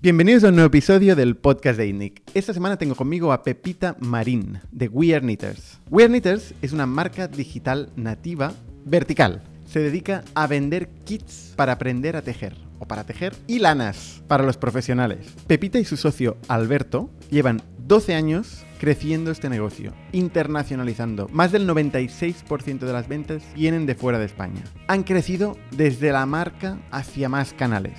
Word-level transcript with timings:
Bienvenidos 0.00 0.44
a 0.44 0.50
un 0.50 0.54
nuevo 0.54 0.68
episodio 0.68 1.16
del 1.16 1.36
podcast 1.36 1.76
de 1.76 1.88
INNIC. 1.88 2.22
Esta 2.32 2.54
semana 2.54 2.76
tengo 2.76 2.94
conmigo 2.94 3.32
a 3.32 3.42
Pepita 3.42 3.96
Marín, 3.98 4.60
de 4.70 4.86
We 4.86 5.12
Are 5.12 5.20
Knitters. 5.20 5.80
We 5.90 6.04
Are 6.04 6.08
Knitters 6.08 6.54
es 6.62 6.72
una 6.72 6.86
marca 6.86 7.26
digital 7.26 7.90
nativa 7.96 8.52
vertical. 8.84 9.42
Se 9.66 9.80
dedica 9.80 10.22
a 10.36 10.46
vender 10.46 10.88
kits 11.04 11.52
para 11.56 11.72
aprender 11.72 12.14
a 12.14 12.22
tejer, 12.22 12.54
o 12.78 12.86
para 12.86 13.02
tejer, 13.02 13.34
y 13.48 13.58
lanas 13.58 14.22
para 14.28 14.44
los 14.44 14.56
profesionales. 14.56 15.34
Pepita 15.48 15.80
y 15.80 15.84
su 15.84 15.96
socio 15.96 16.36
Alberto 16.46 17.10
llevan 17.28 17.60
12 17.88 18.14
años 18.14 18.64
creciendo 18.78 19.32
este 19.32 19.48
negocio, 19.48 19.94
internacionalizando. 20.12 21.26
Más 21.32 21.50
del 21.50 21.68
96% 21.68 22.78
de 22.78 22.92
las 22.92 23.08
ventas 23.08 23.42
vienen 23.56 23.84
de 23.84 23.96
fuera 23.96 24.20
de 24.20 24.26
España. 24.26 24.62
Han 24.86 25.02
crecido 25.02 25.58
desde 25.76 26.12
la 26.12 26.24
marca 26.24 26.78
hacia 26.92 27.28
más 27.28 27.52
canales 27.52 27.96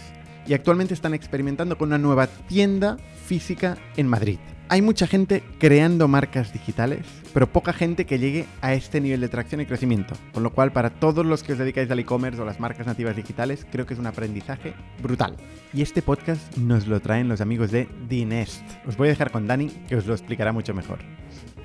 y 0.50 0.56
actualmente 0.56 0.96
están 0.96 1.14
experimentando 1.14 1.78
con 1.78 1.90
una 1.90 2.00
nueva 2.00 2.26
tienda 2.26 2.98
física 3.26 3.78
en 3.98 4.08
Madrid. 4.08 4.40
Hay 4.68 4.82
mucha 4.82 5.06
gente 5.06 5.44
creando 5.60 6.08
marcas 6.08 6.54
digitales, 6.54 7.06
pero 7.34 7.52
poca 7.52 7.72
gente 7.72 8.06
que 8.06 8.18
llegue 8.18 8.46
a 8.62 8.74
este 8.74 9.00
nivel 9.00 9.22
de 9.22 9.30
tracción 9.30 9.62
y 9.62 9.68
crecimiento. 9.68 10.16
Con 10.34 10.42
lo 10.42 10.52
cual, 10.52 10.72
para 10.72 10.90
todos 10.90 11.26
los 11.26 11.44
que 11.44 11.54
os 11.54 11.60
dedicáis 11.60 11.90
al 11.90 12.00
e-commerce 12.00 12.42
o 12.42 12.46
las 12.46 12.60
marcas 12.60 12.88
nativas 12.88 13.16
digitales, 13.16 13.66
creo 13.72 13.86
que 13.86 13.94
es 13.94 14.00
un 14.00 14.08
aprendizaje 14.08 14.74
brutal. 15.02 15.36
Y 15.72 15.84
este 15.84 16.02
podcast 16.02 16.58
nos 16.58 16.88
lo 16.88 17.00
traen 17.00 17.30
los 17.30 17.42
amigos 17.42 17.70
de 17.72 17.88
Dinest. 18.08 18.64
Os 18.88 18.98
voy 18.98 19.08
a 19.08 19.12
dejar 19.12 19.32
con 19.32 19.48
Dani, 19.48 19.70
que 19.88 19.96
os 19.96 20.08
lo 20.08 20.14
explicará 20.14 20.52
mucho 20.52 20.74
mejor. 20.74 21.00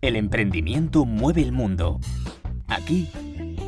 El 0.00 0.16
emprendimiento 0.16 1.04
mueve 1.04 1.42
el 1.42 1.52
mundo. 1.52 2.00
Aquí 2.68 3.08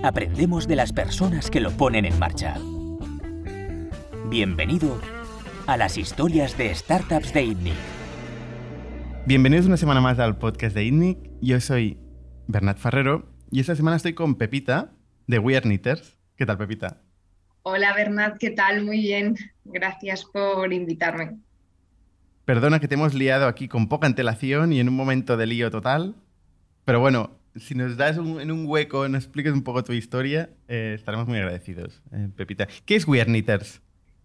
aprendemos 0.02 0.66
de 0.68 0.76
las 0.76 0.92
personas 0.92 1.50
que 1.50 1.60
lo 1.60 1.72
ponen 1.72 2.04
en 2.04 2.18
marcha. 2.18 2.56
Bienvenido 4.30 5.00
a 5.66 5.76
las 5.76 5.98
historias 5.98 6.56
de 6.56 6.74
startups 6.74 7.32
de 7.34 7.44
ITNIC. 7.44 7.74
Bienvenidos 9.26 9.66
una 9.66 9.76
semana 9.76 10.00
más 10.00 10.18
al 10.18 10.38
podcast 10.38 10.74
de 10.74 10.84
ITNIC. 10.84 11.18
Yo 11.40 11.60
soy 11.60 11.98
Bernat 12.46 12.78
Ferrero 12.78 13.26
y 13.50 13.60
esta 13.60 13.74
semana 13.74 13.96
estoy 13.96 14.14
con 14.14 14.36
Pepita 14.36 14.92
de 15.26 15.38
Weird 15.38 15.64
Knitters. 15.64 16.18
¿Qué 16.36 16.46
tal, 16.46 16.58
Pepita? 16.58 17.03
Hola, 17.66 17.94
Bernat, 17.94 18.36
¿qué 18.36 18.50
tal? 18.50 18.84
Muy 18.84 18.98
bien. 18.98 19.36
Gracias 19.64 20.26
por 20.26 20.70
invitarme. 20.70 21.38
Perdona 22.44 22.78
que 22.78 22.88
te 22.88 22.94
hemos 22.94 23.14
liado 23.14 23.46
aquí 23.46 23.68
con 23.68 23.88
poca 23.88 24.06
antelación 24.06 24.74
y 24.74 24.80
en 24.80 24.90
un 24.90 24.94
momento 24.94 25.38
de 25.38 25.46
lío 25.46 25.70
total. 25.70 26.14
Pero 26.84 27.00
bueno, 27.00 27.30
si 27.56 27.74
nos 27.74 27.96
das 27.96 28.18
en 28.18 28.50
un 28.50 28.66
hueco, 28.66 29.08
nos 29.08 29.24
expliques 29.24 29.54
un 29.54 29.62
poco 29.62 29.82
tu 29.82 29.94
historia, 29.94 30.50
eh, 30.68 30.92
estaremos 30.94 31.26
muy 31.26 31.38
agradecidos, 31.38 32.02
eh, 32.12 32.28
Pepita. 32.36 32.68
¿Qué 32.84 32.96
es 32.96 33.08
We 33.08 33.22
Are 33.22 33.30
Knitters? 33.30 33.80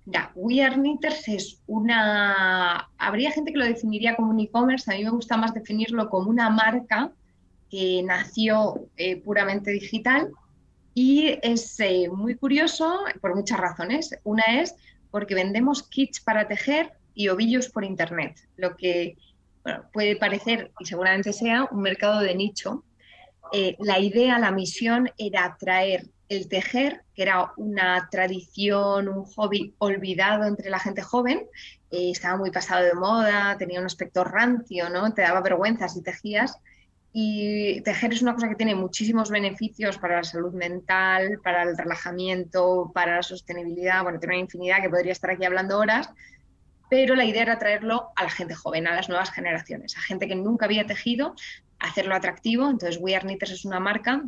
Ya, 0.05 0.33
We 0.35 0.61
Are 0.61 0.75
Knitters 0.75 1.25
es 1.29 1.61
una... 1.65 2.89
Habría 2.97 3.31
gente 3.31 3.53
que 3.53 3.57
lo 3.57 3.65
definiría 3.65 4.17
como 4.17 4.31
un 4.31 4.39
e-commerce, 4.41 4.91
a 4.91 4.97
mí 4.97 5.05
me 5.05 5.11
gusta 5.11 5.37
más 5.37 5.53
definirlo 5.53 6.09
como 6.09 6.29
una 6.29 6.49
marca 6.49 7.13
que 7.71 8.03
nació 8.03 8.89
eh, 8.97 9.15
puramente 9.15 9.71
digital 9.71 10.29
y 11.01 11.39
es 11.43 11.79
eh, 11.79 12.09
muy 12.11 12.35
curioso 12.35 12.99
por 13.21 13.33
muchas 13.33 13.57
razones. 13.57 14.19
Una 14.25 14.43
es 14.61 14.75
porque 15.11 15.33
vendemos 15.33 15.81
kits 15.83 16.19
para 16.19 16.45
tejer 16.45 16.91
y 17.15 17.29
ovillos 17.29 17.69
por 17.69 17.85
Internet, 17.85 18.35
lo 18.57 18.75
que 18.75 19.15
puede 19.93 20.17
parecer, 20.17 20.71
y 20.77 20.85
seguramente 20.85 21.31
sea, 21.31 21.69
un 21.71 21.83
mercado 21.83 22.19
de 22.19 22.35
nicho. 22.35 22.83
Eh, 23.53 23.77
la 23.79 23.97
idea, 23.99 24.39
la 24.39 24.51
misión 24.51 25.09
era 25.17 25.55
traer 25.57 26.07
el 26.27 26.49
tejer, 26.49 27.03
que 27.15 27.21
era 27.21 27.53
una 27.55 28.09
tradición, 28.11 29.07
un 29.07 29.23
hobby 29.23 29.73
olvidado 29.77 30.43
entre 30.43 30.69
la 30.69 30.79
gente 30.79 31.01
joven, 31.01 31.47
eh, 31.91 32.11
estaba 32.11 32.35
muy 32.35 32.51
pasado 32.51 32.83
de 32.83 32.93
moda, 32.93 33.55
tenía 33.57 33.79
un 33.79 33.85
aspecto 33.85 34.25
rancio, 34.25 34.89
¿no? 34.89 35.13
Te 35.13 35.21
daba 35.21 35.39
vergüenza 35.39 35.87
si 35.87 36.03
tejías, 36.03 36.59
y 37.11 37.81
tejer 37.81 38.13
es 38.13 38.21
una 38.21 38.35
cosa 38.35 38.49
que 38.49 38.55
tiene 38.55 38.75
muchísimos 38.75 39.31
beneficios 39.31 39.97
para 39.97 40.17
la 40.17 40.23
salud 40.23 40.53
mental, 40.53 41.39
para 41.43 41.63
el 41.63 41.75
relajamiento, 41.77 42.91
para 42.93 43.17
la 43.17 43.23
sostenibilidad. 43.23 44.03
Bueno, 44.03 44.19
tiene 44.19 44.35
una 44.35 44.43
infinidad 44.43 44.81
que 44.81 44.89
podría 44.89 45.11
estar 45.11 45.31
aquí 45.31 45.45
hablando 45.45 45.79
horas, 45.79 46.09
pero 46.89 47.15
la 47.15 47.25
idea 47.25 47.41
era 47.43 47.59
traerlo 47.59 48.09
a 48.15 48.23
la 48.23 48.29
gente 48.29 48.53
joven, 48.53 48.87
a 48.87 48.95
las 48.95 49.09
nuevas 49.09 49.31
generaciones, 49.31 49.97
a 49.97 50.01
gente 50.01 50.27
que 50.27 50.35
nunca 50.35 50.65
había 50.65 50.85
tejido, 50.85 51.35
hacerlo 51.79 52.13
atractivo. 52.13 52.69
Entonces, 52.69 52.99
We 53.01 53.15
Are 53.15 53.25
Knitters 53.25 53.51
es 53.51 53.65
una 53.65 53.79
marca 53.79 54.23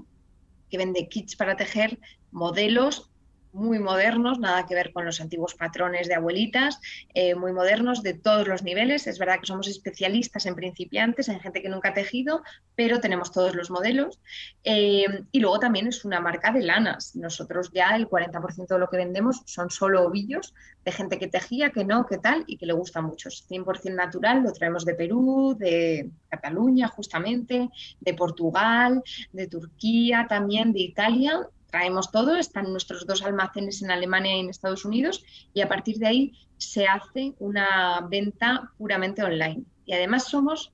que 0.70 0.78
vende 0.78 1.08
kits 1.08 1.36
para 1.36 1.56
tejer, 1.56 2.00
modelos 2.32 3.11
muy 3.54 3.80
modernos, 3.80 4.40
nada 4.40 4.66
que 4.66 4.76
ver 4.76 4.94
con 4.94 5.06
los 5.06 5.22
antiguos 5.22 5.56
patrones 5.56 6.08
de 6.08 6.16
abuelitas, 6.16 6.80
eh, 7.14 7.36
muy 7.36 7.52
modernos 7.52 8.04
de 8.04 8.14
todos 8.14 8.48
los 8.48 8.64
niveles. 8.64 9.08
Es 9.08 9.20
verdad 9.20 9.40
que 9.40 9.48
somos 9.48 9.68
especialistas 9.68 10.46
en 10.46 10.56
principiantes, 10.56 11.30
en 11.30 11.40
gente 11.40 11.62
que 11.62 11.70
nunca 11.70 11.90
ha 11.90 11.94
tejido, 11.94 12.44
pero 12.76 13.00
tenemos 13.00 13.32
todos 13.32 13.56
los 13.56 13.70
modelos. 13.70 14.20
Eh, 14.64 15.06
y 15.32 15.40
luego 15.40 15.60
también 15.60 15.88
es 15.88 16.06
una 16.06 16.20
marca 16.20 16.52
de 16.52 16.64
lanas. 16.64 17.16
Nosotros 17.16 17.72
ya 17.74 17.96
el 17.96 18.08
40% 18.08 18.68
de 18.68 18.80
lo 18.80 18.90
que 18.90 18.98
vendemos 18.98 19.42
son 19.46 19.70
solo 19.70 20.04
ovillos 20.04 20.54
de 20.84 20.92
gente 20.92 21.20
que 21.20 21.28
tejía, 21.28 21.70
que 21.70 21.86
no, 21.86 22.06
que 22.06 22.18
tal, 22.18 22.44
y 22.48 22.58
que 22.58 22.66
le 22.66 22.74
gusta 22.74 23.02
mucho. 23.02 23.30
Es 23.30 23.46
100% 23.50 23.94
natural, 23.94 24.44
lo 24.44 24.52
traemos 24.52 24.84
de 24.86 24.96
Perú, 24.96 25.56
de 25.58 26.10
Cataluña 26.30 26.88
justamente, 26.88 27.70
de 28.00 28.14
Portugal, 28.14 29.04
de 29.32 29.48
Turquía 29.48 30.26
también, 30.28 30.74
de 30.74 30.80
Italia 30.80 31.48
traemos 31.72 32.12
todo, 32.12 32.36
están 32.36 32.72
nuestros 32.72 33.08
dos 33.08 33.24
almacenes 33.24 33.82
en 33.82 33.90
Alemania 33.92 34.36
y 34.36 34.42
en 34.42 34.50
Estados 34.50 34.86
Unidos 34.86 35.24
y 35.54 35.62
a 35.62 35.70
partir 35.70 35.98
de 35.98 36.08
ahí 36.08 36.34
se 36.58 36.86
hace 36.86 37.34
una 37.40 38.06
venta 38.10 38.72
puramente 38.78 39.24
online. 39.24 39.64
Y 39.86 39.94
además 39.94 40.26
somos 40.26 40.72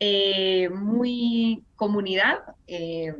eh, 0.00 0.68
muy 0.70 1.64
comunidad. 1.76 2.40
Eh, 2.66 3.14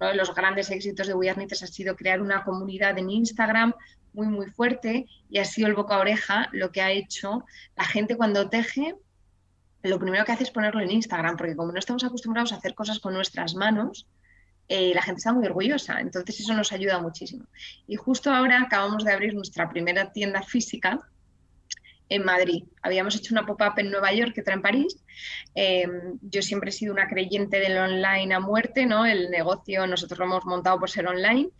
uno 0.00 0.08
de 0.08 0.16
los 0.16 0.34
grandes 0.34 0.70
éxitos 0.70 1.06
de 1.06 1.14
We 1.14 1.28
Are 1.28 1.44
ha 1.44 1.66
sido 1.66 1.94
crear 1.94 2.22
una 2.22 2.42
comunidad 2.44 2.98
en 2.98 3.10
Instagram 3.10 3.74
muy, 4.14 4.28
muy 4.28 4.46
fuerte 4.46 5.06
y 5.28 5.38
ha 5.38 5.44
sido 5.44 5.68
el 5.68 5.74
boca 5.74 5.96
a 5.96 6.00
oreja 6.00 6.48
lo 6.52 6.72
que 6.72 6.82
ha 6.82 6.90
hecho 6.90 7.44
la 7.76 7.84
gente 7.84 8.16
cuando 8.16 8.48
teje. 8.48 8.94
Lo 9.82 9.98
primero 9.98 10.24
que 10.24 10.32
hace 10.32 10.44
es 10.44 10.50
ponerlo 10.50 10.80
en 10.80 10.90
Instagram, 10.90 11.36
porque 11.36 11.56
como 11.56 11.72
no 11.72 11.78
estamos 11.78 12.04
acostumbrados 12.04 12.52
a 12.52 12.56
hacer 12.56 12.74
cosas 12.74 13.00
con 13.00 13.14
nuestras 13.14 13.54
manos, 13.54 14.06
eh, 14.74 14.92
la 14.94 15.02
gente 15.02 15.18
está 15.18 15.34
muy 15.34 15.44
orgullosa. 15.44 16.00
Entonces 16.00 16.40
eso 16.40 16.54
nos 16.54 16.72
ayuda 16.72 16.98
muchísimo. 16.98 17.44
Y 17.86 17.96
justo 17.96 18.30
ahora 18.30 18.62
acabamos 18.62 19.04
de 19.04 19.12
abrir 19.12 19.34
nuestra 19.34 19.68
primera 19.68 20.10
tienda 20.12 20.42
física 20.42 20.98
en 22.08 22.24
Madrid. 22.24 22.64
Habíamos 22.80 23.14
hecho 23.16 23.34
una 23.34 23.44
pop-up 23.44 23.74
en 23.76 23.90
Nueva 23.90 24.14
York, 24.14 24.34
otra 24.40 24.54
en 24.54 24.62
París. 24.62 24.96
Eh, 25.54 25.86
yo 26.22 26.40
siempre 26.40 26.70
he 26.70 26.72
sido 26.72 26.94
una 26.94 27.06
creyente 27.06 27.60
del 27.60 27.76
online 27.76 28.34
a 28.34 28.40
muerte, 28.40 28.86
¿no? 28.86 29.04
El 29.04 29.30
negocio 29.30 29.86
nosotros 29.86 30.18
lo 30.18 30.24
hemos 30.24 30.46
montado 30.46 30.78
por 30.78 30.88
ser 30.88 31.06
online, 31.06 31.50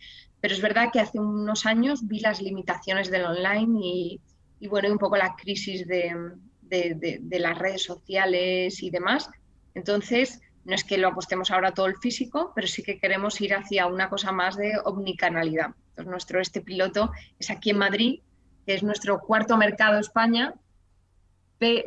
pero 0.41 0.55
es 0.55 0.61
verdad 0.61 0.89
que 0.91 0.99
hace 0.99 1.19
unos 1.19 1.67
años 1.67 2.07
vi 2.07 2.19
las 2.19 2.41
limitaciones 2.41 3.11
del 3.11 3.25
online 3.25 3.79
y, 3.79 4.21
y 4.59 4.67
bueno, 4.67 4.91
un 4.91 4.97
poco 4.97 5.17
la 5.17 5.35
crisis 5.35 5.87
de, 5.87 6.15
de, 6.61 7.39
las 7.39 7.59
redes 7.59 7.83
sociales 7.83 8.81
y 8.81 8.89
demás. 8.89 9.29
Entonces, 9.75 10.41
no 10.65 10.75
es 10.75 10.83
que 10.83 10.97
lo 10.97 11.09
apostemos 11.09 11.51
ahora 11.51 11.73
todo 11.73 11.87
el 11.87 11.97
físico, 11.97 12.51
pero 12.55 12.67
sí 12.67 12.83
que 12.83 12.99
queremos 12.99 13.39
ir 13.41 13.53
hacia 13.53 13.87
una 13.87 14.09
cosa 14.09 14.31
más 14.31 14.55
de 14.55 14.73
omnicanalidad. 14.85 15.71
Entonces, 15.89 16.09
nuestro 16.09 16.39
este 16.39 16.61
piloto 16.61 17.11
es 17.37 17.49
aquí 17.49 17.71
en 17.71 17.77
Madrid, 17.77 18.21
que 18.65 18.73
es 18.73 18.83
nuestro 18.83 19.19
cuarto 19.19 19.57
mercado 19.57 19.99
España. 19.99 20.53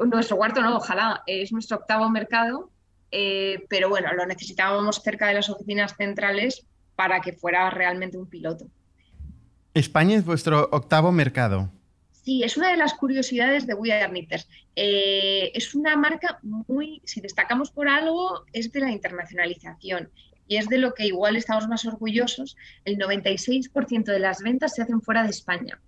nuestro 0.06 0.36
cuarto 0.36 0.60
no, 0.60 0.76
ojalá, 0.76 1.22
es 1.26 1.52
nuestro 1.52 1.78
octavo 1.78 2.08
mercado, 2.10 2.70
eh, 3.10 3.64
pero 3.68 3.88
bueno, 3.88 4.12
lo 4.14 4.26
necesitábamos 4.26 5.02
cerca 5.02 5.28
de 5.28 5.34
las 5.34 5.48
oficinas 5.48 5.96
centrales 5.96 6.66
para 6.96 7.20
que 7.20 7.32
fuera 7.32 7.70
realmente 7.70 8.18
un 8.18 8.26
piloto. 8.26 8.66
España 9.74 10.16
es 10.16 10.24
vuestro 10.24 10.68
octavo 10.72 11.12
mercado. 11.12 11.70
Sí, 12.26 12.42
es 12.42 12.56
una 12.56 12.72
de 12.72 12.76
las 12.76 12.94
curiosidades 12.94 13.68
de 13.68 13.74
We 13.74 13.92
Are. 13.92 14.12
Eh, 14.74 15.52
es 15.54 15.76
una 15.76 15.96
marca 15.96 16.40
muy, 16.42 17.00
si 17.04 17.20
destacamos 17.20 17.70
por 17.70 17.88
algo, 17.88 18.44
es 18.52 18.72
de 18.72 18.80
la 18.80 18.90
internacionalización 18.90 20.10
y 20.48 20.56
es 20.56 20.68
de 20.68 20.78
lo 20.78 20.92
que 20.92 21.06
igual 21.06 21.36
estamos 21.36 21.68
más 21.68 21.84
orgullosos. 21.84 22.56
El 22.84 22.98
96% 22.98 24.06
de 24.06 24.18
las 24.18 24.42
ventas 24.42 24.74
se 24.74 24.82
hacen 24.82 25.02
fuera 25.02 25.22
de 25.22 25.30
España, 25.30 25.80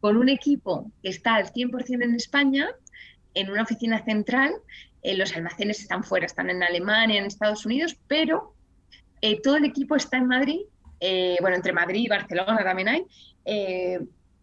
con 0.00 0.16
un 0.16 0.28
equipo 0.28 0.90
que 1.04 1.10
está 1.10 1.36
al 1.36 1.52
100% 1.52 2.02
en 2.02 2.16
España, 2.16 2.68
en 3.34 3.48
una 3.48 3.62
oficina 3.62 4.04
central. 4.04 4.54
Eh, 5.04 5.16
los 5.16 5.36
almacenes 5.36 5.78
están 5.78 6.02
fuera, 6.02 6.26
están 6.26 6.50
en 6.50 6.64
Alemania, 6.64 7.20
en 7.20 7.26
Estados 7.26 7.64
Unidos, 7.64 7.96
pero 8.08 8.56
eh, 9.20 9.40
todo 9.40 9.54
el 9.54 9.64
equipo 9.64 9.94
está 9.94 10.16
en 10.16 10.26
Madrid. 10.26 10.62
bueno, 11.40 11.54
entre 11.54 11.72
Madrid 11.72 12.06
y 12.06 12.08
Barcelona 12.08 12.64
también 12.64 12.88
hay 12.88 13.06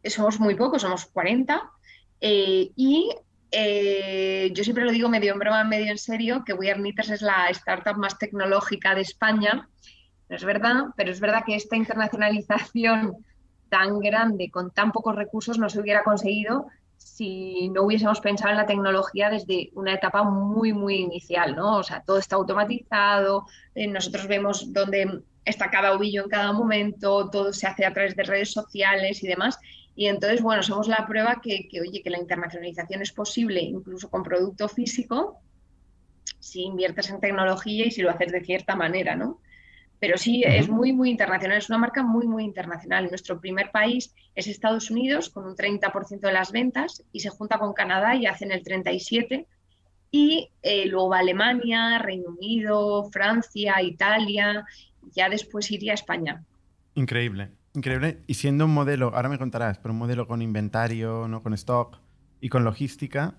somos 0.05 0.39
muy 0.39 0.55
pocos, 0.55 0.81
somos 0.81 1.05
40, 1.05 1.61
eh, 2.21 2.71
y 2.75 3.09
eh, 3.51 4.51
yo 4.53 4.63
siempre 4.63 4.83
lo 4.83 4.91
digo 4.91 5.09
medio 5.09 5.33
en 5.33 5.39
broma, 5.39 5.63
medio 5.63 5.91
en 5.91 5.97
serio, 5.97 6.43
que 6.45 6.53
We 6.53 6.71
Are 6.71 6.79
Knitters 6.79 7.09
es 7.09 7.21
la 7.21 7.49
startup 7.49 7.97
más 7.97 8.17
tecnológica 8.17 8.95
de 8.95 9.01
España. 9.01 9.69
No 10.29 10.35
es 10.35 10.43
verdad, 10.43 10.85
pero 10.95 11.11
es 11.11 11.19
verdad 11.19 11.43
que 11.45 11.55
esta 11.55 11.75
internacionalización 11.75 13.17
tan 13.69 13.99
grande, 13.99 14.49
con 14.49 14.71
tan 14.71 14.91
pocos 14.91 15.15
recursos, 15.15 15.57
no 15.59 15.69
se 15.69 15.79
hubiera 15.79 16.03
conseguido 16.03 16.67
si 16.97 17.69
no 17.69 17.83
hubiésemos 17.83 18.21
pensado 18.21 18.51
en 18.51 18.57
la 18.57 18.65
tecnología 18.65 19.29
desde 19.29 19.69
una 19.73 19.93
etapa 19.93 20.23
muy, 20.23 20.73
muy 20.73 20.95
inicial, 20.95 21.55
¿no? 21.55 21.77
O 21.77 21.83
sea, 21.83 22.01
todo 22.01 22.17
está 22.17 22.37
automatizado, 22.37 23.45
eh, 23.75 23.87
nosotros 23.87 24.27
vemos 24.27 24.71
dónde 24.73 25.21
está 25.45 25.69
cada 25.69 25.93
ovillo 25.93 26.23
en 26.23 26.29
cada 26.29 26.53
momento, 26.53 27.29
todo 27.29 27.51
se 27.51 27.67
hace 27.67 27.85
a 27.85 27.93
través 27.93 28.15
de 28.15 28.23
redes 28.23 28.51
sociales 28.51 29.23
y 29.23 29.27
demás, 29.27 29.59
y 29.95 30.07
entonces, 30.07 30.41
bueno, 30.41 30.63
somos 30.63 30.87
la 30.87 31.05
prueba 31.07 31.39
que, 31.41 31.69
oye, 31.79 32.01
que 32.01 32.09
la 32.09 32.19
internacionalización 32.19 33.01
es 33.01 33.11
posible 33.11 33.61
incluso 33.61 34.09
con 34.09 34.23
producto 34.23 34.67
físico 34.67 35.39
si 36.39 36.63
inviertes 36.63 37.09
en 37.09 37.19
tecnología 37.19 37.85
y 37.85 37.91
si 37.91 38.01
lo 38.01 38.09
haces 38.09 38.31
de 38.31 38.43
cierta 38.43 38.75
manera, 38.75 39.15
¿no? 39.15 39.39
Pero 39.99 40.17
sí, 40.17 40.43
es 40.45 40.67
muy, 40.67 40.91
muy 40.91 41.09
internacional, 41.09 41.59
es 41.59 41.69
una 41.69 41.77
marca 41.77 42.03
muy, 42.03 42.27
muy 42.27 42.43
internacional. 42.43 43.07
Nuestro 43.07 43.39
primer 43.39 43.71
país 43.71 44.13
es 44.35 44.47
Estados 44.47 44.91
Unidos, 44.91 45.29
con 45.29 45.45
un 45.45 45.55
30% 45.55 46.19
de 46.19 46.33
las 46.33 46.51
ventas, 46.51 47.05
y 47.13 47.21
se 47.21 47.29
junta 47.29 47.57
con 47.57 47.71
Canadá 47.71 48.13
y 48.15 48.25
hacen 48.25 48.51
el 48.51 48.63
37%. 48.63 49.45
Y 50.11 50.49
eh, 50.61 50.85
luego 50.87 51.09
va 51.09 51.19
Alemania, 51.19 51.99
Reino 51.99 52.31
Unido, 52.31 53.05
Francia, 53.11 53.81
Italia, 53.81 54.65
ya 55.15 55.29
después 55.29 55.71
iría 55.71 55.93
a 55.93 55.95
España. 55.95 56.43
Increíble. 56.95 57.51
Increíble. 57.75 58.19
Y 58.27 58.35
siendo 58.35 58.65
un 58.65 58.73
modelo, 58.73 59.13
ahora 59.15 59.29
me 59.29 59.37
contarás, 59.37 59.79
pero 59.79 59.93
un 59.93 59.99
modelo 59.99 60.27
con 60.27 60.41
inventario, 60.41 61.27
no 61.27 61.41
con 61.41 61.53
stock 61.53 61.97
y 62.39 62.49
con 62.49 62.63
logística, 62.63 63.35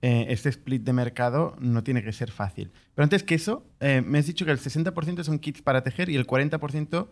eh, 0.00 0.26
este 0.28 0.48
split 0.48 0.82
de 0.82 0.92
mercado 0.92 1.56
no 1.60 1.82
tiene 1.82 2.02
que 2.02 2.12
ser 2.12 2.30
fácil. 2.30 2.70
Pero 2.94 3.04
antes 3.04 3.22
que 3.22 3.34
eso, 3.34 3.66
eh, 3.80 4.02
me 4.04 4.18
has 4.18 4.26
dicho 4.26 4.44
que 4.44 4.52
el 4.52 4.58
60% 4.58 5.22
son 5.22 5.38
kits 5.38 5.62
para 5.62 5.82
tejer 5.82 6.08
y 6.08 6.16
el 6.16 6.26
40% 6.26 7.08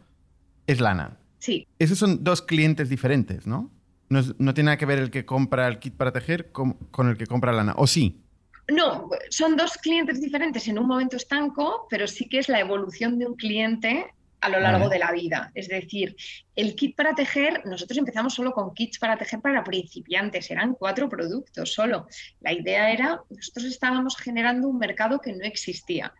es 0.66 0.80
lana. 0.80 1.18
Sí. 1.38 1.66
Esos 1.78 1.98
son 1.98 2.22
dos 2.22 2.42
clientes 2.42 2.88
diferentes, 2.88 3.46
¿no? 3.46 3.70
No, 4.08 4.22
tiene 4.52 4.66
nada 4.66 4.76
que 4.76 4.84
ver 4.84 4.98
el 4.98 5.10
que 5.10 5.24
compra 5.24 5.68
el 5.68 5.78
kit 5.78 5.94
para 5.94 6.12
tejer 6.12 6.52
con, 6.52 6.74
con 6.90 7.08
el 7.08 7.16
que 7.16 7.26
compra 7.26 7.50
lana, 7.50 7.74
¿o 7.78 7.86
sí? 7.86 8.22
No, 8.68 9.08
son 9.30 9.56
dos 9.56 9.72
clientes 9.78 10.20
diferentes 10.20 10.68
en 10.68 10.78
un 10.78 10.86
momento 10.86 11.16
estanco, 11.16 11.86
pero 11.88 12.06
sí 12.06 12.28
que 12.28 12.38
es 12.38 12.48
la 12.50 12.60
evolución 12.60 13.18
de 13.18 13.26
un 13.26 13.34
cliente 13.34 14.12
a 14.42 14.48
lo 14.48 14.60
largo 14.60 14.88
de 14.88 14.98
la 14.98 15.12
vida. 15.12 15.50
Es 15.54 15.68
decir, 15.68 16.16
el 16.56 16.74
kit 16.74 16.96
para 16.96 17.14
tejer, 17.14 17.64
nosotros 17.64 17.96
empezamos 17.96 18.34
solo 18.34 18.52
con 18.52 18.74
kits 18.74 18.98
para 18.98 19.16
tejer 19.16 19.40
para 19.40 19.62
principiantes, 19.62 20.50
eran 20.50 20.74
cuatro 20.74 21.08
productos 21.08 21.72
solo. 21.72 22.08
La 22.40 22.52
idea 22.52 22.92
era, 22.92 23.22
nosotros 23.30 23.66
estábamos 23.66 24.16
generando 24.16 24.68
un 24.68 24.78
mercado 24.78 25.20
que 25.20 25.32
no 25.32 25.44
existía. 25.44 26.12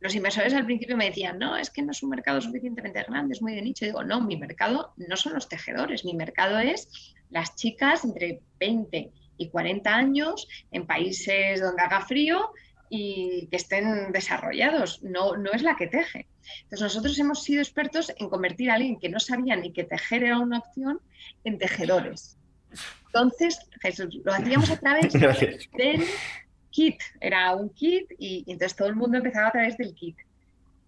Los 0.00 0.14
inversores 0.14 0.52
al 0.52 0.66
principio 0.66 0.98
me 0.98 1.06
decían, 1.06 1.38
no, 1.38 1.56
es 1.56 1.70
que 1.70 1.80
no 1.80 1.92
es 1.92 2.02
un 2.02 2.10
mercado 2.10 2.38
suficientemente 2.42 3.02
grande, 3.08 3.32
es 3.32 3.40
muy 3.40 3.54
de 3.54 3.62
nicho. 3.62 3.86
digo, 3.86 4.04
no, 4.04 4.20
mi 4.20 4.36
mercado 4.36 4.92
no 4.98 5.16
son 5.16 5.32
los 5.32 5.48
tejedores, 5.48 6.04
mi 6.04 6.12
mercado 6.12 6.58
es 6.58 7.14
las 7.30 7.56
chicas 7.56 8.04
entre 8.04 8.42
20 8.60 9.10
y 9.38 9.48
40 9.48 9.94
años 9.94 10.46
en 10.70 10.86
países 10.86 11.62
donde 11.62 11.82
haga 11.82 12.02
frío 12.02 12.52
y 12.90 13.48
que 13.50 13.56
estén 13.56 14.12
desarrollados, 14.12 15.02
no, 15.02 15.36
no 15.36 15.52
es 15.52 15.62
la 15.62 15.76
que 15.76 15.86
teje. 15.86 16.26
Entonces 16.64 16.80
nosotros 16.80 17.18
hemos 17.18 17.42
sido 17.42 17.60
expertos 17.60 18.12
en 18.16 18.28
convertir 18.28 18.70
a 18.70 18.74
alguien 18.74 18.98
que 18.98 19.08
no 19.08 19.20
sabía 19.20 19.56
ni 19.56 19.72
que 19.72 19.84
tejer 19.84 20.24
era 20.24 20.38
una 20.38 20.58
opción 20.58 21.00
en 21.44 21.58
tejedores. 21.58 22.36
Entonces, 23.06 23.58
Jesús, 23.80 24.20
lo 24.24 24.32
hacíamos 24.32 24.70
a 24.70 24.76
través 24.78 25.12
del 25.72 26.04
kit, 26.70 27.00
era 27.20 27.54
un 27.54 27.70
kit 27.70 28.10
y, 28.18 28.44
y 28.46 28.52
entonces 28.52 28.76
todo 28.76 28.88
el 28.88 28.96
mundo 28.96 29.18
empezaba 29.18 29.48
a 29.48 29.52
través 29.52 29.76
del 29.76 29.94
kit. 29.94 30.16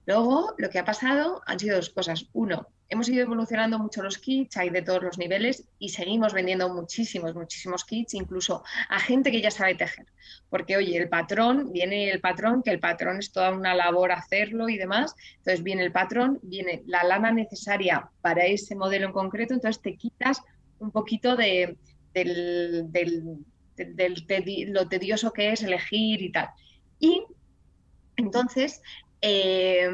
Luego, 0.07 0.55
lo 0.59 0.71
que 0.71 0.79
ha 0.79 0.85
pasado 0.85 1.43
han 1.47 1.59
sido 1.59 1.77
dos 1.77 1.91
cosas. 1.91 2.27
Uno, 2.33 2.69
hemos 2.88 3.09
ido 3.09 3.23
evolucionando 3.23 3.79
mucho 3.79 4.03
los 4.03 4.19
kits, 4.19 4.56
hay 4.56 4.71
de 4.71 4.83
todos 4.83 5.03
los 5.03 5.19
niveles 5.19 5.65
y 5.79 5.88
seguimos 5.88 6.33
vendiendo 6.33 6.73
muchísimos, 6.73 7.35
muchísimos 7.35 7.85
kits, 7.85 8.15
incluso 8.15 8.62
a 8.88 9.00
gente 9.00 9.31
que 9.31 9.41
ya 9.41 9.50
sabe 9.50 9.75
tejer. 9.75 10.06
Porque, 10.49 10.77
oye, 10.77 10.97
el 10.97 11.09
patrón, 11.09 11.73
viene 11.73 12.11
el 12.11 12.21
patrón, 12.21 12.62
que 12.62 12.71
el 12.71 12.78
patrón 12.78 13.19
es 13.19 13.33
toda 13.33 13.50
una 13.50 13.75
labor 13.75 14.12
hacerlo 14.12 14.69
y 14.69 14.76
demás. 14.76 15.14
Entonces, 15.38 15.62
viene 15.62 15.85
el 15.85 15.93
patrón, 15.93 16.38
viene 16.43 16.83
la 16.87 17.02
lana 17.02 17.33
necesaria 17.33 18.09
para 18.21 18.47
ese 18.47 18.76
modelo 18.76 19.07
en 19.07 19.12
concreto, 19.12 19.55
entonces 19.55 19.83
te 19.83 19.97
quitas 19.97 20.43
un 20.78 20.90
poquito 20.90 21.37
de, 21.37 21.76
del, 22.12 23.45
lo 24.69 24.88
tedioso 24.88 25.33
que 25.33 25.52
es 25.52 25.62
elegir 25.62 26.23
y 26.23 26.31
tal. 26.31 26.49
Y 27.00 27.25
entonces, 28.16 28.81
eh, 29.21 29.88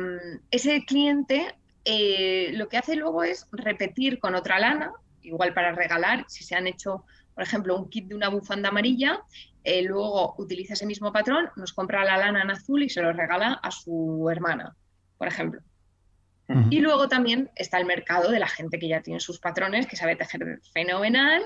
ese 0.51 0.85
cliente 0.85 1.55
eh, 1.85 2.51
lo 2.55 2.69
que 2.69 2.79
hace 2.79 2.97
luego 2.97 3.25
es 3.25 3.49
repetir 3.53 4.19
con 4.19 4.35
otra 4.35 4.59
lana, 4.59 4.93
igual 5.23 5.55
para 5.55 5.73
regalar, 5.73 6.25
si 6.29 6.45
se 6.45 6.55
han 6.55 6.67
hecho, 6.67 7.05
por 7.35 7.43
ejemplo, 7.43 7.77
un 7.77 7.89
kit 7.89 8.07
de 8.07 8.15
una 8.15 8.29
bufanda 8.29 8.69
amarilla, 8.69 9.21
eh, 9.65 9.83
luego 9.83 10.35
utiliza 10.39 10.75
ese 10.75 10.87
mismo 10.87 11.13
patrón, 11.13 11.49
nos 11.57 11.73
compra 11.73 12.05
la 12.05 12.17
lana 12.17 12.43
en 12.43 12.51
azul 12.51 12.83
y 12.83 12.89
se 12.89 13.03
lo 13.03 13.13
regala 13.13 13.61
a 13.63 13.71
su 13.71 14.29
hermana, 14.31 14.77
por 15.19 15.29
ejemplo. 15.29 15.61
Y 16.69 16.81
luego 16.81 17.09
también 17.09 17.51
está 17.55 17.79
el 17.79 17.87
mercado 17.87 18.31
de 18.31 18.39
la 18.39 18.49
gente 18.49 18.79
que 18.79 18.87
ya 18.87 19.01
tiene 19.01 19.21
sus 19.21 19.39
patrones, 19.39 19.87
que 19.87 19.97
sabe 19.97 20.17
tejer 20.17 20.61
fenomenal 20.75 21.43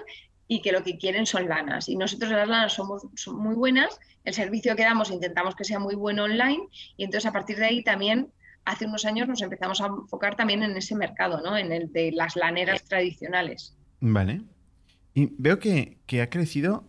y 0.49 0.63
que 0.63 0.73
lo 0.73 0.83
que 0.83 0.99
quieren 0.99 1.27
son 1.27 1.49
lanas. 1.49 1.89
Y 1.89 1.97
nosotros 1.97 2.33
las 2.33 2.49
lanas 2.49 2.73
somos 2.73 3.07
son 3.15 3.37
muy 3.37 3.55
buenas, 3.55 4.01
el 4.25 4.35
servicio 4.35 4.75
que 4.75 4.83
damos 4.83 5.11
intentamos 5.11 5.55
que 5.55 5.65
sea 5.65 5.79
muy 5.79 5.95
bueno 5.95 6.25
online 6.25 6.67
y 6.97 7.05
entonces 7.05 7.27
a 7.29 7.33
partir 7.33 7.57
de 7.59 7.67
ahí 7.67 7.85
también 7.85 8.33
hace 8.67 8.85
unos 8.85 9.05
años 9.05 9.29
nos 9.29 9.41
empezamos 9.41 9.81
a 9.81 9.87
enfocar 9.87 10.37
también 10.37 10.63
en 10.63 10.77
ese 10.77 10.95
mercado, 10.95 11.41
¿no? 11.41 11.57
En 11.57 11.73
el 11.73 11.91
de 11.93 12.13
las 12.13 12.37
laneras 12.37 12.85
tradicionales. 12.85 13.75
Vale. 14.01 14.43
Y 15.15 15.33
veo 15.39 15.59
que, 15.59 15.99
ha 16.21 16.29
crecido 16.29 16.85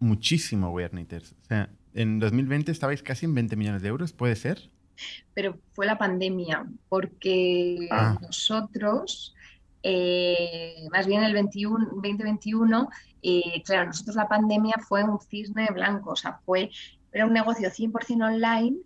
muchísimo 0.00 0.70
Wear 0.70 0.90
O 0.94 1.44
sea, 1.46 1.70
en 1.94 2.18
2020 2.18 2.72
estabais 2.72 3.02
casi 3.02 3.26
en 3.26 3.34
20 3.34 3.56
millones 3.56 3.82
de 3.82 3.88
euros, 3.88 4.12
¿puede 4.12 4.34
ser? 4.36 4.70
Pero 5.34 5.58
fue 5.74 5.86
la 5.86 5.98
pandemia, 5.98 6.66
porque 6.88 7.88
ah. 7.90 8.18
nosotros, 8.20 9.34
eh, 9.82 10.88
más 10.90 11.06
bien 11.06 11.22
el 11.22 11.34
21, 11.34 11.90
2021, 11.92 12.88
eh, 13.22 13.62
claro, 13.64 13.86
nosotros 13.86 14.16
la 14.16 14.28
pandemia 14.28 14.74
fue 14.88 15.04
un 15.04 15.20
cisne 15.20 15.68
blanco, 15.72 16.10
o 16.10 16.16
sea, 16.16 16.40
fue, 16.44 16.70
era 17.12 17.26
un 17.26 17.32
negocio 17.32 17.68
100% 17.68 18.24
online 18.24 18.78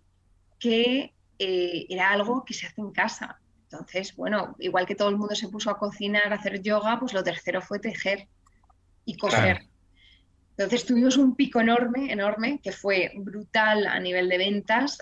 que 0.59 1.13
eh, 1.39 1.85
era 1.89 2.11
algo 2.11 2.43
que 2.45 2.53
se 2.53 2.67
hace 2.67 2.81
en 2.81 2.91
casa. 2.91 3.39
Entonces, 3.63 4.15
bueno, 4.15 4.55
igual 4.59 4.85
que 4.85 4.95
todo 4.95 5.09
el 5.09 5.17
mundo 5.17 5.35
se 5.35 5.47
puso 5.47 5.69
a 5.69 5.79
cocinar, 5.79 6.31
a 6.31 6.35
hacer 6.35 6.61
yoga, 6.61 6.99
pues 6.99 7.13
lo 7.13 7.23
tercero 7.23 7.61
fue 7.61 7.79
tejer 7.79 8.27
y 9.05 9.17
coser. 9.17 9.67
Entonces 10.51 10.85
tuvimos 10.85 11.17
un 11.17 11.35
pico 11.35 11.59
enorme, 11.59 12.11
enorme, 12.11 12.59
que 12.61 12.71
fue 12.71 13.11
brutal 13.15 13.87
a 13.87 13.99
nivel 13.99 14.29
de 14.29 14.37
ventas, 14.37 14.99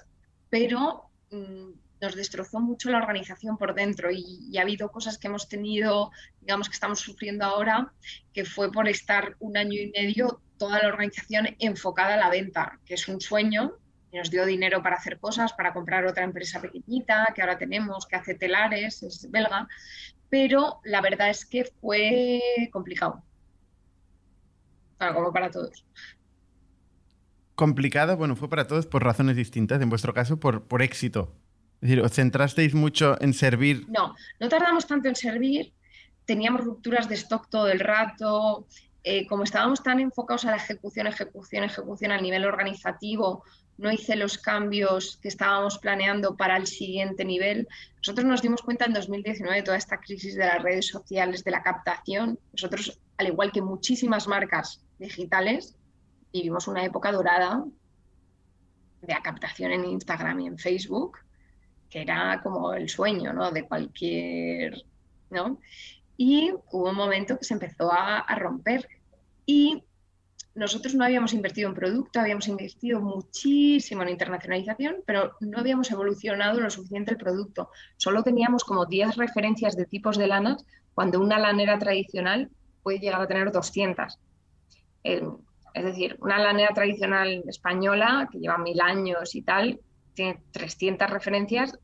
pero 0.50 1.10
mm, 1.32 1.72
nos 2.02 2.16
destrozó 2.16 2.60
mucho 2.60 2.90
la 2.90 2.98
organización 2.98 3.58
por 3.58 3.76
dentro 3.76 4.10
y, 4.12 4.58
ha 4.58 4.62
habido 4.62 4.90
cosas 4.90 5.18
que 5.18 5.28
hemos 5.28 5.50
tenido, 5.50 6.12
digamos 6.40 6.70
que 6.70 6.74
estamos 6.74 7.00
sufriendo 7.00 7.46
ahora, 7.46 7.92
que 8.34 8.46
fue 8.46 8.72
por 8.72 8.88
estar 8.88 9.36
un 9.40 9.58
año 9.58 9.74
y 9.74 9.92
medio 9.92 10.42
toda 10.58 10.82
la 10.82 10.88
organización 10.88 11.56
enfocada 11.60 12.14
a 12.14 12.18
la 12.18 12.30
venta, 12.30 12.80
que 12.86 12.94
es 12.94 13.08
un 13.08 13.20
sueño, 13.20 13.74
y 14.12 14.18
nos 14.18 14.30
dio 14.30 14.46
dinero 14.46 14.82
para 14.84 14.98
hacer 14.98 15.20
cosas, 15.20 15.54
para 15.54 15.74
comprar 15.74 16.06
otra 16.06 16.24
empresa 16.24 16.62
pequeñita 16.62 17.32
que 17.34 17.42
ahora 17.42 17.58
tenemos, 17.58 18.06
que 18.06 18.16
hace 18.16 18.36
telares, 18.36 19.04
es 19.04 19.30
belga, 19.32 19.68
pero 20.30 20.80
la 20.84 21.02
verdad 21.02 21.30
es 21.30 21.46
que 21.46 21.66
fue 21.66 22.42
complicado, 22.72 23.24
como 24.98 25.32
para 25.32 25.50
todos 25.50 25.86
complicado, 27.62 28.18
bueno, 28.18 28.36
fue 28.36 28.50
para 28.50 28.66
todos 28.66 28.88
por 28.88 29.04
razones 29.04 29.36
distintas, 29.36 29.80
en 29.84 29.90
vuestro 29.90 30.16
caso 30.16 30.40
por, 30.40 30.64
por 30.64 30.82
éxito. 30.82 31.32
Es 31.76 31.90
decir, 31.90 32.02
¿os 32.02 32.12
centrasteis 32.12 32.74
mucho 32.74 33.22
en 33.22 33.36
servir? 33.36 33.86
No, 33.88 34.16
no 34.40 34.50
tardamos 34.50 34.88
tanto 34.88 35.08
en 35.10 35.16
servir, 35.16 35.72
teníamos 36.26 36.62
rupturas 36.62 37.08
de 37.08 37.14
stock 37.14 37.48
todo 37.50 37.70
el 37.70 37.80
rato, 37.80 38.66
eh, 39.04 39.28
como 39.28 39.44
estábamos 39.44 39.84
tan 39.84 40.00
enfocados 40.00 40.46
a 40.46 40.52
la 40.52 40.58
ejecución, 40.58 41.06
ejecución, 41.06 41.64
ejecución 41.64 42.12
a 42.12 42.20
nivel 42.20 42.46
organizativo, 42.46 43.44
no 43.82 43.92
hice 43.92 44.16
los 44.16 44.38
cambios 44.38 45.18
que 45.22 45.28
estábamos 45.28 45.78
planeando 45.80 46.38
para 46.38 46.56
el 46.56 46.68
siguiente 46.68 47.26
nivel. 47.26 47.68
Nosotros 47.98 48.26
nos 48.26 48.42
dimos 48.42 48.62
cuenta 48.62 48.86
en 48.86 48.94
2019 48.94 49.58
de 49.58 49.64
toda 49.64 49.78
esta 49.78 49.98
crisis 50.00 50.36
de 50.36 50.46
las 50.46 50.62
redes 50.62 50.88
sociales, 50.88 51.44
de 51.44 51.52
la 51.52 51.64
captación. 51.64 52.40
Nosotros, 52.54 53.00
al 53.18 53.28
igual 53.28 53.52
que 53.52 53.62
muchísimas 53.62 54.28
marcas 54.28 54.84
digitales, 55.00 55.76
vivimos 56.32 56.68
una 56.68 56.86
época 56.86 57.12
dorada 57.12 57.66
de 59.02 59.14
la 59.14 59.22
captación 59.22 59.72
en 59.72 59.86
Instagram 59.86 60.40
y 60.42 60.48
en 60.48 60.58
Facebook 60.58 61.18
que 61.92 62.02
era 62.02 62.42
como 62.42 62.74
el 62.74 62.90
sueño, 62.90 63.34
¿no? 63.34 63.52
De 63.52 63.68
cualquier, 63.68 64.82
¿no? 65.30 65.60
Y 66.18 66.52
hubo 66.72 66.90
un 66.90 66.96
momento 66.96 67.38
que 67.38 67.44
se 67.44 67.54
empezó 67.54 67.92
a, 67.92 68.26
romper 68.36 68.88
y 69.46 69.84
nosotros 70.54 70.96
no 70.96 71.06
habíamos 71.06 71.34
invertido 71.34 71.70
en 71.70 71.76
producto, 71.76 72.20
habíamos 72.20 72.48
invertido 72.48 73.00
muchísimo 73.00 74.04
en 74.04 74.10
internacionalización, 74.10 74.98
pero 75.06 75.34
no 75.40 75.60
habíamos 75.60 75.90
evolucionado 75.92 76.60
lo 76.60 76.70
suficiente 76.70 77.12
el 77.12 77.18
producto. 77.18 77.70
Solo 77.98 78.22
teníamos 78.24 78.64
como 78.64 78.86
10 78.86 79.16
referencias 79.16 79.76
de 79.78 79.86
tipos 79.86 80.18
de 80.18 80.28
lanas, 80.28 80.66
cuando 80.94 81.22
una 81.22 81.40
lanera 81.40 81.80
tradicional 81.80 82.50
puede 82.84 83.00
llegar 83.00 83.22
a 83.22 83.28
tener 83.28 83.52
200. 83.52 84.20
es 85.04 85.84
decir, 85.86 86.18
una 86.20 86.38
lanera 86.38 86.74
tradicional 86.74 87.44
española, 87.48 88.28
que 88.30 88.40
lleva 88.40 88.58
mil 88.58 88.82
años 88.82 89.36
y 89.36 89.42
tal, 89.42 89.80
tiene 90.14 90.44
300 90.52 91.10
referencias 91.10 91.80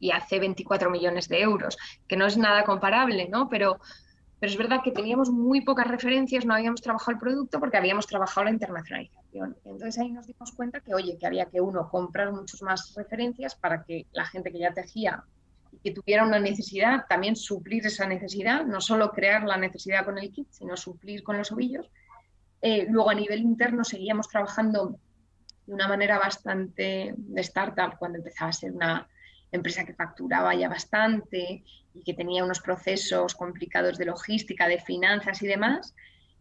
y 0.00 0.10
hace 0.10 0.40
24 0.40 0.90
millones 0.90 1.28
de 1.28 1.40
euros, 1.40 1.78
que 2.08 2.16
no 2.16 2.26
es 2.26 2.36
nada 2.36 2.64
comparable, 2.64 3.28
¿no? 3.28 3.48
Pero, 3.48 3.78
pero 4.42 4.50
es 4.50 4.58
verdad 4.58 4.80
que 4.82 4.90
teníamos 4.90 5.30
muy 5.30 5.60
pocas 5.60 5.86
referencias, 5.86 6.44
no 6.44 6.52
habíamos 6.52 6.82
trabajado 6.82 7.12
el 7.12 7.18
producto 7.20 7.60
porque 7.60 7.76
habíamos 7.76 8.08
trabajado 8.08 8.46
la 8.46 8.50
internacionalización. 8.50 9.56
Entonces 9.64 10.00
ahí 10.00 10.10
nos 10.10 10.26
dimos 10.26 10.50
cuenta 10.50 10.80
que, 10.80 10.94
oye, 10.94 11.16
que 11.16 11.28
había 11.28 11.46
que 11.46 11.60
uno 11.60 11.88
comprar 11.88 12.32
muchas 12.32 12.60
más 12.60 12.92
referencias 12.96 13.54
para 13.54 13.84
que 13.84 14.08
la 14.10 14.24
gente 14.24 14.50
que 14.50 14.58
ya 14.58 14.74
tejía 14.74 15.22
y 15.70 15.78
que 15.78 15.92
tuviera 15.92 16.26
una 16.26 16.40
necesidad, 16.40 17.04
también 17.08 17.36
suplir 17.36 17.86
esa 17.86 18.04
necesidad, 18.08 18.66
no 18.66 18.80
solo 18.80 19.12
crear 19.12 19.44
la 19.44 19.56
necesidad 19.56 20.04
con 20.04 20.18
el 20.18 20.32
kit, 20.32 20.48
sino 20.50 20.76
suplir 20.76 21.22
con 21.22 21.38
los 21.38 21.52
ovillos. 21.52 21.88
Eh, 22.60 22.88
luego 22.90 23.10
a 23.10 23.14
nivel 23.14 23.42
interno 23.42 23.84
seguíamos 23.84 24.28
trabajando 24.28 24.98
de 25.68 25.72
una 25.72 25.86
manera 25.86 26.18
bastante 26.18 27.14
de 27.16 27.40
startup 27.42 27.96
cuando 27.96 28.18
empezaba 28.18 28.50
a 28.50 28.54
ser 28.54 28.72
una 28.72 29.06
empresa 29.52 29.84
que 29.84 29.94
facturaba 29.94 30.52
ya 30.56 30.68
bastante 30.68 31.62
y 31.94 32.02
que 32.02 32.14
tenía 32.14 32.44
unos 32.44 32.60
procesos 32.60 33.34
complicados 33.34 33.98
de 33.98 34.06
logística, 34.06 34.68
de 34.68 34.78
finanzas 34.80 35.42
y 35.42 35.46
demás. 35.46 35.94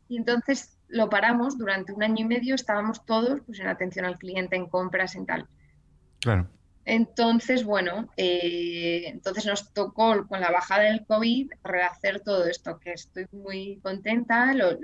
Y 0.08 0.18
entonces 0.18 0.78
lo 0.88 1.10
paramos 1.10 1.58
durante 1.58 1.94
un 1.94 2.04
año 2.04 2.26
y 2.26 2.28
medio, 2.28 2.56
estábamos 2.56 3.06
todos 3.06 3.42
pues, 3.46 3.60
en 3.60 3.68
atención 3.68 4.06
al 4.06 4.18
cliente, 4.18 4.56
en 4.56 4.68
compras, 4.68 5.16
en 5.16 5.26
tal. 5.26 5.48
Claro. 6.20 6.50
Entonces, 6.84 7.64
bueno, 7.64 8.10
eh, 8.18 9.04
entonces 9.06 9.46
nos 9.46 9.72
tocó 9.72 10.28
con 10.28 10.42
la 10.42 10.52
bajada 10.52 10.84
del 10.84 11.06
COVID 11.06 11.52
rehacer 11.64 12.22
todo 12.22 12.46
esto, 12.46 12.80
que 12.80 12.94
estoy 12.94 13.28
muy 13.32 13.80
contenta, 13.84 14.54
lo, 14.54 14.78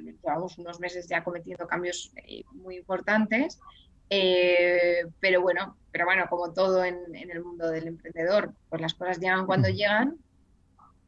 llevamos 0.00 0.56
unos 0.58 0.78
meses 0.78 1.08
ya 1.08 1.24
cometiendo 1.24 1.66
cambios 1.66 2.12
eh, 2.28 2.44
muy 2.52 2.76
importantes, 2.76 3.58
eh, 4.14 5.06
pero 5.20 5.40
bueno, 5.40 5.74
pero 5.90 6.04
bueno, 6.04 6.26
como 6.28 6.52
todo 6.52 6.84
en, 6.84 6.98
el 7.14 7.42
mundo 7.42 7.70
del 7.70 7.86
emprendedor, 7.86 8.52
pues 8.68 8.82
las 8.82 8.92
cosas 8.92 9.18
llegan 9.18 9.46
cuando 9.46 9.70
llegan 9.70 10.18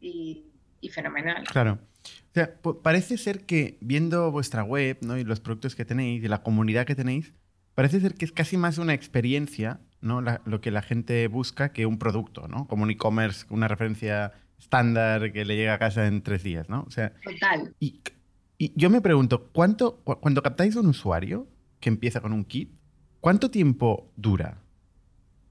y, 0.01 0.47
fenomenal. 0.91 1.45
Claro. 1.45 1.79
O 2.03 2.35
sea, 2.35 2.55
parece 2.83 3.19
ser 3.19 3.45
que 3.45 3.77
viendo 3.83 4.31
vuestra 4.31 4.65
web 4.65 4.97
¿no? 5.03 5.19
y 5.19 5.25
los 5.25 5.41
productos 5.41 5.75
que 5.75 5.85
tenéis 5.85 6.25
y 6.25 6.29
la 6.29 6.43
comunidad 6.43 6.87
que 6.87 6.95
tenéis, 6.95 7.35
parece 7.75 8.01
ser 8.01 8.15
que 8.15 8.25
es 8.25 8.33
casi 8.33 8.57
más 8.57 8.79
una 8.79 8.95
experiencia 8.95 9.81
¿no? 10.01 10.23
lo 10.23 10.61
que 10.63 10.71
la 10.71 10.81
gente 10.81 11.29
busca 11.29 11.73
que 11.73 11.85
un 11.85 11.99
producto, 11.99 12.49
¿no? 12.49 12.67
Como 12.69 12.85
un 12.85 12.91
e-commerce, 12.91 13.45
una 13.51 13.69
referencia 13.69 14.33
estándar 14.59 15.31
que 15.33 15.45
le 15.45 15.57
llega 15.57 15.75
a 15.75 15.79
casa 15.79 16.07
en 16.07 16.23
tres 16.23 16.43
días, 16.43 16.71
¿no? 16.71 16.85
O 16.87 16.91
sea, 16.91 17.13
Total. 17.23 17.75
Y, 17.81 18.01
yo 18.77 18.89
me 18.89 19.03
pregunto, 19.03 19.51
¿cuánto, 19.53 19.97
cuando 20.05 20.43
captáis 20.43 20.77
un 20.77 20.87
usuario 20.87 21.47
que 21.81 21.91
empieza 21.91 22.21
con 22.21 22.33
un 22.33 22.45
kit, 22.45 22.71
¿cuánto 23.25 23.51
tiempo 23.51 24.13
dura 24.17 24.59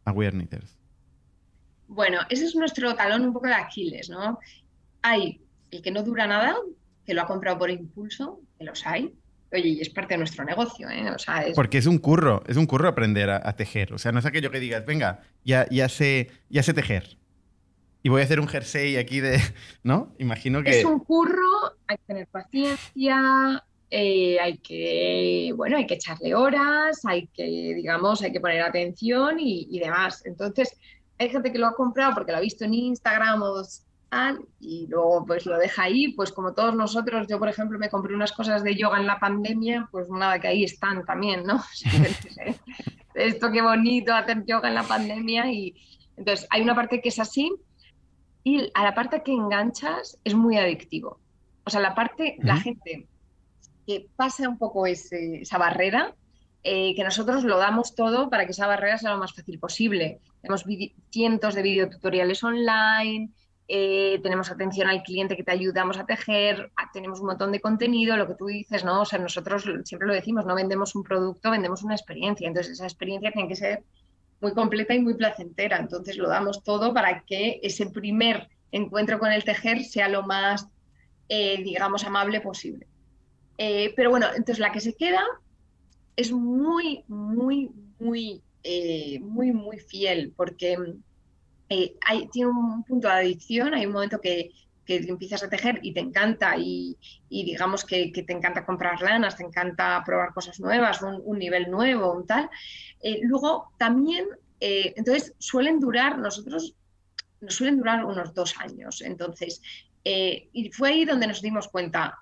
a 0.05 0.11
Weird 0.11 0.35
Bueno, 1.87 2.19
ese 2.29 2.45
es 2.45 2.55
nuestro 2.55 2.93
talón 2.93 3.25
un 3.25 3.33
poco 3.33 3.47
de 3.47 3.55
Aquiles, 3.55 4.11
¿no? 4.11 4.37
Hay 5.01 5.41
el 5.71 5.81
que 5.81 5.89
no 5.89 6.03
dura 6.03 6.27
nada, 6.27 6.55
que 7.03 7.15
lo 7.15 7.23
ha 7.23 7.25
comprado 7.25 7.57
por 7.57 7.71
impulso, 7.71 8.41
que 8.59 8.65
los 8.65 8.85
hay, 8.85 9.15
oye, 9.51 9.69
y 9.69 9.81
es 9.81 9.89
parte 9.89 10.13
de 10.13 10.19
nuestro 10.19 10.45
negocio, 10.45 10.87
¿eh? 10.87 11.09
O 11.09 11.17
sea, 11.17 11.47
es... 11.47 11.55
Porque 11.55 11.79
es 11.79 11.87
un 11.87 11.97
curro, 11.97 12.43
es 12.45 12.57
un 12.57 12.67
curro 12.67 12.87
aprender 12.87 13.31
a, 13.31 13.55
tejer. 13.55 13.91
O 13.91 13.97
sea, 13.97 14.11
no 14.11 14.19
es 14.19 14.25
aquello 14.27 14.51
que 14.51 14.59
digas, 14.59 14.85
venga, 14.85 15.21
ya, 15.43 15.67
ya, 15.71 15.89
sé, 15.89 16.29
ya 16.49 16.61
sé 16.61 16.75
tejer. 16.75 17.17
Y 18.03 18.09
voy 18.09 18.21
a 18.21 18.25
hacer 18.25 18.39
un 18.39 18.47
jersey 18.47 18.97
aquí 18.97 19.19
de. 19.19 19.41
¿No? 19.81 20.13
Imagino 20.19 20.61
que. 20.61 20.79
Es 20.79 20.85
un 20.85 20.99
curro, 20.99 21.73
hay 21.87 21.97
que 21.97 22.03
tener 22.05 22.27
paciencia, 22.27 23.63
eh, 23.95 24.39
hay 24.39 24.57
que. 24.57 25.53
Bueno, 25.55 25.77
hay 25.77 25.85
que 25.85 25.95
echarle 25.95 26.33
horas, 26.33 27.05
hay 27.05 27.27
que, 27.27 27.43
digamos, 27.43 28.21
hay 28.21 28.31
que 28.31 28.39
poner 28.39 28.61
atención 28.61 29.39
y, 29.39 29.67
y 29.69 29.79
demás. 29.79 30.25
Entonces, 30.25 30.77
hay 31.19 31.29
gente 31.29 31.51
que 31.51 31.59
lo 31.59 31.67
ha 31.67 31.75
comprado 31.75 32.13
porque 32.15 32.31
lo 32.31 32.39
ha 32.39 32.41
visto 32.41 32.65
en 32.65 32.73
Instagram 32.73 33.43
o 33.43 33.61
y 34.59 34.87
luego 34.87 35.25
pues 35.25 35.45
lo 35.45 35.57
deja 35.57 35.83
ahí, 35.83 36.09
pues 36.09 36.31
como 36.31 36.53
todos 36.53 36.75
nosotros, 36.75 37.27
yo 37.27 37.39
por 37.39 37.49
ejemplo 37.49 37.79
me 37.79 37.89
compré 37.89 38.13
unas 38.13 38.31
cosas 38.31 38.63
de 38.63 38.75
yoga 38.75 38.99
en 38.99 39.07
la 39.07 39.19
pandemia, 39.19 39.87
pues 39.91 40.09
nada, 40.09 40.39
que 40.39 40.47
ahí 40.47 40.63
están 40.63 41.03
también, 41.05 41.43
¿no? 41.43 41.63
Esto 43.15 43.51
qué 43.51 43.61
bonito 43.61 44.13
hacer 44.13 44.43
yoga 44.45 44.69
en 44.69 44.75
la 44.75 44.83
pandemia 44.83 45.51
y 45.51 45.75
entonces 46.15 46.47
hay 46.51 46.61
una 46.61 46.75
parte 46.75 47.01
que 47.01 47.09
es 47.09 47.19
así 47.19 47.51
y 48.43 48.69
a 48.73 48.83
la 48.83 48.93
parte 48.93 49.23
que 49.23 49.31
enganchas 49.31 50.19
es 50.23 50.35
muy 50.35 50.57
adictivo. 50.57 51.19
O 51.65 51.69
sea, 51.69 51.79
la 51.79 51.95
parte, 51.95 52.37
la 52.39 52.57
gente 52.57 53.07
que 53.85 54.07
pasa 54.15 54.47
un 54.49 54.57
poco 54.57 54.85
esa 54.85 55.57
barrera, 55.57 56.13
eh, 56.63 56.95
que 56.95 57.03
nosotros 57.03 57.43
lo 57.43 57.57
damos 57.57 57.95
todo 57.95 58.29
para 58.29 58.45
que 58.45 58.51
esa 58.51 58.67
barrera 58.67 58.97
sea 58.97 59.11
lo 59.11 59.17
más 59.17 59.33
fácil 59.33 59.59
posible. 59.59 60.19
Tenemos 60.41 60.65
cientos 61.09 61.55
de 61.55 61.61
videotutoriales 61.61 62.43
online, 62.43 63.31
eh, 63.67 64.19
tenemos 64.21 64.51
atención 64.51 64.87
al 64.87 65.03
cliente 65.03 65.35
que 65.37 65.43
te 65.43 65.51
ayudamos 65.51 65.97
a 65.97 66.05
tejer, 66.05 66.71
tenemos 66.93 67.21
un 67.21 67.27
montón 67.27 67.51
de 67.51 67.61
contenido, 67.61 68.17
lo 68.17 68.27
que 68.27 68.35
tú 68.35 68.47
dices, 68.47 68.83
¿no? 68.83 69.01
O 69.01 69.05
sea, 69.05 69.19
nosotros 69.19 69.63
siempre 69.85 70.07
lo 70.07 70.13
decimos, 70.13 70.45
no 70.45 70.55
vendemos 70.55 70.95
un 70.95 71.03
producto, 71.03 71.51
vendemos 71.51 71.83
una 71.83 71.95
experiencia. 71.95 72.47
Entonces, 72.47 72.73
esa 72.73 72.85
experiencia 72.85 73.31
tiene 73.31 73.47
que 73.47 73.55
ser 73.55 73.83
muy 74.41 74.53
completa 74.53 74.93
y 74.93 74.99
muy 74.99 75.15
placentera. 75.15 75.77
Entonces, 75.77 76.17
lo 76.17 76.27
damos 76.27 76.63
todo 76.63 76.93
para 76.93 77.23
que 77.23 77.59
ese 77.63 77.87
primer 77.87 78.49
encuentro 78.71 79.19
con 79.19 79.31
el 79.31 79.43
tejer 79.43 79.83
sea 79.83 80.09
lo 80.09 80.23
más, 80.23 80.67
eh, 81.29 81.61
digamos, 81.63 82.03
amable 82.03 82.41
posible. 82.41 82.87
Eh, 83.57 83.93
pero 83.95 84.09
bueno, 84.09 84.27
entonces 84.29 84.59
la 84.59 84.71
que 84.71 84.81
se 84.81 84.95
queda 84.95 85.23
es 86.15 86.31
muy, 86.31 87.03
muy, 87.07 87.69
muy, 87.99 88.41
muy, 89.21 89.51
muy 89.51 89.79
fiel, 89.79 90.33
porque 90.35 90.77
eh, 91.69 91.95
tiene 92.31 92.49
un 92.49 92.83
punto 92.83 93.07
de 93.07 93.13
adicción, 93.15 93.73
hay 93.73 93.85
un 93.85 93.93
momento 93.93 94.19
que, 94.21 94.51
empiezas 94.85 95.41
a 95.43 95.49
tejer 95.49 95.79
y 95.81 95.93
te 95.93 96.01
encanta 96.01 96.55
y, 96.57 96.97
digamos 97.29 97.85
que, 97.85 98.11
te 98.11 98.33
encanta 98.33 98.65
comprar 98.65 99.01
lanas, 99.01 99.37
te 99.37 99.43
encanta 99.43 100.03
probar 100.05 100.33
cosas 100.33 100.59
nuevas, 100.59 101.01
un, 101.01 101.39
nivel 101.39 101.71
nuevo, 101.71 102.13
un 102.13 102.27
tal. 102.27 102.49
Eh, 103.01 103.21
luego 103.23 103.71
también, 103.77 104.27
eh, 104.59 104.93
entonces 104.97 105.33
suelen 105.39 105.79
durar, 105.79 106.19
nosotros 106.19 106.75
nos 107.39 107.55
suelen 107.55 107.77
durar 107.77 108.05
unos 108.05 108.33
dos 108.33 108.55
años, 108.59 109.01
entonces, 109.01 109.61
y 110.03 110.69
fue 110.71 110.89
ahí 110.89 111.05
donde 111.05 111.27
nos 111.27 111.41
dimos 111.41 111.69
cuenta, 111.69 112.17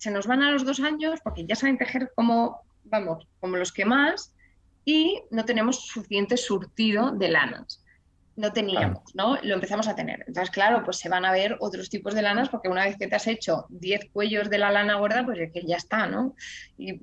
se 0.00 0.10
nos 0.10 0.26
van 0.26 0.42
a 0.42 0.50
los 0.50 0.64
dos 0.64 0.80
años 0.80 1.20
porque 1.22 1.44
ya 1.44 1.54
saben 1.54 1.76
tejer 1.76 2.10
como, 2.14 2.62
vamos, 2.84 3.28
como 3.38 3.58
los 3.58 3.70
que 3.70 3.84
más 3.84 4.32
y 4.82 5.22
no 5.30 5.44
tenemos 5.44 5.86
suficiente 5.86 6.38
surtido 6.38 7.10
de 7.10 7.28
lanas. 7.28 7.84
No 8.34 8.50
teníamos, 8.50 9.14
¿no? 9.14 9.36
Lo 9.42 9.52
empezamos 9.52 9.88
a 9.88 9.94
tener. 9.94 10.24
Entonces, 10.26 10.50
claro, 10.50 10.82
pues 10.84 10.96
se 10.96 11.10
van 11.10 11.26
a 11.26 11.32
ver 11.32 11.58
otros 11.60 11.90
tipos 11.90 12.14
de 12.14 12.22
lanas 12.22 12.48
porque 12.48 12.70
una 12.70 12.86
vez 12.86 12.96
que 12.96 13.08
te 13.08 13.14
has 13.14 13.26
hecho 13.26 13.66
10 13.68 14.06
cuellos 14.10 14.48
de 14.48 14.56
la 14.56 14.70
lana 14.70 14.94
gorda, 14.94 15.22
pues 15.22 15.38
es 15.38 15.52
que 15.52 15.66
ya 15.66 15.76
está, 15.76 16.06
¿no? 16.06 16.34
Y, 16.78 17.02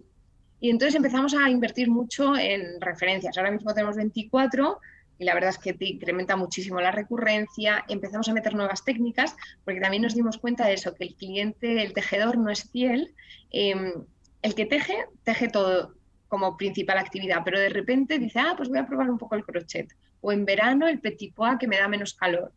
y 0.59 0.71
entonces 0.71 0.95
empezamos 0.95 1.35
a 1.35 1.51
invertir 1.51 1.91
mucho 1.91 2.35
en 2.35 2.81
referencias. 2.81 3.37
Ahora 3.37 3.51
mismo 3.51 3.75
tenemos 3.75 3.95
24 3.95 4.79
y 5.19 5.25
la 5.25 5.33
verdad 5.33 5.49
es 5.49 5.57
que 5.57 5.73
te 5.73 5.85
incrementa 5.85 6.35
muchísimo 6.35 6.79
la 6.79 6.91
recurrencia, 6.91 7.83
empezamos 7.87 8.27
a 8.29 8.33
meter 8.33 8.53
nuevas 8.53 8.83
técnicas, 8.83 9.35
porque 9.65 9.81
también 9.81 10.03
nos 10.03 10.15
dimos 10.15 10.37
cuenta 10.37 10.67
de 10.67 10.73
eso, 10.73 10.93
que 10.93 11.05
el 11.05 11.15
cliente, 11.15 11.83
el 11.83 11.93
tejedor 11.93 12.37
no 12.37 12.49
es 12.49 12.69
fiel. 12.69 13.13
Em, 13.51 13.93
el 14.41 14.55
que 14.55 14.65
teje, 14.65 15.05
teje 15.23 15.47
todo 15.47 15.93
como 16.27 16.57
principal 16.57 16.97
actividad, 16.97 17.41
pero 17.43 17.59
de 17.59 17.69
repente 17.69 18.19
dice, 18.19 18.39
ah, 18.39 18.53
pues 18.55 18.69
voy 18.69 18.79
a 18.79 18.85
probar 18.85 19.09
un 19.09 19.17
poco 19.17 19.35
el 19.35 19.45
crochet, 19.45 19.87
o 20.21 20.31
en 20.31 20.45
verano 20.45 20.87
el 20.87 20.99
petit 20.99 21.33
pois 21.33 21.57
que 21.57 21.67
me 21.67 21.77
da 21.77 21.87
menos 21.87 22.13
calor. 22.13 22.51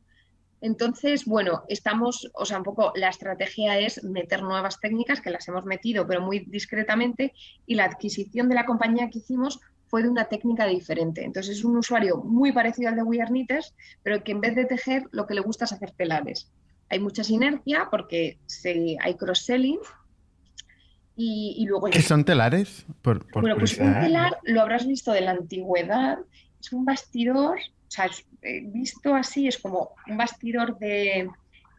Entonces, 0.61 1.25
bueno, 1.25 1.63
estamos, 1.69 2.31
o 2.35 2.45
sea, 2.45 2.59
un 2.59 2.65
poco 2.65 2.93
la 2.95 3.09
estrategia 3.09 3.79
es 3.79 4.05
meter 4.05 4.43
nuevas 4.43 4.79
técnicas 4.79 5.21
que 5.21 5.31
las 5.31 5.49
hemos 5.49 5.65
metido, 5.65 6.07
pero 6.07 6.21
muy 6.21 6.41
discretamente, 6.41 7.33
y 7.67 7.77
la 7.77 7.85
adquisición 7.85 8.49
de 8.49 8.57
la 8.57 8.67
compañía 8.67 9.09
que 9.09 9.21
hicimos 9.21 9.61
fue 9.91 10.05
de 10.05 10.09
una 10.09 10.27
técnica 10.27 10.67
diferente. 10.67 11.25
Entonces 11.25 11.59
es 11.59 11.65
un 11.65 11.77
usuario 11.77 12.19
muy 12.19 12.53
parecido 12.53 12.89
al 12.89 12.97
de 12.97 13.03
Knitters, 13.03 13.75
pero 14.05 14.23
que 14.23 14.31
en 14.31 14.41
vez 14.41 14.55
de 14.55 14.65
tejer 14.65 15.05
lo 15.11 15.27
que 15.27 15.35
le 15.35 15.41
gusta 15.41 15.65
es 15.65 15.73
hacer 15.73 15.91
telares. 15.91 16.49
Hay 16.89 17.01
mucha 17.01 17.25
sinergia 17.25 17.89
porque 17.91 18.39
se, 18.47 18.97
hay 19.01 19.15
cross-selling 19.15 19.81
y, 21.17 21.67
luego... 21.69 21.89
¿Qué 21.91 22.01
son 22.01 22.25
telares? 22.25 22.87
bueno, 23.03 23.57
pues 23.59 23.77
un 23.79 23.93
telar 23.93 24.39
lo 24.45 24.63
habrás 24.63 24.87
visto 24.87 25.13
de 25.13 25.21
la 25.21 25.33
antigüedad, 25.33 26.19
es 26.59 26.73
un 26.73 26.85
bastidor, 26.87 27.59
o 27.59 27.91
sea, 27.91 28.07
eh, 28.43 28.63
visto 28.65 29.15
así 29.15 29.47
es 29.49 29.59
como 29.59 29.91
un 30.07 30.17
bastidor 30.17 30.79
de, 30.79 31.29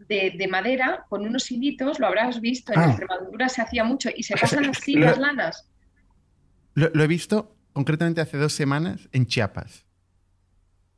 de, 0.08 0.48
madera 0.48 1.06
con 1.10 1.26
unos 1.26 1.50
hilitos, 1.50 2.00
lo 2.00 2.06
habrás 2.06 2.40
visto, 2.40 2.72
en 2.72 2.80
ah. 2.80 2.86
Extremadura 2.90 3.50
se 3.50 3.62
hacía 3.64 3.84
mucho 3.84 4.10
y 4.16 4.22
se 4.22 4.36
pasan 4.42 4.66
así 4.66 4.94
las 4.94 5.18
lanas. 5.18 5.68
lo, 6.76 7.04
he 7.04 7.08
visto 7.08 7.56
concretamente 7.74 8.22
hace 8.22 8.38
dos 8.38 8.54
semanas 8.54 9.10
en 9.12 9.26
Chiapas. 9.26 9.86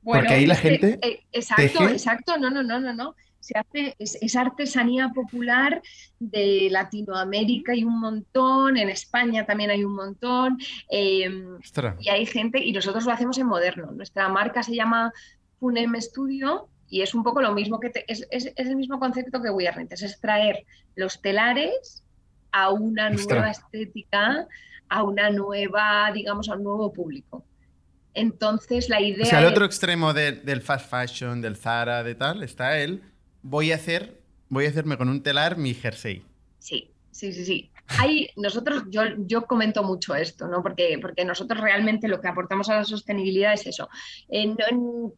Porque 0.03 0.34
ahí 0.34 0.46
la 0.46 0.56
gente. 0.56 1.00
Eh, 1.01 1.24
exacto, 1.32 1.88
exacto, 1.88 2.38
no, 2.38 2.50
no, 2.50 2.63
no, 2.63 2.80
no, 2.80 2.94
no. 2.94 3.15
Se 3.39 3.58
hace, 3.58 3.96
es, 4.00 4.36
artesanía 4.38 5.10
popular 5.10 5.82
de 6.20 6.70
Latinoamérica 6.72 7.75
y 7.75 7.84
un 7.84 8.00
montón, 8.00 8.77
en 8.77 8.89
España 8.89 9.46
también 9.46 9.70
hay 9.70 9.84
un 9.84 9.96
montón. 9.96 10.58
Em, 10.89 11.58
y 12.00 12.10
hay 12.10 12.25
gente, 12.25 12.63
y 12.63 12.72
nosotros 12.72 13.06
lo 13.06 13.12
hacemos 13.12 13.38
en 13.38 13.48
moderno. 13.48 13.92
Nuestra 13.92 14.30
marca 14.30 14.63
se 14.63 14.75
llama 14.75 15.12
Funem 15.60 16.00
Studio 16.00 16.70
y 16.89 17.01
es 17.01 17.13
un 17.15 17.24
poco 17.24 17.42
lo 17.42 17.53
mismo 17.53 17.80
que 17.80 17.92
es, 18.08 18.27
el 18.56 18.75
mismo 18.75 19.00
concepto 19.00 19.42
que 19.42 19.50
We 19.50 19.68
es 19.89 20.20
traer 20.22 20.65
los 20.96 21.22
telares 21.22 22.03
a 22.51 22.70
una 22.70 23.10
nueva 23.10 23.50
estética 23.50 24.48
a 24.93 25.01
una 25.03 25.31
nueva, 25.31 26.12
digamos, 26.13 26.47
a 26.50 26.55
un 26.55 26.63
nuevo 26.63 26.93
público. 26.93 27.43
Entonces, 28.13 28.89
la 28.89 29.01
idea. 29.01 29.25
O 29.25 29.29
sea, 29.29 29.39
al 29.39 29.45
otro 29.45 29.65
extremo 29.65 30.13
del 30.13 30.62
fast 30.62 30.88
fashion, 30.88 31.41
del 31.41 31.57
Zara, 31.57 32.03
de 32.03 32.13
tal, 32.13 32.43
está 32.43 32.77
él. 32.77 33.01
Voy 33.41 33.71
a 33.71 33.75
hacer, 33.75 34.21
voy 34.50 34.65
a 34.65 34.69
hacerme 34.69 34.95
con 34.97 35.09
un 35.09 35.23
telar 35.23 35.57
mi 35.57 35.73
jersey. 35.73 36.23
Sí, 36.59 36.91
sí, 37.09 37.33
sí, 37.33 37.43
sí. 37.43 37.71
Hay, 37.88 38.29
nosotros, 38.35 38.83
yo, 38.89 39.01
yo 39.17 39.45
comento 39.45 39.83
mucho 39.83 40.13
esto, 40.13 40.47
¿no? 40.47 40.62
Porque, 40.62 41.00
porque 41.01 41.25
nosotros 41.25 41.59
realmente 41.59 42.07
lo 42.07 42.21
que 42.21 42.27
aportamos 42.27 42.69
a 42.69 42.75
la 42.75 42.83
sostenibilidad 42.83 43.53
es 43.53 43.65
eso. 43.65 43.89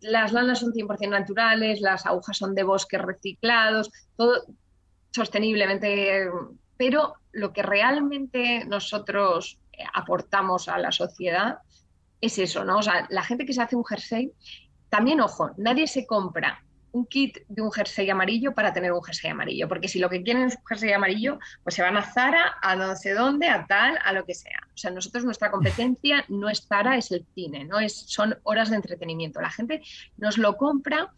las 0.02 0.32
lanas 0.32 0.60
son 0.62 0.71
100% 0.71 1.10
naturales, 1.10 1.82
las 1.82 2.06
agujas 2.06 2.38
son 2.38 2.56
de 2.56 2.63
bosques 2.63 3.02
reciclados, 3.02 3.91
todo 4.15 4.45
sosteniblemente 5.12 6.30
pero 6.78 7.15
lo 7.32 7.54
que 7.54 7.63
realmente 7.63 8.65
nosotros 8.65 9.58
eh, 9.58 9.64
aportamos 9.94 10.68
a 10.70 10.78
la 10.78 10.92
sociedad 10.92 11.60
es 12.22 12.40
eso, 12.40 12.64
¿no? 12.64 12.80
O 12.80 12.84
sea, 12.84 13.08
la 13.10 13.24
gente 13.24 13.46
que 13.46 13.54
se 13.54 13.62
hace 13.62 13.76
un 13.76 13.86
jersey, 13.86 14.32
también, 14.90 15.22
ojo, 15.22 15.52
nadie 15.58 15.88
se 15.88 16.06
compra 16.06 16.64
un 16.92 17.06
kit 17.06 17.40
de 17.50 17.62
un 17.62 17.72
jersey 17.72 18.10
amarillo 18.10 18.54
para 18.54 18.72
tener 18.72 18.94
un 18.94 19.04
jersey 19.04 19.30
amarillo, 19.30 19.68
porque 19.68 19.90
si 19.90 20.00
lo 20.00 20.10
que 20.10 20.24
quieren 20.24 20.44
es 20.44 20.56
un 20.56 20.66
jersey 20.66 20.94
amarillo, 20.94 21.40
pues 21.62 21.76
se 21.76 21.82
van 21.82 21.98
a 21.98 22.02
Zara, 22.02 22.56
a 22.62 22.76
no 22.78 22.96
sé 22.96 23.14
dónde, 23.14 23.50
a 23.50 23.66
tal, 23.66 24.00
a 24.04 24.14
lo 24.14 24.26
que 24.26 24.34
sea. 24.34 24.60
O 24.74 24.78
sea, 24.78 24.92
nosotros 24.92 25.26
nuestra 25.26 25.52
competencia 25.52 26.24
no 26.30 26.50
es 26.50 26.66
Zara, 26.68 26.98
es 26.98 27.12
el 27.12 27.26
cine, 27.36 27.66
¿no? 27.66 27.80
Es, 27.80 28.06
son 28.08 28.38
horas 28.44 28.70
de 28.70 28.78
entretenimiento. 28.78 29.42
La 29.42 29.52
gente 29.52 29.82
nos 30.18 30.38
lo 30.38 30.56
compra 30.56 31.12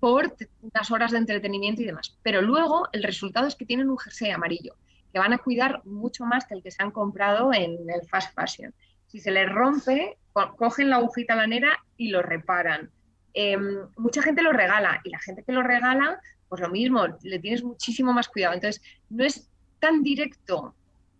por 0.00 0.34
unas 0.60 0.90
horas 0.90 1.12
de 1.12 1.18
entretenimiento 1.18 1.82
y 1.82 1.84
demás, 1.84 2.18
pero 2.22 2.42
luego 2.42 2.88
el 2.90 3.04
resultado 3.04 3.46
es 3.46 3.54
que 3.54 3.64
tienen 3.64 3.88
un 3.88 3.98
jersey 3.98 4.32
amarillo 4.32 4.74
que 5.12 5.18
van 5.18 5.32
a 5.32 5.38
cuidar 5.38 5.84
mucho 5.84 6.24
más 6.24 6.46
que 6.46 6.54
el 6.54 6.62
que 6.62 6.70
se 6.70 6.82
han 6.82 6.90
comprado 6.90 7.52
en 7.52 7.72
el 7.90 8.08
fast 8.08 8.34
fashion. 8.34 8.74
Si 9.06 9.20
se 9.20 9.30
les 9.30 9.48
rompe, 9.48 10.16
cogen 10.56 10.90
la 10.90 10.96
agujita 10.96 11.36
lanera 11.36 11.78
y 11.96 12.08
lo 12.08 12.22
reparan. 12.22 12.90
Em, 13.34 13.86
mucha 13.96 14.22
gente 14.22 14.42
lo 14.42 14.52
regala 14.52 15.00
y 15.04 15.10
la 15.10 15.18
gente 15.18 15.42
que 15.42 15.52
lo 15.52 15.62
regala, 15.62 16.18
pues 16.48 16.60
lo 16.60 16.70
mismo, 16.70 17.06
le 17.22 17.38
tienes 17.38 17.62
muchísimo 17.62 18.12
más 18.12 18.28
cuidado. 18.28 18.54
Entonces, 18.54 18.82
no 19.10 19.24
es 19.24 19.50
tan 19.80 20.02
directo 20.02 20.74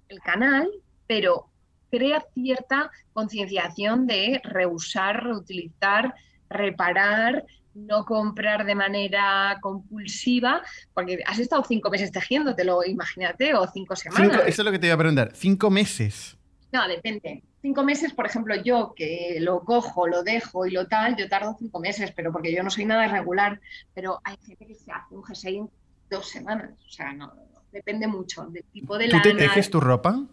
el 0.09 0.21
canal, 0.21 0.71
pero 1.07 1.49
crea 1.91 2.25
cierta 2.33 2.91
concienciación 3.13 4.07
de 4.07 4.41
reusar, 4.45 5.25
reutilizar, 5.25 6.15
reparar, 6.49 7.45
no 7.75 8.05
comprar 8.05 8.65
de 8.65 8.75
manera 8.75 9.59
compulsiva, 9.61 10.63
porque 10.95 11.23
has 11.27 11.39
estado 11.39 11.65
cinco 11.67 11.91
meses 11.91 12.13
tejiéndotelo, 12.13 12.85
imagínate, 12.85 13.55
o 13.55 13.67
cinco 13.67 13.97
semanas. 13.97 14.43
eso 14.47 14.63
es 14.63 14.65
lo 14.65 14.73
que 14.73 14.79
te 14.79 14.87
iba 14.87 14.95
a 14.95 14.99
preguntar, 14.99 15.33
cinco 15.35 15.71
meses. 15.71 16.37
No, 16.73 16.87
depende. 16.89 17.43
Cinco 17.61 17.85
meses, 17.85 18.13
por 18.13 18.27
ejemplo, 18.27 18.57
yo 18.57 18.93
que 18.97 19.37
lo 19.39 19.61
cojo, 19.61 20.09
lo 20.09 20.23
dejo 20.23 20.67
y 20.67 20.71
lo 20.71 20.89
tal, 20.89 21.17
yo 21.17 21.29
tardo 21.29 21.55
cinco 21.59 21.79
meses, 21.81 22.13
pero 22.15 22.33
porque 22.33 22.53
yo 22.53 22.63
no 22.63 22.71
soy 22.71 22.87
nada 22.87 23.07
irregular, 23.07 23.61
pero 23.95 24.21
hay 24.25 24.37
gente 24.45 24.67
que 24.67 24.75
se 24.75 24.91
hace 24.91 25.15
un 25.15 25.23
jersey 25.23 25.59
en 25.59 25.71
dos 26.11 26.29
semanas, 26.29 26.71
o 26.87 26.91
sea, 26.91 27.13
no, 27.13 27.33
depende 27.71 28.07
mucho 28.07 28.45
del 28.47 28.65
tipo 28.65 28.99
de 28.99 29.09
¿Tú 29.09 29.21
te 29.23 29.35
tejes 29.35 29.71
tu 29.71 29.81
ropa? 29.81 30.25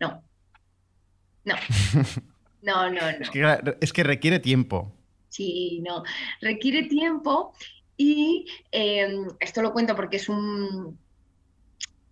No. 0.00 0.22
No. 1.44 1.54
No, 2.64 2.88
no, 2.88 2.98
no. 2.98 3.74
es 3.78 3.92
que 3.92 4.02
requiere 4.02 4.38
tiempo. 4.38 4.90
Sí, 5.34 5.82
no, 5.84 6.04
requiere 6.40 6.84
tiempo 6.84 7.54
y 7.96 8.46
em, 8.70 9.26
esto 9.40 9.62
lo 9.62 9.72
cuento 9.72 9.96
porque 9.96 10.18
es 10.18 10.28
un, 10.28 10.96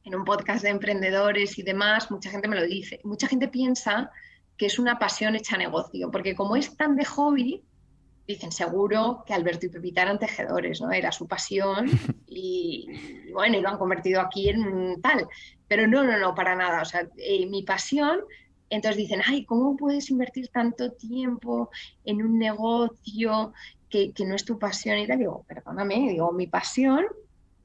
en 0.03 0.15
un 0.17 0.25
podcast 0.25 0.65
de 0.65 0.71
emprendedores 0.71 1.57
y 1.57 1.63
demás, 1.63 2.11
mucha 2.11 2.31
gente 2.31 2.49
me 2.49 2.57
lo 2.57 2.67
dice, 2.67 2.99
mucha 3.05 3.29
gente 3.29 3.47
piensa 3.47 4.11
que 4.57 4.67
es 4.67 4.81
una 4.81 4.99
pasión 4.99 5.37
hecha 5.37 5.57
negocio, 5.57 6.11
porque 6.11 6.35
como 6.35 6.57
es 6.57 6.77
tan 6.77 6.97
de 6.97 7.05
hobby, 7.05 7.63
dicen 8.27 8.51
seguro 8.51 9.23
que 9.25 9.35
Alberto 9.35 9.67
y 9.67 9.69
Pepita 9.69 10.03
eran 10.03 10.19
tejedores, 10.19 10.81
¿no? 10.81 10.91
Era 10.91 11.13
su 11.13 11.29
pasión 11.29 11.87
y, 12.27 12.89
bueno, 13.33 13.57
y 13.57 13.61
lo 13.61 13.69
han 13.69 13.79
convertido 13.79 14.21
aquí 14.21 14.49
en 14.49 15.01
tal. 15.01 15.29
Pero 15.69 15.87
no, 15.87 16.03
no, 16.03 16.19
no, 16.19 16.35
para 16.35 16.57
nada. 16.57 16.83
O 16.83 16.85
sea, 16.85 17.07
eh, 17.19 17.47
mi 17.47 17.63
pasión 17.63 18.19
entonces 18.73 18.97
dicen, 18.97 19.21
ay, 19.27 19.45
¿cómo 19.45 19.77
puedes 19.77 20.11
invertir 20.11 20.49
tanto 20.49 20.93
tiempo 20.93 21.71
en 22.05 22.23
un 22.23 22.39
negocio 22.39 23.53
que, 23.91 24.13
no 24.27 24.35
es 24.35 24.45
tu 24.45 24.59
pasión? 24.59 24.99
Y 24.99 25.07
tal, 25.07 25.19
digo, 25.19 25.45
perdóname, 25.47 26.09
digo, 26.09 26.33
mi 26.33 26.47
pasión, 26.47 27.05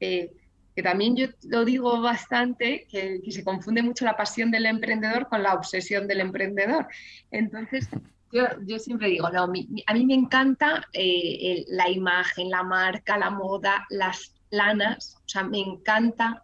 eh, 0.01 0.33
que 0.75 0.83
también 0.83 1.15
yo 1.15 1.27
lo 1.43 1.63
digo 1.63 2.01
bastante, 2.01 2.85
que, 2.91 3.21
se 3.31 3.43
confunde 3.43 3.81
mucho 3.81 4.03
la 4.03 4.17
pasión 4.17 4.51
del 4.51 4.65
emprendedor 4.65 5.29
con 5.29 5.43
la 5.43 5.53
obsesión 5.53 6.07
del 6.07 6.19
emprendedor. 6.19 6.87
Entonces, 7.31 7.89
yo, 8.33 8.77
siempre 8.77 9.07
digo, 9.07 9.29
no, 9.29 9.43
a 9.43 9.47
mí 9.47 10.05
me 10.05 10.13
encanta 10.13 10.85
eh, 10.91 11.63
la 11.69 11.89
imagen, 11.89 12.49
la 12.49 12.63
marca, 12.63 13.17
la 13.17 13.29
moda, 13.29 13.85
las 13.89 14.35
lanas, 14.49 15.15
o 15.25 15.29
sea, 15.29 15.43
me 15.43 15.59
encanta 15.59 16.43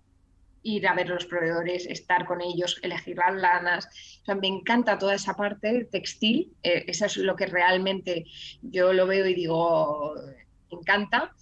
ir 0.63 0.87
a 0.87 0.93
ver 0.93 1.09
los 1.09 1.25
proveedores, 1.25 1.85
estar 1.85 2.25
con 2.25 2.41
ellos, 2.41 2.79
elegir 2.81 3.17
las 3.17 3.35
lanas. 3.35 3.85
O 4.21 4.25
sea, 4.25 4.35
me 4.35 4.47
encanta 4.47 4.97
toda 4.97 5.15
esa 5.15 5.35
parte 5.35 5.85
textil, 5.91 6.53
eh, 6.63 6.85
eso 6.87 7.05
es 7.05 7.17
lo 7.17 7.35
que 7.35 7.45
realmente 7.45 8.25
yo 8.61 8.93
lo 8.93 9.05
veo 9.05 9.27
y 9.27 9.35
digo, 9.35 10.15
me 10.71 10.77
encanta. 10.79 11.33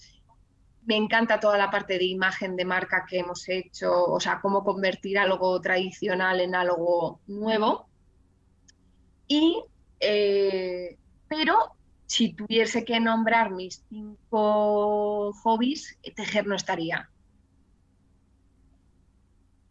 Me 0.84 0.96
encanta 0.96 1.40
toda 1.40 1.60
la 1.60 1.70
parte 1.70 2.00
de 2.00 2.06
imagen 2.06 2.56
de 2.56 2.66
marca 2.66 3.06
que 3.08 3.20
hemos 3.20 3.48
hecho, 3.48 4.06
o 4.06 4.20
sea, 4.20 4.40
cómo 4.42 4.64
convertir 4.64 5.20
algo 5.20 5.62
tradicional 5.62 6.42
en 6.42 6.56
algo 6.56 7.20
nuevo. 7.28 7.88
Y, 9.28 9.64
eh, 10.00 10.98
pero 11.28 11.76
si 12.08 12.34
tuviese 12.34 12.84
que 12.84 13.00
nombrar 13.00 13.52
mis 13.52 13.86
cinco 13.90 15.32
hobbies, 15.34 16.00
tejer 16.16 16.48
no 16.48 16.56
estaría 16.56 17.12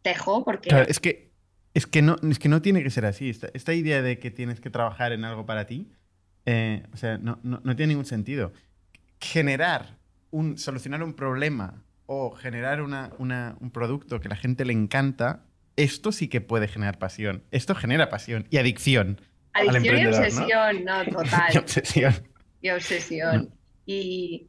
tejo, 0.03 0.45
porque... 0.45 0.69
es 0.89 1.01
que 1.01 1.31
Es 1.75 1.87
que 1.87 2.03
no, 2.03 2.17
es 2.29 2.39
que 2.39 2.49
no 2.49 2.63
tiene 2.63 2.83
que 2.83 2.91
ser 2.91 3.07
así. 3.07 3.31
Esta, 3.31 3.75
idea 3.75 4.03
de 4.03 4.19
que 4.19 4.31
tienes 4.31 4.61
que 4.61 4.71
trabajar 4.71 5.13
en 5.13 5.25
algo 5.25 5.47
para 5.47 5.67
ti, 5.67 5.91
eh, 6.47 6.83
o 6.93 6.97
sea, 6.97 7.19
no, 7.19 7.39
no, 7.43 7.61
no, 7.63 7.77
tiene 7.77 7.93
ningún 7.93 8.07
sentido. 8.07 8.53
Generar 9.21 9.99
un, 10.31 10.59
solucionar 10.59 11.03
un 11.03 11.15
problema 11.15 11.85
o 12.07 12.33
generar 12.33 12.83
una, 12.83 13.13
una, 13.19 13.57
un 13.61 13.71
producto 13.71 14.21
que 14.21 14.29
a 14.29 14.31
la 14.31 14.37
gente 14.37 14.65
le 14.65 14.73
encanta, 14.73 15.45
esto 15.77 16.11
sí 16.11 16.29
que 16.29 16.41
puede 16.41 16.67
generar 16.67 16.99
pasión. 16.99 17.45
Esto 17.53 17.75
genera 17.75 18.09
pasión 18.09 18.47
y 18.51 18.59
adicción. 18.59 19.21
Adicción 19.53 19.99
y 19.99 20.07
obsesión, 20.07 20.85
¿no? 20.85 21.05
total. 21.05 21.51
y 21.55 21.59
obsesión. 21.59 22.15
Y 22.61 22.71
obsesión. 22.71 23.55
Y 23.87 24.49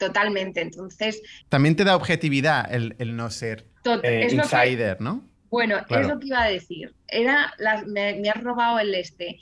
totalmente. 0.00 0.60
Entonces. 0.60 1.22
También 1.48 1.76
te 1.76 1.84
da 1.84 1.94
objetividad 1.94 2.72
el, 2.74 2.96
el 2.98 3.14
no 3.14 3.30
ser 3.30 3.66
eh, 4.02 4.28
insider, 4.32 5.00
¿no? 5.00 5.24
Bueno, 5.50 5.78
es 5.88 6.06
lo 6.06 6.18
que 6.18 6.28
iba 6.28 6.42
a 6.42 6.48
decir. 6.48 6.94
Era 7.06 7.52
me, 7.86 8.14
me, 8.14 8.30
has 8.30 8.42
robado 8.42 8.78
el 8.78 8.94
este. 8.94 9.38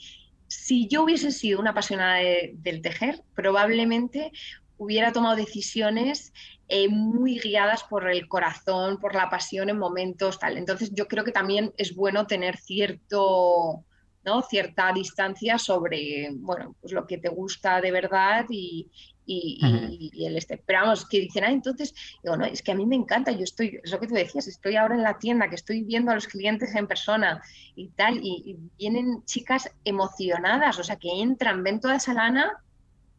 Si 0.47 0.87
yo 0.87 1.03
hubiese 1.03 1.31
sido 1.31 1.59
una 1.59 1.71
apasionada 1.71 2.17
del 2.53 2.81
tejer, 2.81 3.21
probablemente 3.35 4.31
hubiera 4.77 5.11
tomado 5.11 5.35
decisiones 5.35 6.33
eh, 6.71 6.87
muy 6.87 7.39
guiadas 7.39 7.83
por 7.83 8.09
el 8.09 8.27
corazón, 8.27 8.97
por 8.99 9.13
la 9.13 9.29
pasión 9.29 9.69
en 9.69 9.77
momentos 9.77 10.39
tal. 10.39 10.57
Entonces 10.57 10.91
yo 10.93 11.07
creo 11.07 11.23
que 11.23 11.31
también 11.31 11.73
es 11.77 11.95
bueno 11.95 12.27
tener 12.27 12.57
cierto, 12.57 13.83
¿no? 14.23 14.41
cierta 14.43 14.93
distancia 14.93 15.57
sobre 15.57 16.29
bueno, 16.35 16.75
pues 16.79 16.93
lo 16.93 17.05
que 17.05 17.17
te 17.17 17.29
gusta 17.29 17.81
de 17.81 17.91
verdad 17.91 18.45
y, 18.49 18.89
y, 19.29 20.25
el 20.25 20.37
este. 20.37 20.57
Pero 20.65 20.81
vamos, 20.81 21.07
que 21.07 21.19
dicen, 21.19 21.43
ah, 21.43 21.51
entonces, 21.51 21.93
digo, 22.23 22.35
no, 22.35 22.45
es 22.45 22.61
que 22.61 22.71
a 22.71 22.75
mí 22.75 22.85
me 22.85 22.95
encanta, 22.95 23.31
yo 23.31 23.43
estoy, 23.43 23.79
es 23.83 23.91
lo 23.91 23.99
que 23.99 24.07
tú 24.07 24.15
decías, 24.15 24.47
estoy 24.47 24.75
ahora 24.75 24.95
en 24.95 25.03
la 25.03 25.19
tienda, 25.19 25.49
que 25.49 25.55
estoy 25.55 25.83
viendo 25.83 26.11
a 26.11 26.15
los 26.15 26.27
clientes 26.27 26.73
en 26.75 26.87
persona 26.87 27.41
y 27.75 27.89
tal, 27.89 28.19
y, 28.21 28.57
vienen 28.77 29.23
chicas 29.25 29.69
emocionadas, 29.85 30.79
o 30.79 30.83
sea, 30.83 30.95
que 30.95 31.21
entran, 31.21 31.63
ven 31.63 31.79
toda 31.79 31.95
esa 31.95 32.13
lana 32.13 32.57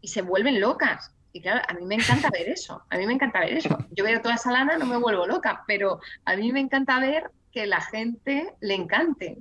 y 0.01 0.09
se 0.09 0.23
vuelven 0.23 0.61
locas. 0.61 1.12
Y 1.33 1.40
claro, 1.40 1.62
a 1.68 1.75
mí 1.75 1.87
me 1.87 1.94
encanta 1.94 2.29
ver 2.31 2.49
eso, 2.49 2.83
a 2.90 2.96
mí 2.96 3.07
me 3.07 3.12
encanta 3.12 3.40
ver 3.40 3.53
eso. 3.55 3.79
Yo 3.92 4.03
veo 4.03 4.20
toda 4.20 4.35
esa 4.35 4.51
lana, 4.51 4.79
no 4.79 4.87
me 4.87 4.96
vuelvo 4.96 5.27
loca, 5.27 5.62
pero 5.68 6.01
a 6.25 6.35
mí 6.35 6.51
me 6.51 6.59
encanta 6.59 6.99
ver 6.99 7.31
que 7.53 7.66
la 7.66 7.81
gente 7.81 8.53
le 8.61 8.75
encante. 8.75 9.38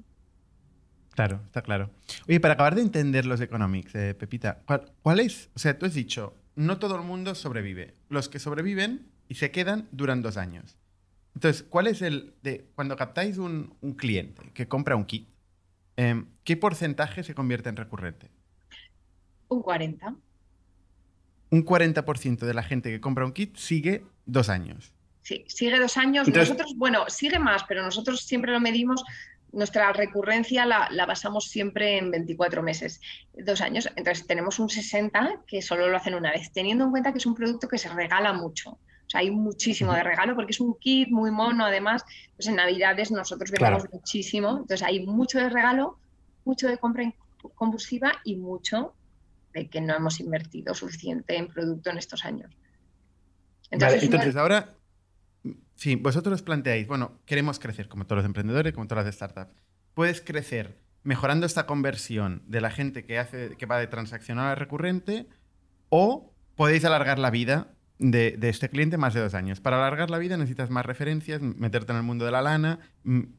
Claro, 1.16 1.42
está 1.46 1.62
claro. 1.62 1.90
Oye, 2.28 2.40
para 2.40 2.54
acabar 2.54 2.76
de 2.76 2.82
entender 2.82 3.26
los 3.26 3.42
economics, 3.42 3.94
eh, 3.96 4.14
Pepita, 4.14 4.60
¿cuál, 4.66 4.86
¿cuál, 5.02 5.20
es? 5.20 5.50
O 5.56 5.60
sea, 5.60 5.78
tú 5.78 5.86
has 5.86 5.94
dicho, 5.94 6.34
no 6.60 6.78
todo 6.78 6.98
el 6.98 7.04
mundo 7.04 7.36
sobrevive. 7.36 7.94
Los 8.10 8.28
que 8.28 8.38
sobreviven 8.38 9.08
y 9.30 9.36
se 9.36 9.50
quedan 9.50 9.88
duran 9.92 10.22
dos 10.22 10.36
años. 10.36 10.78
Entonces, 11.34 11.64
¿cuál 11.64 11.88
es 11.88 12.02
el 12.02 12.34
de 12.44 12.70
cuando 12.76 12.98
captáis 12.98 13.38
un, 13.38 13.78
cliente 13.98 14.52
que 14.54 14.68
compra 14.68 14.98
un 14.98 15.06
kit? 15.06 15.30
Em, 15.96 16.28
¿Qué 16.44 16.58
porcentaje 16.58 17.24
se 17.24 17.34
convierte 17.34 17.70
en 17.70 17.78
recurrente? 17.78 18.30
Un 19.48 19.62
40. 19.62 20.16
Un 21.52 21.66
40% 21.66 22.40
de 22.40 22.54
la 22.54 22.64
gente 22.64 22.90
que 22.90 23.00
compra 23.00 23.26
un 23.26 23.32
kit 23.32 23.56
sigue 23.56 24.04
dos 24.26 24.50
años. 24.50 24.94
Sí, 25.22 25.46
sigue 25.48 25.80
dos 25.80 25.96
años. 25.96 26.28
nosotros, 26.28 26.74
bueno, 26.76 27.06
sigue 27.08 27.40
más, 27.40 27.64
pero 27.70 27.84
nosotros 27.84 28.22
siempre 28.24 28.52
lo 28.52 28.60
medimos 28.60 29.02
nuestra 29.52 29.92
recurrencia 29.94 30.66
la, 30.66 31.06
basamos 31.06 31.46
siempre 31.46 31.98
en 31.98 32.12
24 32.12 32.62
meses, 32.62 33.02
dos 33.34 33.62
años. 33.62 33.90
Entonces 33.96 34.28
tenemos 34.28 34.60
un 34.60 34.70
60 34.70 35.42
que 35.48 35.62
solo 35.62 35.88
lo 35.88 35.98
hacen 35.98 36.16
una 36.16 36.32
vez, 36.32 36.52
teniendo 36.52 36.86
en 36.86 36.92
cuenta 36.92 37.12
que 37.12 37.18
es 37.18 37.26
un 37.26 37.36
producto 37.36 37.68
que 37.68 37.78
se 37.78 37.90
regala 37.90 38.34
mucho. 38.34 38.72
O 38.72 39.10
sea, 39.12 39.22
hay 39.22 39.32
muchísimo 39.32 39.94
de 39.94 40.04
regalo 40.04 40.36
porque 40.36 40.52
es 40.52 40.60
un 40.60 40.78
kit 40.80 41.10
muy 41.10 41.32
mono, 41.32 41.66
además. 41.66 42.06
Pues 42.36 42.48
en 42.48 42.56
Navidades 42.56 43.10
nosotros 43.12 43.50
vendemos 43.50 43.86
muchísimo. 43.92 44.50
Entonces 44.50 44.84
hay 44.84 45.06
mucho 45.06 45.40
de 45.40 45.50
regalo, 45.50 45.98
mucho 46.46 46.68
de 46.68 46.78
compra 46.78 47.12
compulsiva 47.56 48.12
y 48.24 48.36
mucho 48.36 48.94
de 49.54 49.68
que 49.68 49.82
no 49.82 49.96
hemos 49.96 50.20
invertido 50.20 50.76
suficiente 50.76 51.38
en 51.38 51.48
producto 51.48 51.90
en 51.90 51.98
estos 51.98 52.24
años. 52.24 52.52
Entonces, 53.72 54.04
entonces 54.04 54.36
ahora 54.36 54.76
Sí, 55.80 55.96
vosotros 55.96 56.42
planteáis, 56.42 56.88
bueno, 56.88 57.22
queremos 57.26 57.58
crecer, 57.58 57.88
como 57.88 58.06
todos 58.06 58.18
los 58.18 58.26
emprendedores, 58.26 58.74
como 58.74 58.86
todas 58.86 59.06
las 59.06 59.16
startups. 59.16 59.56
Puedes 59.94 60.20
crecer 60.20 60.78
mejorando 61.04 61.46
esta 61.46 61.66
conversión 61.66 62.44
de 62.48 62.60
la 62.60 62.70
gente 62.70 63.06
que, 63.06 63.18
hace, 63.18 63.56
que 63.56 63.66
va 63.66 63.80
de 63.80 63.88
transaccional 63.88 64.48
a 64.48 64.56
recurrente 64.56 65.30
o 65.88 66.34
podéis 66.58 66.84
alargar 66.84 67.18
la 67.18 67.30
vida 67.30 67.70
de, 67.98 68.38
este 68.42 68.68
cliente 68.68 68.98
más 68.98 69.14
de 69.14 69.22
dos 69.22 69.34
años. 69.34 69.62
Para 69.62 69.78
alargar 69.78 70.10
la 70.10 70.18
vida 70.18 70.36
necesitas 70.36 70.70
más 70.70 70.86
referencias, 70.86 71.42
meterte 71.42 71.94
en 71.94 72.00
el 72.00 72.04
mundo 72.04 72.26
de 72.26 72.32
la 72.32 72.42
lana, 72.42 72.80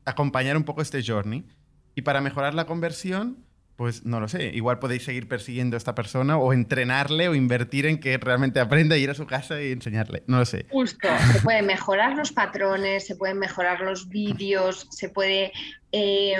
acompañar 0.06 0.56
un 0.56 0.64
poco 0.64 0.80
este 0.80 1.02
journey. 1.02 1.46
Y 1.94 2.00
para 2.00 2.22
mejorar 2.22 2.54
la 2.54 2.64
conversión, 2.64 3.44
pues 3.80 4.04
no 4.04 4.20
lo 4.20 4.28
sé, 4.28 4.50
igual 4.52 4.78
podéis 4.78 5.04
seguir 5.04 5.26
persiguiendo 5.26 5.74
a 5.74 5.78
esta 5.78 5.94
persona 5.94 6.36
o 6.36 6.52
entrenarle 6.52 7.30
o 7.30 7.34
invertir 7.34 7.86
en 7.86 7.98
que 7.98 8.18
realmente 8.18 8.60
aprenda 8.60 8.94
a 8.94 8.98
ir 8.98 9.08
a 9.08 9.14
su 9.14 9.26
casa 9.26 9.62
y 9.62 9.72
enseñarle, 9.72 10.22
no 10.26 10.38
lo 10.38 10.44
sé. 10.44 10.66
Justo, 10.68 11.08
se 11.32 11.40
pueden 11.40 11.64
mejorar 11.64 12.14
los 12.14 12.30
patrones, 12.30 13.06
se 13.06 13.16
pueden 13.16 13.38
mejorar 13.38 13.80
los 13.80 14.10
vídeos, 14.10 14.86
se 14.90 15.08
puede 15.08 15.52
eh, 15.92 16.36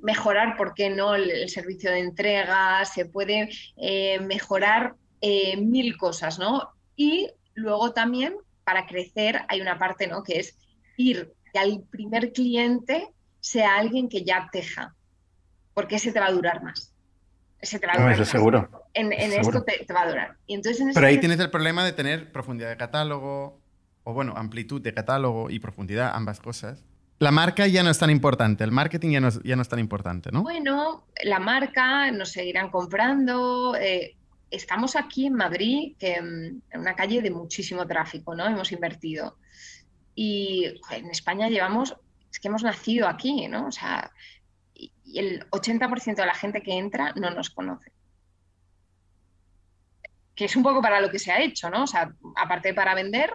mejorar, 0.00 0.56
¿por 0.56 0.72
qué 0.72 0.88
no?, 0.88 1.14
el, 1.14 1.50
servicio 1.50 1.90
de 1.90 1.98
entrega, 1.98 2.82
se 2.86 3.04
puede 3.04 3.50
eh, 3.76 4.18
mejorar 4.20 4.94
eh, 5.20 5.58
mil 5.58 5.94
cosas, 5.98 6.38
¿no? 6.38 6.70
Y 6.96 7.28
luego 7.52 7.92
también, 7.92 8.34
para 8.64 8.86
crecer, 8.86 9.42
hay 9.48 9.60
una 9.60 9.78
parte, 9.78 10.06
¿no?, 10.06 10.22
que 10.22 10.38
es 10.38 10.56
ir 10.96 11.34
al 11.52 11.82
primer 11.90 12.32
cliente 12.32 13.08
sea 13.40 13.76
alguien 13.76 14.08
que 14.08 14.24
ya 14.24 14.48
teja 14.50 14.94
porque 15.78 15.94
ese 15.94 16.10
te 16.10 16.18
va 16.18 16.26
a 16.26 16.32
durar 16.32 16.60
más. 16.60 16.92
Ese 17.60 17.78
te 17.78 17.86
va 17.86 17.92
a 17.92 17.98
durar. 17.98 18.12
eso 18.14 18.24
seguro. 18.24 18.68
En, 18.94 19.12
esto 19.12 19.62
te, 19.62 19.92
va 19.92 20.02
a 20.02 20.08
durar. 20.08 20.36
Y 20.48 20.54
entonces, 20.54 20.84
Pero 20.92 21.06
ahí 21.06 21.20
tienes 21.20 21.38
el 21.38 21.50
problema 21.50 21.84
de 21.84 21.92
tener 21.92 22.32
profundidad 22.32 22.68
de 22.68 22.76
catálogo, 22.76 23.60
o 24.02 24.12
bueno, 24.12 24.34
amplitud 24.36 24.82
de 24.82 24.92
catálogo 24.92 25.50
y 25.50 25.60
profundidad, 25.60 26.10
ambas 26.16 26.40
cosas. 26.40 26.84
La 27.20 27.30
marca 27.30 27.68
ya 27.68 27.84
no 27.84 27.90
es 27.90 27.98
tan 28.00 28.10
importante, 28.10 28.64
el 28.64 28.72
marketing 28.72 29.10
ya 29.10 29.20
no 29.20 29.28
es, 29.28 29.40
ya 29.44 29.54
no 29.54 29.62
es 29.62 29.68
tan 29.68 29.78
importante, 29.78 30.32
¿no? 30.32 30.42
Bueno, 30.42 31.04
la 31.22 31.38
marca 31.38 32.10
nos 32.10 32.32
seguirán 32.32 32.70
comprando. 32.70 33.76
Eh, 33.76 34.16
estamos 34.50 34.96
aquí 34.96 35.26
en 35.26 35.34
Madrid, 35.34 35.94
que, 35.96 36.20
mm, 36.20 36.60
en 36.72 36.80
una 36.80 36.96
calle 36.96 37.22
de 37.22 37.30
muchísimo 37.30 37.86
tráfico, 37.86 38.34
¿no? 38.34 38.44
Hemos 38.46 38.72
invertido. 38.72 39.36
Y 40.16 40.64
en 40.90 41.06
España 41.08 41.48
llevamos, 41.48 41.94
es 42.32 42.40
que 42.40 42.48
hemos 42.48 42.64
nacido 42.64 43.06
aquí, 43.06 43.46
¿no? 43.46 43.68
O 43.68 43.70
sea, 43.70 44.10
y 45.08 45.18
el 45.18 45.48
80% 45.50 46.16
de 46.16 46.26
la 46.26 46.34
gente 46.34 46.62
que 46.62 46.76
entra 46.76 47.12
no 47.16 47.30
nos 47.30 47.50
conoce. 47.50 47.90
Que 50.34 50.44
es 50.44 50.54
un 50.54 50.62
poco 50.62 50.82
para 50.82 51.00
lo 51.00 51.10
que 51.10 51.18
se 51.18 51.32
ha 51.32 51.42
hecho, 51.42 51.70
¿no? 51.70 51.84
O 51.84 51.86
sea, 51.86 52.12
aparte 52.36 52.74
para 52.74 52.94
vender, 52.94 53.32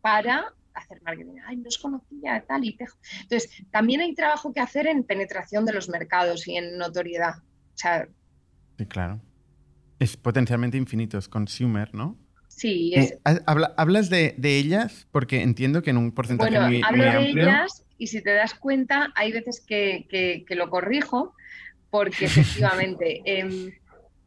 para 0.00 0.52
hacer 0.74 1.00
marketing. 1.02 1.36
Ay, 1.46 1.58
no 1.58 1.68
os 1.68 1.78
conocía, 1.78 2.42
tal 2.48 2.64
y 2.64 2.74
tejo. 2.76 2.96
Entonces, 3.22 3.62
también 3.70 4.00
hay 4.00 4.14
trabajo 4.14 4.52
que 4.52 4.60
hacer 4.60 4.86
en 4.86 5.04
penetración 5.04 5.64
de 5.66 5.74
los 5.74 5.88
mercados 5.88 6.48
y 6.48 6.56
en 6.56 6.78
notoriedad. 6.78 7.34
O 7.38 7.76
sea, 7.76 8.08
sí, 8.78 8.86
claro. 8.86 9.20
Es 9.98 10.16
potencialmente 10.16 10.78
infinito, 10.78 11.18
es 11.18 11.28
consumer, 11.28 11.94
¿no? 11.94 12.18
Sí. 12.48 12.94
Es... 12.94 13.12
Eh, 13.12 13.40
¿Hablas 13.46 14.08
de, 14.08 14.34
ellas? 14.42 15.06
Porque 15.12 15.42
entiendo 15.42 15.82
que 15.82 15.90
en 15.90 15.98
un 15.98 16.12
porcentaje 16.12 16.50
bueno, 16.50 16.66
muy, 16.66 16.82
hablo 16.82 17.04
de 17.04 17.30
ellas 17.30 17.84
y 18.00 18.06
si 18.06 18.22
te 18.22 18.32
das 18.32 18.54
cuenta, 18.54 19.12
hay 19.14 19.30
veces 19.30 19.60
que, 19.60 20.46
lo 20.48 20.70
corrijo, 20.70 21.34
porque 21.90 22.24
efectivamente 22.24 23.20
em, 23.26 23.72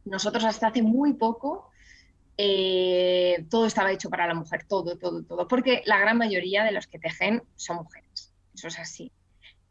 nosotros 0.06 0.46
hasta 0.46 0.68
hace 0.68 0.84
muy 0.84 1.14
poco 1.14 1.72
eh, 2.38 3.48
todo 3.50 3.66
estaba 3.66 3.92
hecho 3.92 4.12
para 4.12 4.28
la 4.28 4.36
mujer, 4.36 4.66
todo, 4.70 4.96
todo, 5.00 5.24
todo, 5.24 5.48
porque 5.48 5.82
la 5.86 5.98
gran 5.98 6.20
mayoría 6.20 6.64
de 6.64 6.72
los 6.72 6.86
que 6.86 7.00
tejen 7.00 7.42
son 7.56 7.78
mujeres, 7.78 8.32
eso 8.54 8.68
es 8.68 8.78
así. 8.78 9.12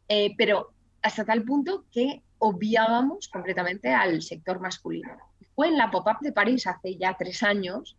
Eh, 0.09 0.35
pero 0.37 0.73
hasta 1.01 1.23
tal 1.23 1.43
punto 1.43 1.85
que 1.89 2.23
obviábamos 2.39 3.29
completamente 3.29 3.93
al 3.93 4.21
sector 4.21 4.59
masculino. 4.59 5.17
Fue 5.55 5.69
en 5.69 5.77
la 5.77 5.91
pop-up 5.91 6.17
de 6.19 6.33
París 6.33 6.67
hace 6.67 6.97
ya 6.97 7.15
tres 7.17 7.41
años 7.41 7.95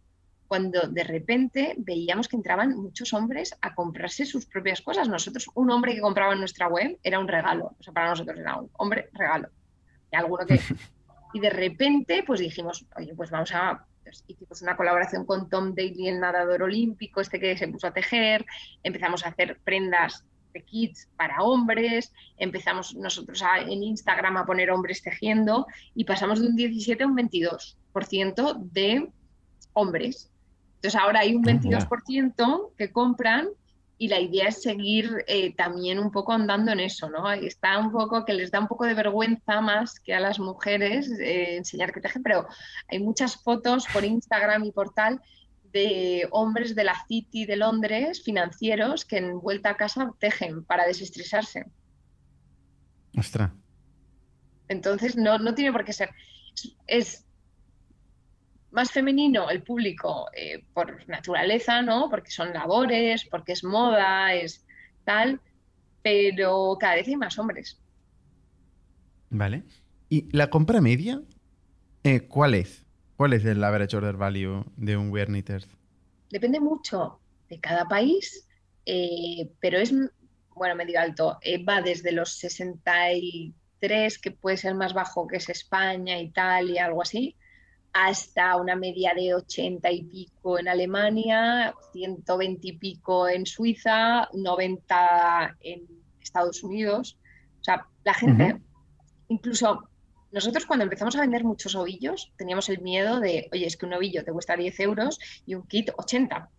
cuando 0.48 0.82
de 0.88 1.04
repente 1.04 1.74
veíamos 1.78 2.28
que 2.28 2.36
entraban 2.36 2.76
muchos 2.76 3.12
hombres 3.12 3.56
a 3.60 3.74
comprarse 3.74 4.26
sus 4.26 4.46
propias 4.46 4.82
cosas. 4.82 5.08
Nosotros, 5.08 5.48
un 5.54 5.70
hombre 5.70 5.94
que 5.94 6.00
compraba 6.00 6.32
en 6.32 6.40
nuestra 6.40 6.68
web 6.68 6.98
era 7.02 7.18
un 7.18 7.28
regalo, 7.28 7.74
o 7.78 7.82
sea, 7.82 7.92
para 7.92 8.10
nosotros 8.10 8.38
era 8.38 8.56
un 8.56 8.70
hombre 8.74 9.08
regalo. 9.12 9.48
Y 10.12 10.16
alguno 10.16 10.46
que... 10.46 10.60
Y 11.34 11.40
de 11.40 11.50
repente, 11.50 12.22
pues 12.24 12.38
dijimos, 12.38 12.86
oye, 12.96 13.12
pues 13.16 13.28
vamos 13.28 13.52
a... 13.52 13.84
Pues 14.04 14.22
hicimos 14.28 14.62
una 14.62 14.76
colaboración 14.76 15.26
con 15.26 15.48
Tom 15.48 15.74
Daly, 15.74 16.06
el 16.08 16.20
nadador 16.20 16.62
olímpico, 16.62 17.20
este 17.20 17.40
que 17.40 17.56
se 17.56 17.66
puso 17.66 17.88
a 17.88 17.92
tejer, 17.92 18.46
empezamos 18.84 19.26
a 19.26 19.30
hacer 19.30 19.58
prendas 19.64 20.24
de 20.52 20.62
kits 20.62 21.08
para 21.16 21.42
hombres, 21.42 22.12
empezamos 22.36 22.94
nosotros 22.94 23.42
en 23.66 23.82
Instagram 23.82 24.36
a 24.36 24.46
poner 24.46 24.70
hombres 24.70 25.02
tejiendo 25.02 25.66
y 25.94 26.04
pasamos 26.04 26.40
de 26.40 26.46
un 26.46 26.54
17 26.54 27.02
a 27.02 27.06
un 27.08 27.16
22% 27.16 28.62
de 28.70 29.10
hombres 29.72 30.30
entonces 30.84 31.00
ahora 31.00 31.20
hay 31.20 31.34
un 31.34 31.42
22% 31.42 32.72
que 32.76 32.92
compran 32.92 33.48
y 33.96 34.08
la 34.08 34.20
idea 34.20 34.48
es 34.48 34.60
seguir 34.60 35.24
eh, 35.26 35.54
también 35.54 35.98
un 35.98 36.10
poco 36.10 36.32
andando 36.32 36.72
en 36.72 36.80
eso, 36.80 37.08
¿no? 37.08 37.32
Está 37.32 37.78
un 37.78 37.90
poco 37.90 38.26
que 38.26 38.34
les 38.34 38.50
da 38.50 38.60
un 38.60 38.68
poco 38.68 38.84
de 38.84 38.92
vergüenza 38.92 39.62
más 39.62 39.98
que 39.98 40.12
a 40.12 40.20
las 40.20 40.38
mujeres 40.38 41.10
eh, 41.18 41.56
enseñar 41.56 41.90
que 41.90 42.02
tejen, 42.02 42.22
pero 42.22 42.46
hay 42.88 42.98
muchas 42.98 43.42
fotos 43.42 43.86
por 43.94 44.04
Instagram 44.04 44.64
y 44.64 44.72
por 44.72 44.92
tal 44.92 45.22
de 45.72 46.28
hombres 46.32 46.74
de 46.74 46.84
la 46.84 47.02
City 47.08 47.46
de 47.46 47.56
Londres, 47.56 48.22
financieros, 48.22 49.06
que 49.06 49.16
en 49.16 49.40
vuelta 49.40 49.70
a 49.70 49.78
casa 49.78 50.12
tejen 50.18 50.66
para 50.66 50.84
desestresarse. 50.84 51.64
Ostras. 53.16 53.52
Entonces, 54.68 55.16
no, 55.16 55.38
no 55.38 55.54
tiene 55.54 55.72
por 55.72 55.86
qué 55.86 55.94
ser. 55.94 56.10
Es, 56.86 57.23
más 58.74 58.90
femenino 58.90 59.48
el 59.50 59.62
público 59.62 60.28
eh, 60.36 60.64
por 60.74 61.08
naturaleza, 61.08 61.80
¿no? 61.80 62.10
Porque 62.10 62.32
son 62.32 62.52
labores, 62.52 63.24
porque 63.30 63.52
es 63.52 63.62
moda, 63.62 64.34
es 64.34 64.66
tal, 65.04 65.40
pero 66.02 66.76
cada 66.78 66.96
vez 66.96 67.06
hay 67.06 67.16
más 67.16 67.38
hombres. 67.38 67.80
Vale. 69.30 69.62
¿Y 70.08 70.28
la 70.36 70.50
compra 70.50 70.80
media? 70.80 71.22
Eh, 72.02 72.22
¿Cuál 72.22 72.54
es? 72.54 72.84
¿Cuál 73.16 73.32
es 73.34 73.44
el 73.44 73.62
average 73.62 73.96
order 73.96 74.16
value 74.16 74.64
de 74.76 74.96
un 74.96 75.10
wear? 75.10 75.28
Depende 76.30 76.58
mucho 76.58 77.20
de 77.48 77.60
cada 77.60 77.86
país, 77.86 78.48
eh, 78.86 79.52
pero 79.60 79.78
es, 79.78 79.94
bueno, 80.52 80.74
medio 80.74 81.00
alto. 81.00 81.38
Va 81.68 81.80
desde 81.80 82.10
los 82.10 82.38
63, 82.38 84.18
que 84.18 84.30
puede 84.32 84.56
ser 84.56 84.74
más 84.74 84.94
bajo 84.94 85.28
que 85.28 85.36
es 85.36 85.48
España, 85.48 86.18
Italia, 86.18 86.86
algo 86.86 87.02
así, 87.02 87.36
hasta 87.94 88.56
una 88.56 88.74
media 88.74 89.14
de 89.14 89.34
80 89.34 89.90
y 89.92 90.02
pico 90.02 90.58
en 90.58 90.66
Alemania, 90.66 91.72
120 91.92 92.66
y 92.66 92.72
pico 92.72 93.28
en 93.28 93.46
Suiza, 93.46 94.28
90 94.32 95.56
en 95.60 95.86
Estados 96.20 96.64
Unidos. 96.64 97.16
O 97.60 97.64
sea, 97.64 97.86
la 98.02 98.12
gente, 98.12 98.60
incluso 99.28 99.88
nosotros 100.32 100.66
cuando 100.66 100.82
empezamos 100.82 101.14
a 101.14 101.20
vender 101.20 101.44
muchos 101.44 101.76
ovillos 101.76 102.32
teníamos 102.36 102.68
el 102.68 102.80
miedo 102.80 103.20
de, 103.20 103.48
oye, 103.52 103.66
es 103.66 103.76
que 103.76 103.86
un 103.86 103.94
ovillo 103.94 104.24
te 104.24 104.32
cuesta 104.32 104.56
10 104.56 104.80
euros 104.80 105.20
y 105.46 105.54
un 105.54 105.64
kit 105.68 105.90
80. 105.96 106.50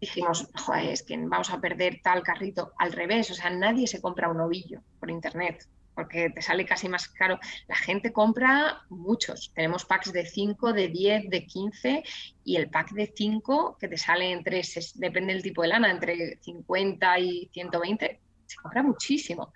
Dijimos, 0.00 0.48
joder, 0.54 0.86
es 0.86 1.02
que 1.02 1.18
vamos 1.18 1.50
a 1.50 1.60
perder 1.60 2.00
tal 2.02 2.22
carrito. 2.22 2.72
Al 2.78 2.92
revés, 2.92 3.30
o 3.30 3.34
sea, 3.34 3.50
nadie 3.50 3.86
se 3.86 4.00
compra 4.00 4.30
un 4.30 4.40
ovillo 4.40 4.80
por 4.98 5.10
internet 5.10 5.68
porque 5.94 6.30
te 6.30 6.42
sale 6.42 6.64
casi 6.64 6.88
más 6.88 7.08
caro. 7.08 7.38
La 7.68 7.76
gente 7.76 8.12
compra 8.12 8.82
muchos. 8.88 9.52
Tenemos 9.54 9.84
packs 9.84 10.12
de 10.12 10.26
5, 10.26 10.72
de 10.72 10.88
10, 10.88 11.30
de 11.30 11.46
15 11.46 12.02
y 12.44 12.56
el 12.56 12.70
pack 12.70 12.92
de 12.92 13.12
5 13.14 13.76
que 13.78 13.88
te 13.88 13.98
sale 13.98 14.32
entre, 14.32 14.62
depende 14.94 15.34
del 15.34 15.42
tipo 15.42 15.62
de 15.62 15.68
lana, 15.68 15.90
entre 15.90 16.38
50 16.42 17.18
y 17.18 17.50
120, 17.52 18.20
se 18.46 18.56
compra 18.56 18.82
muchísimo. 18.82 19.52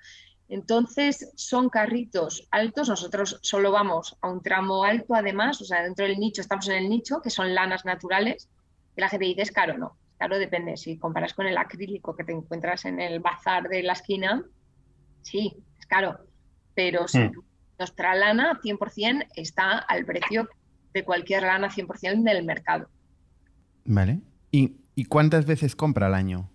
Entonces, 0.48 1.32
son 1.34 1.68
carritos 1.68 2.46
altos, 2.52 2.88
nosotros 2.88 3.38
solo 3.42 3.72
vamos 3.72 4.16
a 4.20 4.30
un 4.30 4.42
tramo 4.42 4.84
alto 4.84 5.14
además, 5.14 5.60
o 5.60 5.64
sea, 5.64 5.82
dentro 5.82 6.06
del 6.06 6.18
nicho, 6.18 6.40
estamos 6.40 6.68
en 6.68 6.76
el 6.76 6.88
nicho, 6.88 7.20
que 7.20 7.30
son 7.30 7.52
lanas 7.52 7.84
naturales, 7.84 8.48
y 8.96 9.00
la 9.00 9.08
gente 9.08 9.26
dice, 9.26 9.42
es 9.42 9.50
caro, 9.50 9.76
no, 9.76 9.96
caro 10.18 10.38
depende, 10.38 10.76
si 10.76 10.98
comparas 10.98 11.34
con 11.34 11.46
el 11.48 11.58
acrílico 11.58 12.14
que 12.14 12.22
te 12.22 12.32
encuentras 12.32 12.84
en 12.84 13.00
el 13.00 13.18
bazar 13.18 13.68
de 13.68 13.82
la 13.82 13.94
esquina, 13.94 14.44
sí, 15.22 15.56
es 15.86 15.88
caro, 15.88 16.18
pero 16.74 17.08
si 17.08 17.18
hmm. 17.18 17.32
nuestra 17.78 18.14
lana 18.14 18.60
100% 18.62 19.28
está 19.36 19.78
al 19.78 20.04
precio 20.04 20.48
de 20.92 21.04
cualquier 21.04 21.42
lana 21.42 21.70
100% 21.70 22.22
del 22.22 22.44
mercado. 22.44 22.88
Vale, 23.84 24.20
¿Y, 24.50 24.76
¿y 24.94 25.04
cuántas 25.04 25.46
veces 25.46 25.76
compra 25.76 26.06
al 26.06 26.14
año? 26.14 26.50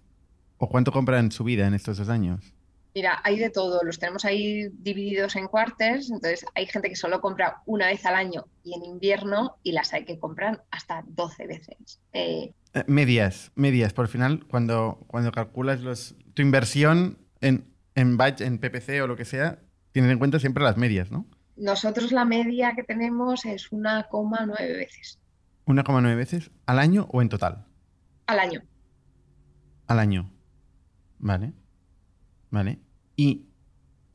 ¿O 0.58 0.70
cuánto 0.70 0.92
compra 0.92 1.20
en 1.20 1.32
su 1.32 1.44
vida 1.44 1.68
en 1.68 1.74
estos 1.74 1.98
dos 1.98 2.10
años? 2.10 2.54
Mira, 2.94 3.22
hay 3.24 3.40
de 3.40 3.50
todo, 3.50 3.80
los 3.84 4.00
tenemos 4.00 4.26
ahí 4.26 4.68
divididos 4.80 5.38
en 5.38 5.48
cuartos, 5.48 6.12
entonces 6.12 6.46
hay 6.56 6.66
gente 6.66 6.90
que 6.90 6.98
solo 6.98 7.22
compra 7.22 7.62
una 7.66 7.88
vez 7.88 8.06
al 8.06 8.16
año 8.16 8.48
y 8.66 8.74
en 8.74 8.84
invierno 8.84 9.56
y 9.64 9.72
las 9.72 9.94
hay 9.94 10.04
que 10.04 10.20
compran 10.20 10.60
hasta 10.72 11.04
12 11.08 11.48
veces. 11.48 12.02
Eh, 12.12 12.54
eh, 12.74 12.84
medias, 12.88 13.52
medias, 13.56 13.94
por 13.94 14.10
final, 14.10 14.46
cuando, 14.46 15.00
cuando 15.08 15.32
calculas 15.32 15.80
los, 15.82 16.16
tu 16.34 16.42
inversión 16.42 17.18
en, 17.40 17.71
en 17.96 18.18
batch, 18.18 18.42
en 18.42 18.58
PPC 18.58 19.02
o 19.02 19.08
lo 19.08 19.16
que 19.16 19.26
sea, 19.26 19.60
tienes 19.92 20.12
en 20.12 20.20
cuenta 20.20 20.40
siempre 20.40 20.64
las 20.64 20.78
medias, 20.78 21.12
¿no? 21.12 21.26
Nosotros 21.56 22.12
la 22.12 22.26
media 22.26 22.74
que 22.76 22.84
tenemos 22.84 23.46
es 23.46 23.72
1,9 23.72 24.58
veces. 24.58 25.20
¿1,9 25.66 26.16
veces 26.16 26.52
al 26.66 26.80
año 26.80 27.08
o 27.12 27.22
en 27.22 27.30
total? 27.30 27.66
Al 28.28 28.40
año. 28.40 28.62
Al 29.88 30.00
año. 30.00 30.32
Vale. 31.20 31.54
¿Vale? 32.50 32.80
¿Y, 33.16 33.48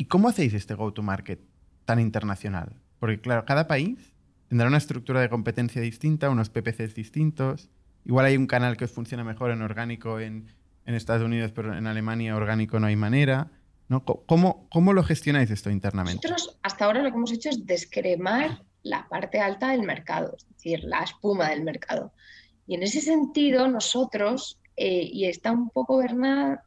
cómo 0.09 0.29
hacéis 0.29 0.55
este 0.55 0.75
go-to-market 0.75 1.41
tan 1.85 2.01
internacional? 2.01 2.77
Porque, 2.99 3.21
claro, 3.21 3.45
cada 3.45 3.67
país 3.67 4.15
tendrá 4.49 4.69
una 4.69 4.79
estructura 4.79 5.21
de 5.21 5.29
competencia 5.29 5.81
distinta, 5.81 6.31
unos 6.31 6.51
PPCs 6.51 6.95
distintos. 6.95 7.71
Igual 8.05 8.27
hay 8.27 8.37
un 8.37 8.47
canal 8.47 8.77
que 8.77 8.85
os 8.85 8.91
funciona 8.91 9.25
mejor 9.25 9.51
en 9.51 9.62
orgánico 9.62 10.21
en, 10.21 10.49
Estados 10.85 11.23
Unidos, 11.23 11.51
pero 11.53 11.77
en 11.77 11.87
Alemania 11.87 12.37
orgánico 12.37 12.79
no 12.79 12.87
hay 12.87 12.95
manera. 12.95 13.51
¿Cómo, 14.27 14.68
¿Cómo 14.70 14.92
lo 14.92 15.05
gestionáis 15.05 15.51
esto 15.51 15.70
internamente? 15.70 16.29
Nosotros 16.29 16.59
hasta 16.62 16.85
ahora 16.85 17.03
lo 17.03 17.11
que 17.11 17.16
hemos 17.16 17.33
hecho 17.33 17.51
es 17.51 17.64
descremar 17.64 18.62
la 18.83 19.09
parte 19.09 19.40
alta 19.40 19.70
del 19.70 19.83
mercado, 19.83 20.35
es 20.37 20.49
decir, 20.49 20.85
la 20.85 21.03
espuma 21.03 21.51
del 21.51 21.62
mercado. 21.62 22.12
Y 22.66 22.75
en 22.75 22.83
ese 22.83 23.01
sentido, 23.01 23.68
nosotros, 23.68 24.61
eh, 24.77 25.09
y 25.12 25.27
está 25.27 25.53
un 25.53 25.70
poco 25.70 25.99
Bernard 25.99 26.61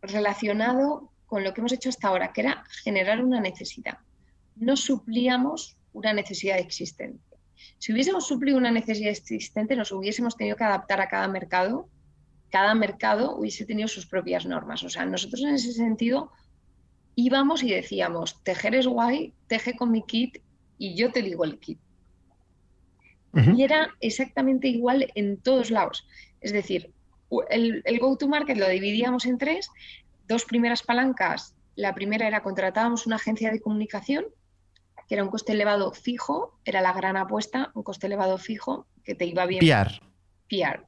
relacionado 0.00 1.10
con 1.26 1.42
lo 1.42 1.52
que 1.52 1.60
hemos 1.60 1.72
hecho 1.72 1.88
hasta 1.88 2.08
ahora, 2.08 2.32
que 2.32 2.42
era 2.42 2.64
generar 2.84 3.24
una 3.24 3.40
necesidad. 3.40 3.98
No 4.54 4.76
suplíamos 4.76 5.76
una 5.92 6.12
necesidad 6.12 6.58
existente. 6.58 7.36
Si 7.78 7.92
hubiésemos 7.92 8.26
suplido 8.26 8.58
una 8.58 8.70
necesidad 8.70 9.10
existente, 9.10 9.74
nos 9.76 9.90
hubiésemos 9.92 10.36
tenido 10.36 10.56
que 10.56 10.64
adaptar 10.64 11.00
a 11.00 11.08
cada 11.08 11.26
mercado. 11.28 11.88
Cada 12.50 12.74
mercado 12.74 13.36
hubiese 13.36 13.64
tenido 13.64 13.88
sus 13.88 14.06
propias 14.06 14.46
normas. 14.46 14.82
O 14.84 14.90
sea, 14.90 15.04
nosotros 15.06 15.42
en 15.42 15.54
ese 15.54 15.72
sentido 15.72 16.30
íbamos 17.16 17.62
y 17.62 17.70
decíamos, 17.70 18.42
tejer 18.42 18.74
es 18.74 18.86
guay, 18.86 19.32
teje 19.46 19.74
con 19.76 19.90
mi 19.90 20.02
kit 20.02 20.38
y 20.78 20.94
yo 20.96 21.12
te 21.12 21.22
digo 21.22 21.44
el 21.44 21.58
kit. 21.58 21.78
Y 23.56 23.64
era 23.64 23.90
exactamente 24.00 24.68
igual 24.68 25.10
en 25.16 25.38
todos 25.38 25.72
lados. 25.72 26.06
Es 26.40 26.52
decir, 26.52 26.92
el, 27.50 27.98
go-to-market 27.98 28.56
lo 28.56 28.68
dividíamos 28.68 29.26
en 29.26 29.38
tres. 29.38 29.70
Dos 30.28 30.44
primeras 30.44 30.84
palancas. 30.84 31.56
La 31.74 31.94
primera 31.94 32.28
era 32.28 32.44
contratábamos 32.44 33.06
una 33.06 33.16
agencia 33.16 33.50
de 33.50 33.60
comunicación, 33.60 34.26
que 35.08 35.16
era 35.16 35.24
un 35.24 35.30
coste 35.30 35.52
elevado 35.52 35.92
fijo, 35.92 36.58
era 36.64 36.80
la 36.80 36.92
gran 36.92 37.16
apuesta, 37.16 37.72
un 37.74 37.82
coste 37.82 38.06
elevado 38.06 38.38
fijo, 38.38 38.86
que 39.02 39.16
te 39.16 39.26
iba 39.26 39.46
bien. 39.46 39.58
Piar. 39.58 40.00
Piar. 40.46 40.86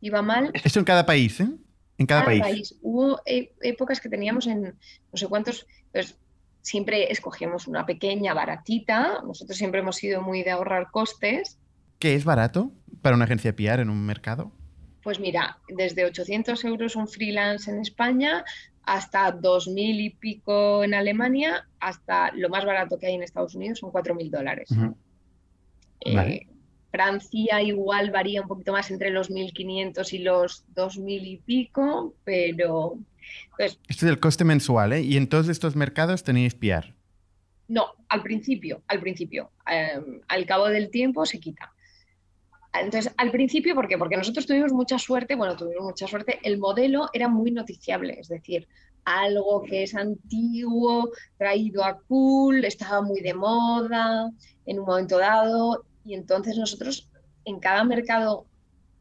Iba 0.00 0.22
mal. 0.22 0.50
Esto 0.54 0.80
en 0.80 0.84
cada 0.84 1.06
país, 1.06 1.40
¿eh? 1.40 1.48
En 1.98 2.06
cada, 2.06 2.24
país. 2.24 2.74
Hubo 2.82 3.20
e, 3.24 3.52
épocas 3.62 4.00
que 4.00 4.08
teníamos 4.08 4.46
en 4.46 4.62
no 4.62 4.74
sé 5.14 5.26
cuántos, 5.28 5.66
pues 5.92 6.18
siempre 6.62 7.10
escogíamos 7.10 7.66
una 7.66 7.86
pequeña, 7.86 8.34
baratita. 8.34 9.22
Nosotros 9.26 9.56
siempre 9.56 9.80
hemos 9.80 9.96
sido 9.96 10.20
muy 10.20 10.42
de 10.42 10.50
ahorrar 10.50 10.90
costes. 10.90 11.58
¿Qué 11.98 12.14
es 12.14 12.24
barato 12.24 12.70
para 13.02 13.16
una 13.16 13.24
agencia 13.24 13.54
PR 13.54 13.80
en 13.80 13.90
un 13.90 14.04
mercado? 14.04 14.52
Pues 15.02 15.20
mira, 15.20 15.58
desde 15.68 16.04
800 16.04 16.64
euros 16.64 16.96
un 16.96 17.06
freelance 17.06 17.70
en 17.70 17.80
España 17.80 18.44
hasta 18.82 19.32
2.000 19.32 19.74
y 19.76 20.10
pico 20.10 20.84
en 20.84 20.94
Alemania, 20.94 21.66
hasta 21.80 22.32
lo 22.32 22.48
más 22.48 22.64
barato 22.64 22.98
que 22.98 23.06
hay 23.06 23.14
en 23.14 23.22
Estados 23.22 23.54
Unidos 23.54 23.78
son 23.78 23.90
4.000 23.90 24.30
dólares. 24.30 24.68
Eh, 26.00 26.46
Francia 26.96 27.60
igual 27.60 28.10
varía 28.10 28.40
un 28.40 28.48
poquito 28.48 28.72
más 28.72 28.90
entre 28.90 29.10
los 29.10 29.30
1.500 29.30 30.12
y 30.14 30.18
los 30.18 30.64
2.000 30.74 31.26
y 31.26 31.36
pico, 31.36 32.14
pero... 32.24 32.98
Pues, 33.54 33.78
Esto 33.86 34.06
es 34.06 34.12
el 34.12 34.18
coste 34.18 34.44
mensual, 34.44 34.94
¿eh? 34.94 35.02
¿Y 35.02 35.18
en 35.18 35.28
todos 35.28 35.50
estos 35.50 35.76
mercados 35.76 36.24
tenéis 36.24 36.54
PR? 36.54 36.94
No, 37.68 37.88
al 38.08 38.22
principio, 38.22 38.82
al 38.88 39.00
principio. 39.00 39.50
Eh, 39.70 40.22
al 40.28 40.46
cabo 40.46 40.68
del 40.68 40.90
tiempo 40.90 41.26
se 41.26 41.38
quita. 41.38 41.70
Entonces, 42.72 43.12
al 43.18 43.30
principio, 43.30 43.74
¿por 43.74 43.88
qué? 43.88 43.98
Porque 43.98 44.16
nosotros 44.16 44.46
tuvimos 44.46 44.72
mucha 44.72 44.98
suerte, 44.98 45.34
bueno, 45.34 45.54
tuvimos 45.54 45.84
mucha 45.84 46.06
suerte, 46.06 46.38
el 46.44 46.58
modelo 46.58 47.10
era 47.12 47.28
muy 47.28 47.50
noticiable, 47.50 48.16
es 48.18 48.28
decir, 48.28 48.68
algo 49.04 49.62
que 49.62 49.82
es 49.82 49.94
antiguo, 49.94 51.10
traído 51.36 51.84
a 51.84 51.98
cool, 52.08 52.64
estaba 52.64 53.02
muy 53.02 53.20
de 53.20 53.34
moda 53.34 54.30
en 54.64 54.78
un 54.78 54.86
momento 54.86 55.18
dado, 55.18 55.84
y 56.06 56.14
entonces 56.14 56.56
nosotros 56.56 57.10
en 57.44 57.58
cada 57.60 57.84
mercado 57.84 58.46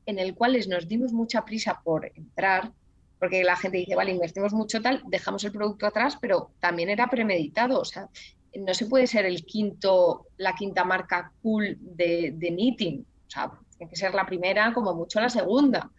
en 0.05 0.19
el 0.19 0.35
cual 0.35 0.57
nos 0.67 0.87
dimos 0.87 1.13
mucha 1.13 1.45
prisa 1.45 1.81
por 1.83 2.11
entrar, 2.15 2.71
porque 3.19 3.43
la 3.43 3.55
gente 3.55 3.77
dice, 3.77 3.95
vale, 3.95 4.11
invertimos 4.11 4.53
mucho 4.53 4.81
tal, 4.81 5.01
dejamos 5.07 5.43
el 5.43 5.51
producto 5.51 5.87
atrás, 5.87 6.17
pero 6.21 6.51
también 6.59 6.89
era 6.89 7.09
premeditado, 7.09 7.79
o 7.79 7.85
sea, 7.85 8.07
no 8.55 8.73
se 8.73 8.85
puede 8.85 9.07
ser 9.07 9.25
el 9.25 9.45
quinto, 9.45 10.27
la 10.37 10.53
quinta 10.53 10.83
marca 10.83 11.31
cool 11.41 11.77
de, 11.79 12.33
de 12.35 12.49
knitting, 12.51 13.05
o 13.27 13.29
sea, 13.29 13.51
tiene 13.77 13.89
que 13.89 13.97
ser 13.97 14.13
la 14.13 14.25
primera, 14.25 14.73
como 14.73 14.93
mucho 14.93 15.19
la 15.19 15.29
segunda. 15.29 15.89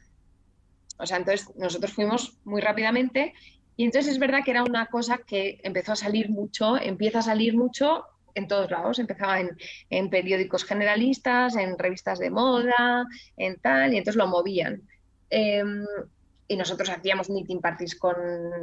O 0.99 1.07
sea, 1.07 1.19
entonces 1.19 1.55
nosotros 1.57 1.93
fuimos 1.93 2.39
muy 2.45 2.61
rápidamente 2.61 3.35
y 3.77 3.85
entonces 3.85 4.13
es 4.13 4.19
verdad 4.19 4.41
que 4.45 4.53
era 4.53 4.65
una 4.65 4.87
cosa 4.87 5.19
que 5.19 5.61
empezó 5.63 5.93
a 5.93 5.97
salir 5.97 6.31
mucho, 6.31 6.79
empieza 6.79 7.19
a 7.19 7.23
salir 7.23 7.57
mucho 7.57 8.05
en 8.37 8.47
todos 8.47 8.71
lados. 8.71 8.99
Empezaba 9.01 9.41
en, 9.41 10.11
periódicos 10.11 10.65
generalistas, 10.65 11.57
en 11.57 11.77
revistas 11.77 12.21
de 12.21 12.31
moda, 12.31 13.05
en 13.37 13.57
tal, 13.57 13.95
y 13.95 13.97
entonces 13.97 14.17
lo 14.17 14.29
movían. 14.29 14.83
Em, 15.31 15.85
y 16.47 16.57
nosotros 16.57 16.89
hacíamos 16.91 17.29
meeting 17.29 17.61
parties 17.61 17.97
con 17.97 18.15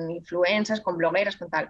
influencers, 0.09 0.79
con 0.79 0.97
blogueras, 0.97 1.36
con 1.36 1.49
tal. 1.49 1.69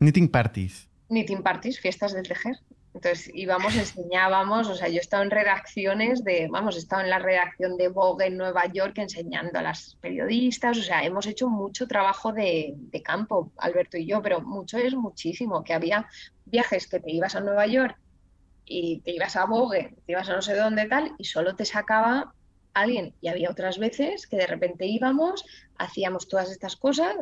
Knitting 0.00 0.28
parties. 0.28 0.88
Knitting 1.08 1.42
parties, 1.42 1.78
fiestas 1.78 2.12
del 2.12 2.26
tejer. 2.26 2.56
Entonces 2.96 3.30
íbamos, 3.34 3.76
enseñábamos, 3.76 4.68
o 4.68 4.74
sea, 4.74 4.88
yo 4.88 4.96
he 4.96 5.00
estado 5.00 5.22
en 5.22 5.30
redacciones 5.30 6.24
de, 6.24 6.48
vamos, 6.50 6.76
he 6.76 6.78
estado 6.78 7.02
en 7.02 7.10
la 7.10 7.18
redacción 7.18 7.76
de 7.76 7.88
Vogue 7.88 8.24
en 8.24 8.38
Nueva 8.38 8.64
York 8.72 8.96
enseñando 8.96 9.58
a 9.58 9.62
las 9.62 9.96
periodistas, 10.00 10.78
o 10.78 10.82
sea, 10.82 11.04
hemos 11.04 11.26
hecho 11.26 11.50
mucho 11.50 11.86
trabajo 11.86 12.32
de, 12.32 12.74
campo, 13.04 13.52
Alberto 13.58 13.98
y 13.98 14.06
yo, 14.06 14.22
pero 14.22 14.40
mucho 14.40 14.78
es 14.78 14.94
muchísimo, 14.94 15.62
que 15.62 15.74
había 15.74 16.08
viajes 16.46 16.86
que 16.86 16.98
te 16.98 17.12
ibas 17.12 17.36
a 17.36 17.40
Nueva 17.40 17.66
York 17.66 17.98
y 18.64 19.00
te 19.00 19.10
ibas 19.10 19.36
a 19.36 19.44
Vogue, 19.44 19.94
te 20.06 20.12
ibas 20.12 20.30
a 20.30 20.34
no 20.36 20.40
sé 20.40 20.56
dónde 20.56 20.86
tal, 20.86 21.12
y 21.18 21.24
solo 21.24 21.54
te 21.54 21.66
sacaba 21.66 22.32
alguien. 22.72 23.14
Y 23.20 23.28
había 23.28 23.50
otras 23.50 23.78
veces 23.78 24.26
que 24.26 24.38
de 24.38 24.46
repente 24.46 24.86
íbamos, 24.86 25.44
hacíamos 25.76 26.28
todas 26.28 26.50
estas 26.50 26.76
cosas, 26.76 27.14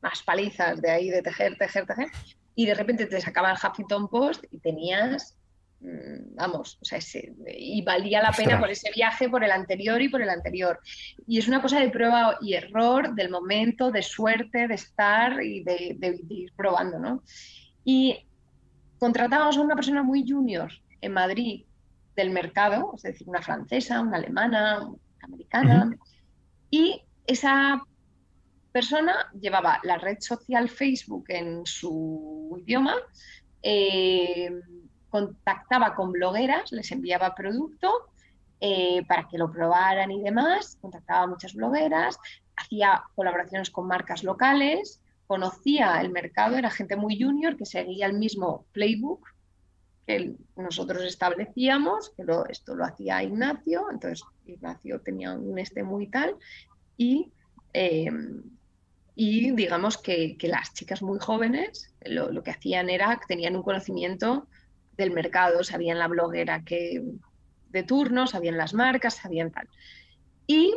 más 0.00 0.24
palizas 0.24 0.82
de 0.82 0.90
ahí 0.90 1.10
de 1.10 1.22
tejer, 1.22 1.56
tejer, 1.56 1.86
tejer, 1.86 2.08
y 2.54 2.66
de 2.66 2.74
repente 2.74 3.06
te 3.06 3.20
sacaba 3.20 3.50
el 3.50 3.56
Huffington 3.56 4.08
Post 4.08 4.44
y 4.50 4.58
tenías, 4.58 5.36
mm, 5.80 6.34
vamos, 6.34 6.78
o 6.80 6.84
sea, 6.84 6.98
y 7.46 7.82
valía 7.82 8.22
la 8.22 8.32
pena 8.32 8.58
por 8.60 8.70
ese 8.70 8.90
viaje, 8.94 9.28
por 9.28 9.42
el 9.44 9.50
anterior 9.50 10.00
y 10.00 10.08
por 10.08 10.22
el 10.22 10.30
anterior. 10.30 10.78
Y 11.26 11.38
es 11.38 11.48
una 11.48 11.62
cosa 11.62 11.80
de 11.80 11.90
prueba 11.90 12.38
y 12.40 12.54
error, 12.54 13.14
del 13.14 13.30
momento, 13.30 13.90
de 13.90 14.02
suerte, 14.02 14.68
de 14.68 14.74
estar 14.74 15.42
y 15.42 15.62
de, 15.62 15.96
de 15.98 16.20
ir 16.28 16.52
probando, 16.56 16.98
¿no? 16.98 17.22
Y 17.84 18.26
contratábamos 18.98 19.56
a 19.56 19.62
una 19.62 19.74
persona 19.74 20.02
muy 20.02 20.28
junior 20.28 20.70
en 21.00 21.12
Madrid 21.12 21.64
del 22.14 22.30
mercado, 22.30 22.92
es 22.94 23.02
decir, 23.02 23.28
una 23.28 23.42
francesa, 23.42 24.00
una 24.00 24.18
alemana, 24.18 24.86
una 24.86 24.98
americana, 25.22 25.96
y 26.70 27.02
esa 27.26 27.82
persona 28.72 29.30
llevaba 29.40 29.80
la 29.82 29.98
red 29.98 30.18
social 30.20 30.68
Facebook 30.68 31.24
en 31.28 31.64
su 31.66 32.56
idioma, 32.60 32.96
eh, 33.62 34.50
contactaba 35.10 35.94
con 35.94 36.12
blogueras, 36.12 36.72
les 36.72 36.90
enviaba 36.90 37.34
producto 37.34 38.10
eh, 38.60 39.04
para 39.06 39.28
que 39.28 39.38
lo 39.38 39.52
probaran 39.52 40.10
y 40.10 40.22
demás, 40.22 40.78
contactaba 40.80 41.24
a 41.24 41.26
muchas 41.26 41.54
blogueras, 41.54 42.18
hacía 42.56 43.02
colaboraciones 43.14 43.70
con 43.70 43.86
marcas 43.86 44.24
locales, 44.24 45.00
conocía 45.26 46.00
el 46.00 46.10
mercado, 46.10 46.56
era 46.56 46.70
gente 46.70 46.96
muy 46.96 47.20
junior 47.20 47.56
que 47.56 47.66
seguía 47.66 48.06
el 48.06 48.14
mismo 48.14 48.66
playbook 48.72 49.32
que 50.06 50.34
nosotros 50.56 51.02
establecíamos, 51.04 52.10
que 52.10 52.24
esto 52.48 52.74
lo 52.74 52.84
hacía 52.84 53.22
Ignacio, 53.22 53.86
entonces 53.90 54.24
Ignacio 54.46 55.00
tenía 55.00 55.32
un 55.32 55.58
este 55.58 55.82
muy 55.82 56.08
tal, 56.08 56.36
y, 56.96 57.32
em, 57.72 58.42
y 59.14 59.50
digamos 59.52 59.98
que, 59.98 60.36
las 60.42 60.72
chicas 60.72 61.02
muy 61.02 61.18
jóvenes 61.18 61.92
lo, 62.04 62.42
que 62.42 62.50
hacían 62.50 62.88
era 62.88 63.16
que 63.16 63.26
tenían 63.26 63.56
un 63.56 63.62
conocimiento 63.62 64.48
del 64.96 65.10
mercado, 65.10 65.64
sabían 65.64 65.98
la 65.98 66.08
bloguera 66.08 66.62
que 66.64 67.02
de 67.70 67.82
turno, 67.82 68.26
sabían 68.26 68.56
las 68.56 68.74
marcas, 68.74 69.16
sabían 69.16 69.50
tal. 69.50 69.68
Y 70.46 70.74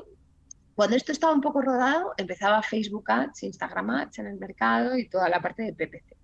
cuando 0.75 0.95
esto 0.95 1.11
estaba 1.11 1.33
un 1.33 1.41
poco 1.41 1.61
rodado, 1.61 2.13
empezaba 2.17 2.61
Facebook 2.61 3.09
Ads, 3.09 3.43
Instagram 3.43 3.89
Ads 3.89 4.19
en 4.19 4.27
el 4.27 4.37
mercado 4.37 4.97
y 4.97 5.07
toda 5.07 5.29
la 5.29 5.41
parte 5.41 5.63
de 5.63 5.73
PPC. 5.73 6.15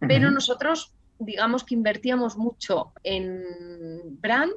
Pero 0.00 0.30
nosotros, 0.30 0.92
digamos 1.18 1.64
que 1.64 1.74
invertíamos 1.74 2.36
mucho 2.36 2.92
en 3.02 3.42
brand, 4.20 4.52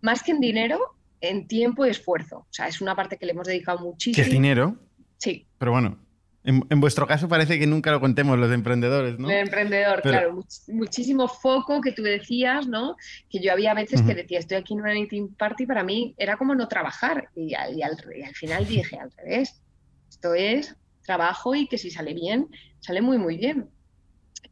más 0.00 0.22
que 0.22 0.32
en 0.32 0.40
dinero, 0.40 0.96
en 1.20 1.46
tiempo 1.46 1.86
y 1.86 1.90
esfuerzo. 1.90 2.38
O 2.38 2.46
sea, 2.52 2.66
es 2.66 2.80
una 2.80 2.96
parte 2.96 3.18
que 3.18 3.26
le 3.26 3.32
hemos 3.32 3.46
dedicado 3.46 3.78
muchísimo. 3.78 4.24
¿Qué 4.24 4.30
dinero? 4.30 4.76
Sí. 5.22 5.46
Pero 5.56 5.70
bueno, 5.70 5.98
en, 6.42 6.80
vuestro 6.80 7.06
caso 7.06 7.28
parece 7.28 7.56
que 7.60 7.68
nunca 7.68 7.92
lo 7.92 8.00
contemos 8.00 8.36
los 8.36 8.50
emprendedores, 8.50 9.20
¿no? 9.20 9.30
El 9.30 9.38
emprendedor, 9.38 10.02
claro. 10.02 10.44
muchísimo 10.66 11.28
foco 11.28 11.80
que 11.80 11.92
tú 11.92 12.02
decías, 12.02 12.66
¿no? 12.66 12.96
Que 13.30 13.38
yo 13.40 13.52
había 13.52 13.72
veces 13.72 14.02
que 14.02 14.16
decía, 14.16 14.40
estoy 14.40 14.56
aquí 14.56 14.74
en 14.74 14.80
una 14.80 14.94
meeting 14.94 15.28
party, 15.34 15.64
para 15.66 15.84
mí 15.84 16.12
era 16.18 16.36
como 16.36 16.56
no 16.56 16.66
trabajar. 16.66 17.28
Y, 17.36 17.54
al, 17.54 17.96
final 18.34 18.66
dije, 18.68 18.98
al 18.98 19.12
revés, 19.12 19.62
esto 20.10 20.34
es 20.34 20.74
trabajo 21.04 21.54
y 21.54 21.68
que 21.68 21.78
si 21.78 21.92
sale 21.92 22.14
bien, 22.14 22.48
sale 22.80 23.00
muy, 23.00 23.18
muy 23.18 23.36
bien. 23.36 23.68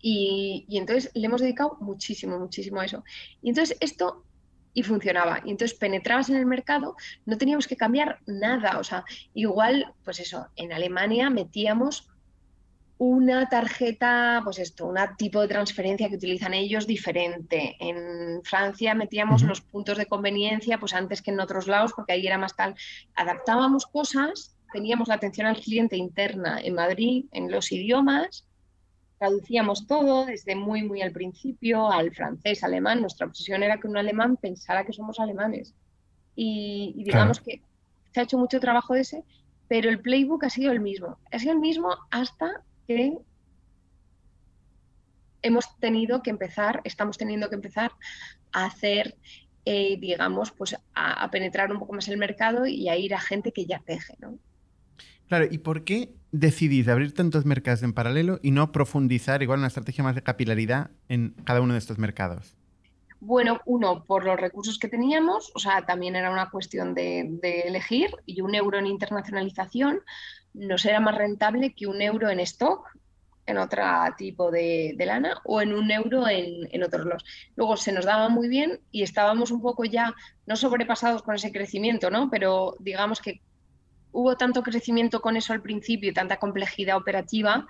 Y, 0.00 0.66
y 0.68 0.78
entonces 0.78 1.10
le 1.14 1.26
hemos 1.26 1.40
dedicado 1.40 1.76
muchísimo, 1.80 2.38
muchísimo 2.38 2.80
a 2.80 2.84
eso. 2.84 3.02
Y 3.42 3.48
entonces 3.48 3.76
esto 3.80 4.24
y 4.72 4.82
funcionaba. 4.82 5.40
Y 5.44 5.50
entonces 5.50 5.76
penetrabas 5.78 6.28
en 6.30 6.36
el 6.36 6.46
mercado, 6.46 6.96
no 7.26 7.38
teníamos 7.38 7.66
que 7.66 7.76
cambiar 7.76 8.20
nada. 8.26 8.78
O 8.78 8.84
sea, 8.84 9.04
igual, 9.34 9.92
pues 10.04 10.20
eso, 10.20 10.46
en 10.56 10.72
Alemania 10.72 11.30
metíamos 11.30 12.08
una 12.98 13.48
tarjeta, 13.48 14.42
pues 14.44 14.58
esto, 14.58 14.86
un 14.86 14.98
tipo 15.16 15.40
de 15.40 15.48
transferencia 15.48 16.10
que 16.10 16.16
utilizan 16.16 16.52
ellos 16.52 16.86
diferente. 16.86 17.74
En 17.80 18.42
Francia 18.44 18.94
metíamos 18.94 19.42
los 19.42 19.62
puntos 19.62 19.96
de 19.96 20.04
conveniencia, 20.04 20.78
pues 20.78 20.92
antes 20.92 21.22
que 21.22 21.30
en 21.30 21.40
otros 21.40 21.66
lados, 21.66 21.94
porque 21.96 22.12
ahí 22.12 22.26
era 22.26 22.36
más 22.36 22.54
tal. 22.56 22.74
Adaptábamos 23.14 23.86
cosas, 23.86 24.54
teníamos 24.70 25.08
la 25.08 25.14
atención 25.14 25.46
al 25.46 25.56
cliente 25.56 25.96
interna 25.96 26.60
en 26.62 26.74
Madrid, 26.74 27.24
en 27.32 27.50
los 27.50 27.72
idiomas, 27.72 28.46
traducíamos 29.20 29.86
todo 29.86 30.24
desde 30.24 30.56
muy, 30.56 30.82
muy 30.82 31.02
al 31.02 31.12
principio, 31.12 31.92
al 31.92 32.10
francés, 32.14 32.64
alemán. 32.64 33.02
Nuestra 33.02 33.26
obsesión 33.26 33.62
era 33.62 33.78
que 33.78 33.86
un 33.86 33.98
alemán 33.98 34.38
pensara 34.38 34.86
que 34.86 34.94
somos 34.94 35.20
alemanes. 35.20 35.74
Y, 36.34 36.94
digamos 36.96 37.38
que 37.38 37.60
se 38.12 38.20
ha 38.20 38.22
hecho 38.22 38.38
mucho 38.38 38.60
trabajo 38.60 38.94
de 38.94 39.02
ese, 39.02 39.22
pero 39.68 39.90
el 39.90 40.00
playbook 40.00 40.44
ha 40.44 40.48
sido 40.48 40.72
el 40.72 40.80
mismo. 40.80 41.18
Ha 41.30 41.38
sido 41.38 41.52
el 41.52 41.58
mismo 41.58 41.98
hasta 42.10 42.64
que 42.88 43.18
hemos 45.42 45.78
tenido 45.80 46.22
que 46.22 46.30
empezar, 46.30 46.80
estamos 46.84 47.18
teniendo 47.18 47.50
que 47.50 47.56
empezar 47.56 47.92
a 48.52 48.64
hacer, 48.64 49.18
eh, 49.66 49.98
digamos, 50.00 50.50
pues 50.50 50.74
a, 50.94 51.24
a, 51.24 51.30
penetrar 51.30 51.70
un 51.70 51.78
poco 51.78 51.92
más 51.92 52.08
el 52.08 52.16
mercado 52.16 52.66
y 52.66 52.88
a 52.88 52.96
ir 52.96 53.14
a 53.14 53.20
gente 53.20 53.52
que 53.52 53.66
ya 53.66 53.82
teje, 53.84 54.14
¿no? 54.18 54.38
Claro, 55.28 55.46
¿y 55.50 55.58
por 55.58 55.84
qué 55.84 56.14
decidís 56.32 56.88
abrir 56.88 57.14
tantos 57.14 57.44
mercados 57.44 57.82
en 57.82 57.92
paralelo 57.92 58.38
y 58.42 58.50
no 58.50 58.72
profundizar 58.72 59.42
igual 59.42 59.58
una 59.58 59.68
estrategia 59.68 60.04
más 60.04 60.14
de 60.14 60.22
capilaridad 60.22 60.90
en 61.08 61.34
cada 61.44 61.60
uno 61.60 61.74
de 61.74 61.78
estos 61.78 61.98
mercados? 61.98 62.56
Bueno, 63.20 63.60
uno, 63.66 64.04
por 64.04 64.24
los 64.24 64.40
recursos 64.40 64.78
que 64.78 64.88
teníamos, 64.88 65.52
o 65.54 65.58
sea, 65.58 65.84
también 65.84 66.16
era 66.16 66.30
una 66.30 66.48
cuestión 66.48 66.94
de, 66.94 67.38
elegir 67.66 68.10
y 68.24 68.40
un 68.40 68.54
euro 68.54 68.78
en 68.78 68.86
internacionalización 68.86 70.00
nos 70.54 70.84
era 70.86 71.00
más 71.00 71.14
rentable 71.14 71.74
que 71.74 71.86
un 71.86 72.00
euro 72.00 72.30
en 72.30 72.40
stock 72.40 72.88
en 73.46 73.58
otro 73.58 73.82
tipo 74.16 74.50
de, 74.50 74.94
lana 74.98 75.40
o 75.44 75.60
en 75.60 75.74
un 75.74 75.90
euro 75.90 76.28
en, 76.28 76.68
en, 76.72 76.82
otros 76.82 77.04
los. 77.04 77.24
Luego 77.56 77.76
se 77.76 77.92
nos 77.92 78.06
daba 78.06 78.28
muy 78.28 78.48
bien 78.48 78.80
y 78.90 79.02
estábamos 79.02 79.50
un 79.50 79.60
poco 79.60 79.84
ya, 79.84 80.14
no 80.46 80.56
sobrepasados 80.56 81.22
con 81.22 81.34
ese 81.34 81.52
crecimiento, 81.52 82.10
¿no? 82.10 82.30
Pero 82.30 82.76
digamos 82.78 83.20
que 83.20 83.42
hubo 84.12 84.36
tanto 84.36 84.62
crecimiento 84.62 85.20
con 85.20 85.36
eso 85.36 85.52
al 85.52 85.62
principio 85.62 86.10
y 86.10 86.14
tanta 86.14 86.38
complejidad 86.38 86.96
operativa 86.96 87.66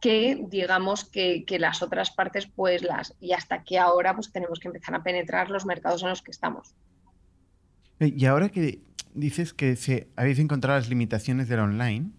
que 0.00 0.38
digamos 0.50 1.04
que, 1.04 1.44
las 1.58 1.82
otras 1.82 2.10
partes 2.10 2.46
pues 2.46 2.82
las 2.82 3.14
y 3.20 3.32
hasta 3.32 3.62
que 3.62 3.78
ahora 3.78 4.14
pues 4.14 4.30
tenemos 4.30 4.60
que 4.60 4.68
empezar 4.68 4.94
a 4.94 5.02
penetrar 5.02 5.50
los 5.50 5.64
mercados 5.64 6.02
en 6.02 6.10
los 6.10 6.20
que 6.20 6.30
estamos. 6.30 6.74
Eh, 8.00 8.12
y 8.14 8.26
ahora 8.26 8.50
que 8.50 8.82
dices 9.14 9.54
que 9.54 9.76
se, 9.76 10.10
habéis 10.16 10.38
encontrado 10.40 10.78
las 10.78 10.90
limitaciones 10.90 11.48
del 11.48 11.60
online, 11.60 12.10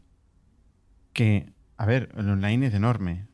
que, 1.13 1.53
a 1.77 1.85
ver, 1.85 2.09
el 2.17 2.27
online 2.27 2.67
es 2.67 2.73
enorme, 2.73 3.27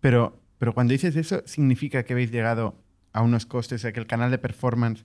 pero, 0.00 0.40
pero 0.56 0.72
cuando 0.72 0.92
dices 0.92 1.14
eso, 1.16 1.42
significa 1.44 2.04
que 2.04 2.14
habéis 2.14 2.30
llegado 2.30 2.82
a 3.12 3.22
unos 3.22 3.44
costes, 3.44 3.84
o 3.84 3.92
que 3.92 4.00
el 4.00 4.06
canal 4.06 4.30
de 4.30 4.38
performance 4.38 5.04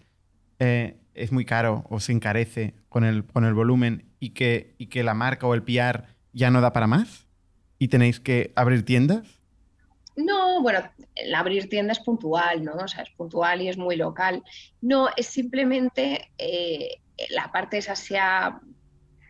eh, 0.63 0.95
es 1.15 1.31
muy 1.31 1.43
caro 1.43 1.85
o 1.89 1.99
se 1.99 2.11
encarece 2.11 2.75
con 2.87 3.03
el, 3.03 3.25
con 3.25 3.45
el 3.45 3.55
volumen 3.55 4.05
y 4.19 4.29
que, 4.29 4.75
y 4.77 4.87
que 4.87 5.01
la 5.01 5.15
marca 5.15 5.47
o 5.47 5.55
el 5.55 5.63
PR 5.63 6.03
ya 6.33 6.51
no 6.51 6.61
da 6.61 6.71
para 6.71 6.85
más? 6.85 7.25
¿Y 7.79 7.87
tenéis 7.87 8.19
que 8.19 8.53
abrir 8.55 8.85
tiendas? 8.85 9.39
No, 10.15 10.61
bueno, 10.61 10.87
el 11.15 11.33
abrir 11.33 11.67
tiendas 11.67 11.97
es 11.97 12.03
puntual, 12.03 12.63
¿no? 12.63 12.73
O 12.73 12.87
sea, 12.87 13.01
es 13.01 13.09
puntual 13.09 13.63
y 13.63 13.69
es 13.69 13.77
muy 13.77 13.95
local. 13.95 14.43
No, 14.81 15.09
es 15.17 15.25
simplemente 15.25 16.29
eh, 16.37 17.01
la 17.31 17.51
parte 17.51 17.79
esa 17.79 17.95
se 17.95 18.19
ha, 18.19 18.61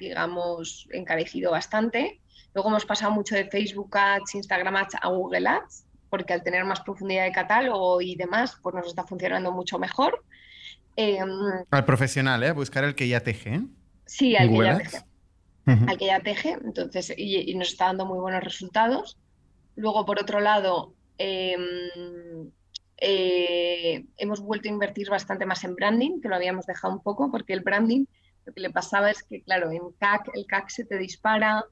digamos, 0.01 0.89
encarecido 0.91 1.51
bastante. 1.51 2.19
Luego 2.53 2.71
hemos 2.71 2.85
pasado 2.85 3.11
mucho 3.11 3.35
de 3.35 3.45
Facebook 3.45 3.97
Ads, 3.97 4.35
Instagram 4.35 4.75
Ads 4.75 4.95
a 5.01 5.07
Google 5.07 5.47
Ads, 5.47 5.85
porque 6.09 6.33
al 6.33 6.43
tener 6.43 6.65
más 6.65 6.81
profundidad 6.81 7.23
de 7.23 7.31
catálogo 7.31 8.01
y 8.01 8.17
demás, 8.17 8.57
pues 8.61 8.75
nos 8.75 8.87
está 8.87 9.05
funcionando 9.05 9.53
mucho 9.53 9.79
mejor. 9.79 10.25
Em, 10.95 11.29
Al 11.69 11.85
profesional, 11.85 12.43
¿eh? 12.43 12.51
Buscar 12.51 12.83
el 12.83 12.95
que 12.95 13.07
ya 13.07 13.21
teje. 13.21 13.61
Sí, 14.05 14.35
al 14.35 14.49
que 14.49 14.57
ya 14.57 14.77
teje. 14.77 14.97
Al 15.65 15.97
que 15.97 16.05
ya 16.05 16.19
teje, 16.19 16.57
entonces, 16.63 17.13
y, 17.15 17.49
y 17.51 17.55
nos 17.55 17.69
está 17.69 17.85
dando 17.85 18.05
muy 18.05 18.19
buenos 18.19 18.43
resultados. 18.43 19.17
Luego, 19.75 20.05
por 20.05 20.19
otro 20.19 20.39
lado, 20.39 20.93
em, 21.17 22.51
eh, 22.97 24.05
hemos 24.17 24.41
vuelto 24.41 24.67
a 24.67 24.71
invertir 24.71 25.09
bastante 25.09 25.45
más 25.45 25.63
en 25.63 25.75
branding, 25.75 26.19
que 26.21 26.29
lo 26.29 26.35
habíamos 26.35 26.65
dejado 26.65 26.93
un 26.93 27.01
poco, 27.01 27.31
porque 27.31 27.53
el 27.53 27.61
branding, 27.61 28.05
lo 28.45 28.53
que 28.53 28.61
le 28.61 28.69
pasaba 28.69 29.09
es 29.11 29.23
que, 29.23 29.41
claro, 29.41 29.71
en 29.71 29.91
CAC, 29.99 30.29
el 30.33 30.45
CAC 30.45 30.69
se 30.69 30.85
te 30.85 30.97
dispara, 30.97 31.63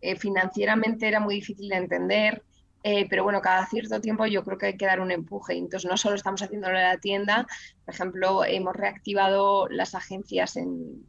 eh, 0.00 0.16
financieramente 0.16 1.08
era 1.08 1.20
muy 1.20 1.36
difícil 1.36 1.68
de 1.68 1.76
entender, 1.76 2.42
eh, 2.88 3.04
pero 3.10 3.24
bueno, 3.24 3.40
cada 3.40 3.66
cierto 3.66 4.00
tiempo 4.00 4.26
yo 4.26 4.44
creo 4.44 4.58
que 4.58 4.66
hay 4.66 4.76
que 4.76 4.86
dar 4.86 5.00
un 5.00 5.10
empuje. 5.10 5.54
Entonces, 5.54 5.90
no 5.90 5.96
solo 5.96 6.14
estamos 6.14 6.40
haciéndolo 6.40 6.78
en 6.78 6.84
la 6.84 6.98
tienda, 6.98 7.44
por 7.84 7.92
ejemplo, 7.92 8.44
hemos 8.44 8.76
reactivado 8.76 9.66
las 9.68 9.96
agencias 9.96 10.56
en 10.56 11.04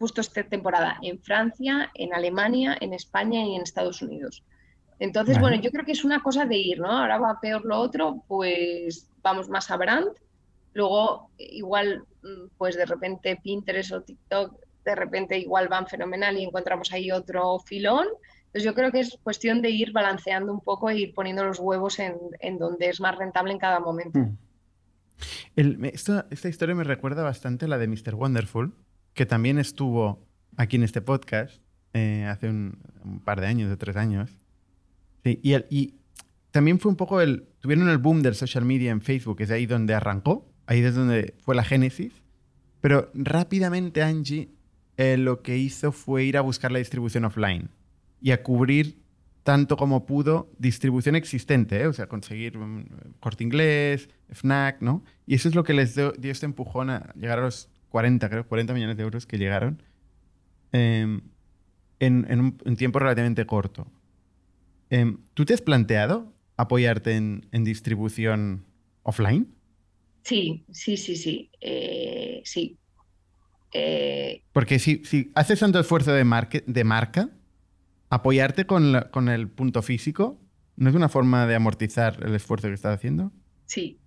justo 0.00 0.20
esta 0.20 0.42
temporada 0.42 0.98
en 1.00 1.20
Francia, 1.22 1.92
en 1.94 2.12
Alemania, 2.12 2.76
en 2.80 2.92
España 2.92 3.44
y 3.44 3.54
en 3.54 3.62
Estados 3.62 4.02
Unidos. 4.02 4.42
Entonces, 4.98 5.36
Vale. 5.36 5.42
bueno, 5.42 5.62
yo 5.62 5.70
creo 5.70 5.84
que 5.84 5.92
es 5.92 6.04
una 6.04 6.24
cosa 6.24 6.44
de 6.44 6.56
ir, 6.56 6.80
¿no? 6.80 6.90
Ahora 6.90 7.18
va 7.18 7.38
peor 7.40 7.64
lo 7.64 7.78
otro, 7.78 8.24
pues 8.26 9.08
vamos 9.22 9.48
más 9.48 9.70
a 9.70 9.76
brand. 9.76 10.08
Luego, 10.72 11.30
igual, 11.38 12.02
mm, 12.24 12.48
pues 12.58 12.76
de 12.76 12.84
repente 12.84 13.38
Pinterest 13.40 13.92
o 13.92 14.02
TikTok, 14.02 14.56
de 14.84 14.94
repente 14.96 15.38
igual 15.38 15.68
van 15.68 15.86
fenomenal 15.86 16.36
y 16.36 16.42
encontramos 16.42 16.90
ahí 16.92 17.12
otro 17.12 17.60
filón. 17.60 18.08
Entonces, 18.54 18.64
yo 18.64 18.74
creo 18.74 18.92
que 18.92 19.00
es 19.00 19.18
cuestión 19.22 19.62
de 19.62 19.70
ir 19.70 19.92
balanceando 19.92 20.52
un 20.52 20.60
poco 20.60 20.90
e 20.90 20.98
ir 20.98 21.14
poniendo 21.14 21.42
los 21.44 21.58
huevos 21.58 21.98
en, 21.98 22.14
en 22.40 22.58
donde 22.58 22.90
es 22.90 23.00
más 23.00 23.16
rentable 23.16 23.52
en 23.52 23.58
cada 23.58 23.80
momento. 23.80 24.18
Mm. 24.18 24.36
El- 25.56 25.84
esto- 25.86 26.24
esta 26.30 26.48
historia 26.48 26.74
me 26.74 26.84
recuerda 26.84 27.22
bastante 27.22 27.64
a 27.64 27.68
la 27.68 27.78
de 27.78 27.88
Mr. 27.88 28.14
Wonderful, 28.14 28.74
que 29.14 29.24
también 29.26 29.58
estuvo 29.58 30.26
aquí 30.56 30.76
en 30.76 30.82
este 30.82 31.00
podcast 31.00 31.62
eh, 31.94 32.26
hace 32.28 32.48
un, 32.48 32.78
un 33.04 33.20
par 33.20 33.40
de 33.40 33.46
años, 33.46 33.70
de 33.70 33.76
tres 33.76 33.96
años. 33.96 34.30
Sí, 35.24 35.40
y, 35.42 35.52
el- 35.52 35.66
y 35.70 35.94
también 36.50 36.78
fue 36.78 36.90
un 36.90 36.96
poco 36.96 37.20
el... 37.20 37.46
Tuvieron 37.60 37.88
el 37.88 37.98
boom 37.98 38.22
del 38.22 38.34
social 38.34 38.64
media 38.64 38.90
en 38.90 39.00
Facebook, 39.00 39.40
es 39.40 39.50
ahí 39.50 39.66
donde 39.66 39.94
arrancó, 39.94 40.46
ahí 40.66 40.80
es 40.80 40.94
donde 40.94 41.34
fue 41.38 41.54
la 41.54 41.62
génesis. 41.64 42.12
Pero 42.80 43.10
rápidamente 43.14 44.02
Angie 44.02 44.48
eh, 44.96 45.16
lo 45.16 45.40
que 45.42 45.56
hizo 45.56 45.92
fue 45.92 46.24
ir 46.24 46.36
a 46.36 46.40
buscar 46.40 46.72
la 46.72 46.80
distribución 46.80 47.24
offline 47.24 47.70
y 48.22 48.30
a 48.32 48.42
cubrir 48.42 49.00
tanto 49.42 49.76
como 49.76 50.06
pudo 50.06 50.52
distribución 50.58 51.16
existente, 51.16 51.80
¿eh? 51.82 51.86
o 51.88 51.92
sea, 51.92 52.06
conseguir 52.08 52.56
un 52.58 53.14
corte 53.20 53.42
inglés, 53.44 54.08
FNAC, 54.30 54.80
¿no? 54.82 55.04
Y 55.26 55.34
eso 55.34 55.48
es 55.48 55.54
lo 55.56 55.64
que 55.64 55.74
les 55.74 55.94
dio, 55.96 56.12
dio 56.12 56.30
este 56.30 56.46
empujón 56.46 56.90
a 56.90 57.12
llegar 57.16 57.40
a 57.40 57.42
los 57.42 57.68
40, 57.88 58.28
creo, 58.30 58.46
40 58.46 58.72
millones 58.74 58.96
de 58.96 59.02
euros 59.02 59.26
que 59.26 59.38
llegaron 59.38 59.82
em, 60.72 61.22
en, 62.00 62.26
en 62.30 62.40
un, 62.40 62.76
tiempo 62.76 62.98
relativamente 62.98 63.46
corto. 63.46 63.86
Em, 64.90 65.18
¿Tú 65.34 65.44
te 65.44 65.54
has 65.54 65.62
planteado 65.62 66.32
apoyarte 66.56 67.16
en, 67.16 67.46
en 67.52 67.64
distribución 67.64 68.64
offline? 69.02 69.48
Sí, 70.22 70.64
sí, 70.70 70.96
sí, 70.96 71.16
sí, 71.16 71.50
eh, 71.60 72.42
sí. 72.44 72.78
Eh, 73.72 74.42
Porque 74.52 74.78
si, 74.78 75.02
si 75.04 75.32
haces 75.34 75.58
tanto 75.60 75.80
esfuerzo 75.80 76.12
de, 76.12 76.24
marque- 76.24 76.64
de 76.66 76.84
marca, 76.84 77.30
apoyarte 78.12 78.66
con, 78.66 78.92
la- 78.92 79.10
con 79.10 79.28
el 79.30 79.48
punto 79.48 79.80
físico 79.80 80.38
no 80.76 80.90
es 80.90 80.94
una 80.94 81.08
forma 81.08 81.46
de 81.46 81.54
amortizar 81.54 82.18
el 82.24 82.34
esfuerzo 82.34 82.68
que 82.68 82.74
estás 82.74 82.94
haciendo. 82.94 83.32
Sí, 83.66 83.98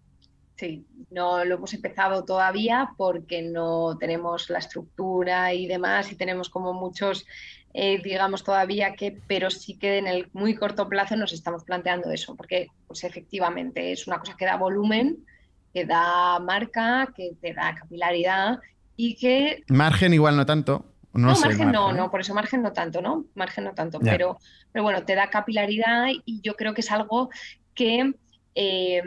sí, 0.56 0.86
no 1.10 1.44
lo 1.44 1.56
hemos 1.56 1.74
empezado 1.74 2.24
todavía 2.24 2.90
porque 2.98 3.42
no 3.42 3.98
tenemos 3.98 4.50
la 4.52 4.60
estructura 4.60 5.54
y 5.54 5.66
demás 5.68 6.12
y 6.12 6.16
tenemos 6.16 6.50
como 6.50 6.74
muchos, 6.74 7.26
eh, 7.74 8.00
digamos, 8.04 8.44
todavía 8.44 8.94
que, 8.96 9.18
pero 9.28 9.50
sí 9.50 9.78
que 9.80 9.98
en 9.98 10.06
el 10.08 10.30
muy 10.34 10.54
corto 10.56 10.88
plazo 10.88 11.16
nos 11.16 11.34
estamos 11.34 11.64
planteando 11.64 12.12
eso, 12.12 12.36
porque 12.36 12.68
pues 12.88 13.04
efectivamente 13.04 13.92
es 13.92 14.06
una 14.06 14.20
cosa 14.20 14.36
que 14.38 14.46
da 14.46 14.58
volumen, 14.58 15.26
que 15.74 15.86
da 15.86 16.40
marca, 16.40 17.12
que 17.16 17.32
te 17.42 17.54
da 17.54 17.74
capilaridad 17.74 18.60
y 18.96 19.16
que 19.16 19.64
Margen 19.68 20.14
igual 20.14 20.38
no 20.38 20.46
tanto. 20.46 20.95
No, 21.16 21.30
no, 21.30 21.36
sé, 21.36 21.48
margen 21.48 21.72
no, 21.72 21.84
margen, 21.84 21.96
¿eh? 21.96 22.02
no, 22.02 22.12
por 22.12 22.20
eso 22.22 22.34
margen 22.34 22.62
no 22.62 22.74
tanto, 22.74 23.02
¿no? 23.02 23.26
Margen 23.36 23.64
no 23.64 23.74
tanto, 23.74 24.00
pero, 24.00 24.38
pero 24.74 24.84
bueno, 24.84 25.04
te 25.06 25.16
da 25.16 25.30
capilaridad 25.30 26.08
y 26.26 26.42
yo 26.42 26.56
creo 26.56 26.74
que 26.74 26.82
es 26.82 26.92
algo 26.92 27.30
que 27.74 28.14
eh, 28.54 29.02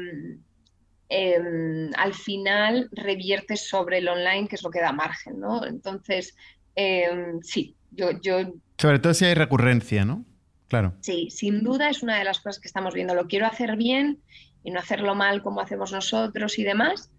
em, 1.10 1.90
al 1.96 2.14
final 2.14 2.88
reviertes 2.92 3.68
sobre 3.68 3.98
el 3.98 4.08
online, 4.08 4.48
que 4.48 4.56
es 4.56 4.62
lo 4.62 4.70
que 4.70 4.80
da 4.80 4.92
margen, 4.92 5.38
¿no? 5.38 5.66
Entonces, 5.66 6.34
em, 6.74 7.42
sí, 7.42 7.76
yo, 7.90 8.10
yo 8.22 8.54
Sobre 8.78 9.00
todo 9.00 9.12
si 9.12 9.26
hay 9.26 9.34
recurrencia, 9.34 10.04
¿no? 10.04 10.24
Claro. 10.68 10.94
sí, 11.00 11.28
sin 11.30 11.62
duda 11.62 11.88
es 11.88 12.02
una 12.02 12.18
de 12.18 12.24
las 12.24 12.40
cosas 12.40 12.60
que 12.60 12.68
estamos 12.68 12.92
viendo. 12.92 13.14
Lo 13.14 13.26
quiero 13.26 13.46
hacer 13.46 13.76
bien 13.76 14.20
y 14.62 14.70
no 14.70 14.80
hacerlo 14.80 15.14
mal 15.14 15.42
como 15.42 15.62
hacemos 15.62 15.92
nosotros 15.92 16.58
y 16.58 16.64
demás. 16.64 17.10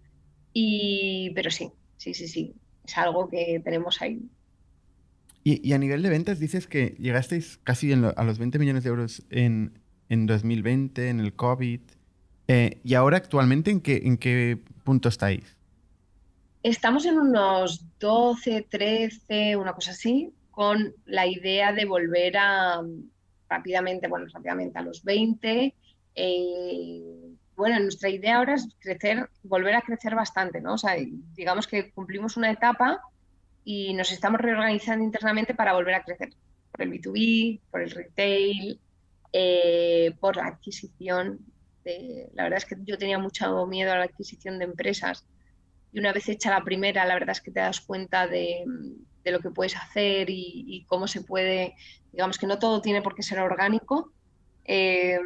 Y, 0.52 1.32
pero 1.34 1.50
sí, 1.50 1.72
sí, 1.96 2.14
sí, 2.14 2.28
sí, 2.28 2.54
es 2.84 2.98
algo 2.98 3.28
que 3.28 3.60
tenemos 3.64 4.00
ahí. 4.02 4.20
Y, 5.44 5.66
y 5.66 5.72
a 5.72 5.78
nivel 5.78 6.02
de 6.02 6.10
ventas 6.10 6.38
dices 6.38 6.66
que 6.66 6.96
llegasteis 6.98 7.58
casi 7.64 7.94
lo- 7.96 8.16
a 8.18 8.24
los 8.24 8.38
20 8.38 8.58
millones 8.58 8.84
de 8.84 8.90
euros 8.90 9.22
en, 9.30 9.78
en 10.08 10.26
2020, 10.26 11.08
en 11.08 11.20
el 11.20 11.34
COVID. 11.34 11.80
Eh, 12.48 12.80
y 12.84 12.94
ahora 12.94 13.18
actualmente, 13.18 13.70
¿en 13.70 13.80
qué, 13.80 14.02
¿en 14.04 14.18
qué 14.18 14.58
punto 14.84 15.08
estáis? 15.08 15.56
Estamos 16.62 17.06
en 17.06 17.18
unos 17.18 17.86
12, 17.98 18.66
13, 18.70 19.56
una 19.56 19.72
cosa 19.74 19.92
así, 19.92 20.34
con 20.50 20.94
la 21.06 21.26
idea 21.26 21.72
de 21.72 21.86
volver 21.86 22.36
a 22.36 22.82
rápidamente, 23.48 24.08
bueno, 24.08 24.26
rápidamente 24.32 24.78
a 24.78 24.82
los 24.82 25.02
20. 25.04 25.74
eh, 26.14 27.02
bueno, 27.56 27.78
nuestra 27.80 28.08
idea 28.08 28.38
ahora 28.38 28.54
es 28.54 28.68
crecer, 28.78 29.28
volver 29.42 29.74
a 29.74 29.82
crecer 29.82 30.14
bastante, 30.14 30.60
¿no? 30.62 30.74
O 30.74 30.78
sea, 30.78 30.96
digamos 31.34 31.66
que 31.66 31.90
cumplimos 31.92 32.36
una 32.38 32.50
etapa 32.50 33.00
y 33.64 33.94
nos 33.94 34.12
estamos 34.12 34.40
reorganizando 34.40 35.04
internamente 35.04 35.54
para 35.54 35.72
volver 35.74 35.94
a 35.94 36.02
crecer 36.04 36.30
por 36.70 36.82
el 36.82 36.90
B2B, 36.90 37.62
por 37.70 37.82
el 37.82 37.90
retail, 37.90 38.80
eh, 39.32 40.14
por 40.20 40.36
la 40.36 40.46
adquisición. 40.48 41.40
de- 41.84 42.28
la 42.34 42.42
verdad 42.44 42.58
es 42.58 42.66
que 42.66 42.76
yo 42.84 42.98
tenía 42.98 43.18
mucho 43.18 43.66
miedo 43.66 43.90
a 43.92 43.96
la 43.98 44.04
adquisición 44.04 44.58
de 44.58 44.66
empresas 44.66 45.26
y 45.92 45.98
una 46.00 46.12
vez 46.12 46.28
hecha 46.28 46.50
la 46.50 46.64
primera, 46.64 47.04
la 47.06 47.14
verdad 47.14 47.30
es 47.32 47.40
que 47.42 47.50
te 47.52 47.60
das 47.60 47.80
cuenta 47.80 48.26
de, 48.26 48.64
de 49.24 49.30
lo 49.32 49.40
que 49.40 49.50
puedes 49.50 49.76
hacer 49.76 50.30
y, 50.30 50.64
y 50.68 50.84
cómo 50.86 51.06
se 51.08 51.22
puede, 51.22 51.74
digamos 52.12 52.38
que 52.38 52.46
no 52.46 52.58
todo 52.58 52.80
tiene 52.82 53.02
por 53.02 53.14
qué 53.14 53.22
ser 53.22 53.40
orgánico, 53.40 54.14
eh, 54.64 55.18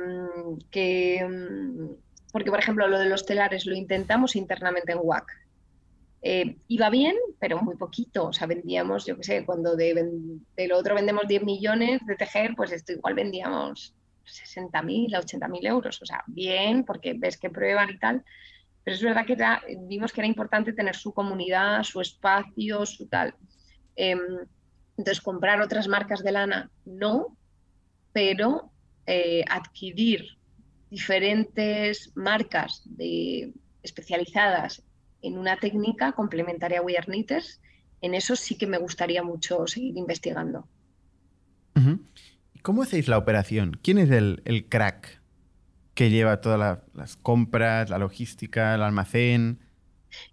que, 0.71 1.25
mm, 1.29 1.95
porque 2.33 2.51
por 2.51 2.59
ejemplo 2.61 2.89
lo 2.89 2.99
de 2.99 3.09
los 3.09 3.27
telares 3.27 3.67
lo 3.67 3.75
intentamos 3.77 4.37
internamente 4.37 4.93
en 4.93 4.99
WAC. 5.03 5.27
Eh, 6.27 6.57
iba 6.69 6.89
bien, 6.89 7.15
pero 7.39 7.61
muy 7.63 7.77
poquito, 7.77 8.29
o 8.29 8.33
sea, 8.33 8.47
vendíamos, 8.47 9.05
yo 9.05 9.17
qué 9.19 9.25
sé, 9.25 9.45
cuando 9.45 9.77
de, 9.77 9.93
de 10.57 10.69
lo 10.69 10.79
otro 10.79 10.95
vendemos 10.95 11.29
10 11.29 11.43
millones 11.45 12.01
de 12.07 12.17
tejer, 12.17 12.55
pues 12.57 12.73
esto 12.73 12.93
igual 12.93 13.13
vendíamos 13.15 13.95
60.000 14.25 15.15
a 15.15 15.21
80.000 15.21 15.67
euros, 15.67 16.01
o 16.01 16.07
sea, 16.07 16.25
bien, 16.27 16.85
porque 16.85 17.13
ves 17.15 17.37
que 17.39 17.51
prueban 17.51 17.91
y 17.91 17.99
tal, 17.99 18.25
pero 18.85 18.97
es 18.97 19.03
verdad 19.03 19.27
que 19.27 19.35
era- 19.35 19.63
vimos 19.89 20.13
que 20.13 20.21
era 20.23 20.29
importante 20.29 20.73
tener 20.75 20.97
su 20.97 21.13
comunidad, 21.15 21.83
su 21.85 22.01
espacio, 22.01 22.87
su 22.87 23.09
tal. 23.09 23.35
Em, 23.97 24.21
entonces, 24.97 25.23
comprar 25.23 25.61
otras 25.63 25.89
marcas 25.89 26.23
de 26.25 26.33
lana, 26.33 26.71
no, 26.85 27.37
pero 28.13 28.73
eh, 29.07 29.45
adquirir 29.49 30.25
diferentes 30.91 32.13
marcas 32.17 32.83
de, 32.87 33.55
especializadas 33.83 34.84
en 35.27 35.39
una 35.39 35.57
técnica 35.59 36.13
complementaria 36.13 36.81
a 36.81 36.83
We 36.83 36.97
Are 36.97 37.07
Knitters, 37.07 37.61
en 38.01 38.15
eso 38.15 38.37
sí 38.37 38.57
que 38.59 38.67
me 38.67 38.79
gustaría 38.79 39.23
mucho 39.23 39.67
seguir 39.67 39.97
investigando. 39.97 40.69
Ujú. 41.77 42.01
¿Y 42.53 42.59
cómo 42.61 42.83
hacéis 42.83 43.09
la 43.09 43.19
operación? 43.19 43.79
¿Quién 43.83 43.99
es 43.99 44.11
el, 44.11 44.43
el 44.45 44.69
crack 44.69 45.21
que 45.95 46.11
lleva 46.11 46.41
todas 46.41 46.59
la- 46.59 46.85
las 46.95 47.17
compras, 47.17 47.91
la 47.91 47.99
logística, 47.99 48.75
el 48.75 48.83
almacén? 48.83 49.61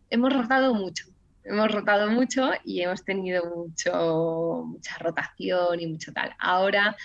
Hemos 0.10 0.34
rotado 0.34 0.74
mucho, 0.74 1.06
hemos 1.44 1.72
rotado 1.72 2.12
mucho 2.12 2.52
y 2.66 2.82
hemos 2.82 3.04
tenido 3.04 3.44
mucho, 3.56 4.64
mucha 4.66 4.98
rotación 5.00 5.80
y 5.80 5.88
mucho 5.88 6.12
tal. 6.14 6.34
Ahora, 6.40 6.96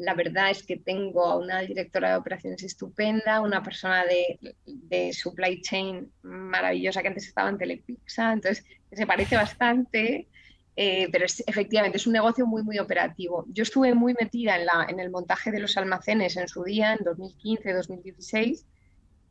la 0.00 0.14
verdad 0.14 0.50
es 0.50 0.62
que 0.62 0.78
tengo 0.78 1.26
a 1.26 1.36
una 1.36 1.60
directora 1.60 2.10
de 2.10 2.16
operaciones 2.16 2.62
estupenda, 2.62 3.42
una 3.42 3.62
persona 3.62 4.04
de, 4.06 4.56
de 4.64 5.12
supply 5.12 5.60
chain 5.60 6.10
maravillosa 6.22 7.02
que 7.02 7.08
antes 7.08 7.26
estaba 7.26 7.50
en 7.50 7.58
Telepixa, 7.58 8.32
entonces 8.32 8.64
se 8.90 9.06
parece 9.06 9.36
bastante, 9.36 10.28
eh, 10.74 11.08
pero 11.12 11.26
es, 11.26 11.44
efectivamente 11.46 11.98
es 11.98 12.06
un 12.06 12.14
negocio 12.14 12.46
muy, 12.46 12.62
muy 12.62 12.78
operativo. 12.78 13.44
Yo 13.48 13.62
estuve 13.62 13.94
muy 13.94 14.14
metida 14.14 14.56
en, 14.56 14.64
la, 14.64 14.86
en 14.88 15.00
el 15.00 15.10
montaje 15.10 15.50
de 15.50 15.60
los 15.60 15.76
almacenes 15.76 16.36
en 16.38 16.48
su 16.48 16.64
día, 16.64 16.94
en 16.94 17.04
2015, 17.04 17.72
2016. 17.74 18.66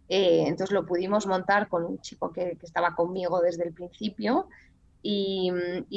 Eh, 0.08 0.44
entonces 0.46 0.72
lo 0.72 0.86
pudimos 0.86 1.26
montar 1.26 1.68
con 1.68 1.84
un 1.84 2.00
chico 2.00 2.32
que, 2.32 2.58
que 2.58 2.66
estaba 2.66 2.96
conmigo 2.96 3.42
desde 3.42 3.64
el 3.64 3.74
principio 3.74 4.48
y 5.02 5.52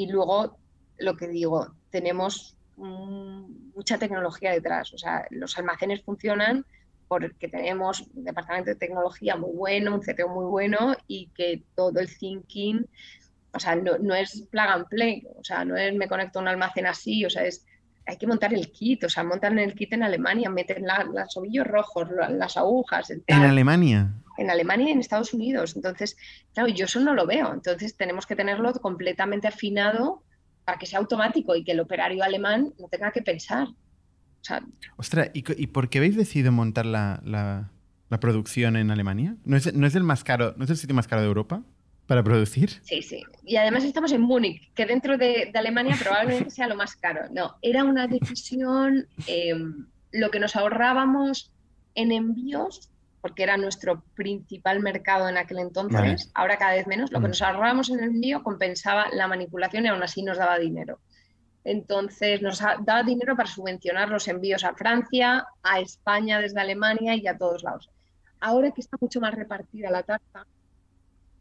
luego 0.09 0.57
lo 0.97 1.17
que 1.17 1.27
digo, 1.27 1.75
tenemos 1.89 2.55
mucha 2.77 3.97
tecnología 3.97 4.51
detrás. 4.51 4.93
O 4.93 4.97
sea, 4.97 5.25
los 5.29 5.57
almacenes 5.57 6.01
funcionan 6.03 6.65
porque 7.07 7.47
tenemos 7.47 8.01
un 8.13 8.23
departamento 8.23 8.71
de 8.71 8.75
tecnología 8.75 9.35
muy 9.35 9.51
bueno, 9.55 9.95
un 9.95 10.01
CTO 10.01 10.29
muy 10.29 10.45
bueno 10.45 10.95
y 11.07 11.27
que 11.35 11.63
todo 11.75 11.99
el 11.99 12.15
thinking, 12.17 12.87
o 13.51 13.59
sea, 13.59 13.75
no, 13.75 14.15
es 14.15 14.47
plug 14.49 14.67
and 14.67 14.87
play, 14.87 15.27
o 15.35 15.43
sea, 15.43 15.63
no 15.63 15.77
es 15.77 15.93
me 15.95 16.07
conecto 16.07 16.39
a 16.39 16.41
un 16.41 16.47
almacén 16.47 16.87
así, 16.87 17.23
o 17.23 17.29
sea, 17.29 17.45
es 17.45 17.65
hay 18.05 18.17
que 18.17 18.27
montar 18.27 18.53
el 18.53 18.71
kit, 18.71 19.03
o 19.03 19.09
sea, 19.09 19.23
montan 19.23 19.59
el 19.59 19.75
kit 19.75 19.93
en 19.93 20.03
Alemania, 20.03 20.49
meten 20.49 20.85
los 21.13 21.37
ovillos 21.37 21.65
rojos, 21.65 22.09
las 22.29 22.57
agujas. 22.57 23.09
¿En 23.11 23.43
Alemania? 23.43 24.11
En 24.37 24.49
Alemania 24.49 24.89
y 24.89 24.91
en 24.91 24.99
Estados 24.99 25.33
Unidos. 25.33 25.75
Entonces, 25.75 26.17
claro, 26.53 26.69
yo 26.69 26.85
eso 26.85 26.99
no 26.99 27.13
lo 27.13 27.25
veo. 27.25 27.53
Entonces, 27.53 27.95
tenemos 27.95 28.25
que 28.25 28.35
tenerlo 28.35 28.73
completamente 28.73 29.47
afinado 29.47 30.21
para 30.65 30.77
que 30.77 30.85
sea 30.85 30.99
automático 30.99 31.55
y 31.55 31.63
que 31.63 31.73
el 31.73 31.79
operario 31.79 32.23
alemán 32.23 32.73
no 32.79 32.87
tenga 32.87 33.11
que 33.11 33.21
pensar. 33.21 33.67
Ostras, 34.97 35.29
¿y, 35.33 35.67
por 35.67 35.89
qué 35.89 35.99
habéis 35.99 36.15
decidido 36.15 36.51
montar 36.51 36.85
la, 36.85 37.69
producción 38.19 38.75
en 38.75 38.91
Alemania? 38.91 39.37
¿No 39.45 39.57
es, 39.57 39.73
¿No 39.73 39.87
es, 39.87 39.95
el 39.95 40.03
más 40.03 40.23
caro, 40.23 40.53
¿No 40.57 40.65
es 40.65 40.69
el 40.69 40.77
sitio 40.77 40.95
más 40.95 41.07
caro 41.07 41.21
de 41.21 41.27
Europa 41.27 41.63
para 42.07 42.23
producir? 42.23 42.69
Sí, 42.83 43.01
sí. 43.01 43.23
Y 43.43 43.55
además 43.55 43.83
estamos 43.83 44.11
en 44.11 44.21
Múnich, 44.21 44.71
que 44.73 44.85
dentro 44.85 45.17
de, 45.17 45.51
Alemania 45.53 45.95
probablemente 45.99 46.49
sea 46.49 46.67
lo 46.67 46.75
más 46.75 46.95
caro. 46.95 47.21
No, 47.31 47.55
era 47.61 47.83
una 47.83 48.07
decisión, 48.07 49.07
em, 49.27 49.87
lo 50.11 50.29
que 50.29 50.39
nos 50.39 50.55
ahorrábamos 50.55 51.51
en 51.95 52.11
envíos 52.11 52.89
porque 53.23 53.43
era 53.43 53.55
nuestro 53.55 54.03
principal 54.15 54.81
mercado 54.81 55.29
en 55.29 55.37
aquel 55.37 55.59
entonces, 55.59 56.29
ahora 56.33 56.57
cada 56.57 56.73
vez 56.73 56.87
menos, 56.87 57.09
lo 57.09 57.21
que 57.21 57.29
nos 57.29 57.41
ahorrábamos 57.41 57.89
en 57.89 57.99
el 57.99 58.09
envío 58.09 58.43
compensaba 58.43 59.05
la 59.13 59.29
manipulación 59.29 59.85
y 59.85 59.87
aún 59.87 60.03
así 60.03 60.23
nos 60.23 60.37
daba 60.37 60.59
dinero. 60.59 60.99
Entonces 61.63 62.41
nos 62.41 62.59
daba 62.59 63.01
dinero 63.03 63.37
para 63.37 63.47
subvencionar 63.47 64.09
los 64.09 64.27
envíos 64.27 64.65
a 64.65 64.73
Francia, 64.73 65.47
a 65.63 65.79
España 65.79 66.41
desde 66.41 66.59
Alemania 66.59 67.15
y 67.15 67.25
a 67.27 67.37
todos 67.37 67.63
lados. 67.63 67.89
Ahora 68.41 68.71
que 68.71 68.81
está 68.81 68.97
mucho 68.99 69.21
más 69.21 69.33
repartida 69.33 69.89
la 69.89 70.03
tarta, 70.03 70.45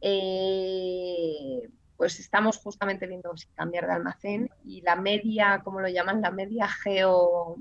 eh, 0.00 1.68
pues 1.96 2.20
estamos 2.20 2.58
justamente 2.58 3.08
viendo 3.08 3.36
si 3.36 3.48
cambiar 3.56 3.88
de 3.88 3.94
almacén 3.94 4.50
y 4.64 4.82
la 4.82 4.94
media, 4.94 5.62
como 5.64 5.80
lo 5.80 5.88
llaman, 5.88 6.22
la 6.22 6.30
media 6.30 6.68
geo 6.68 7.56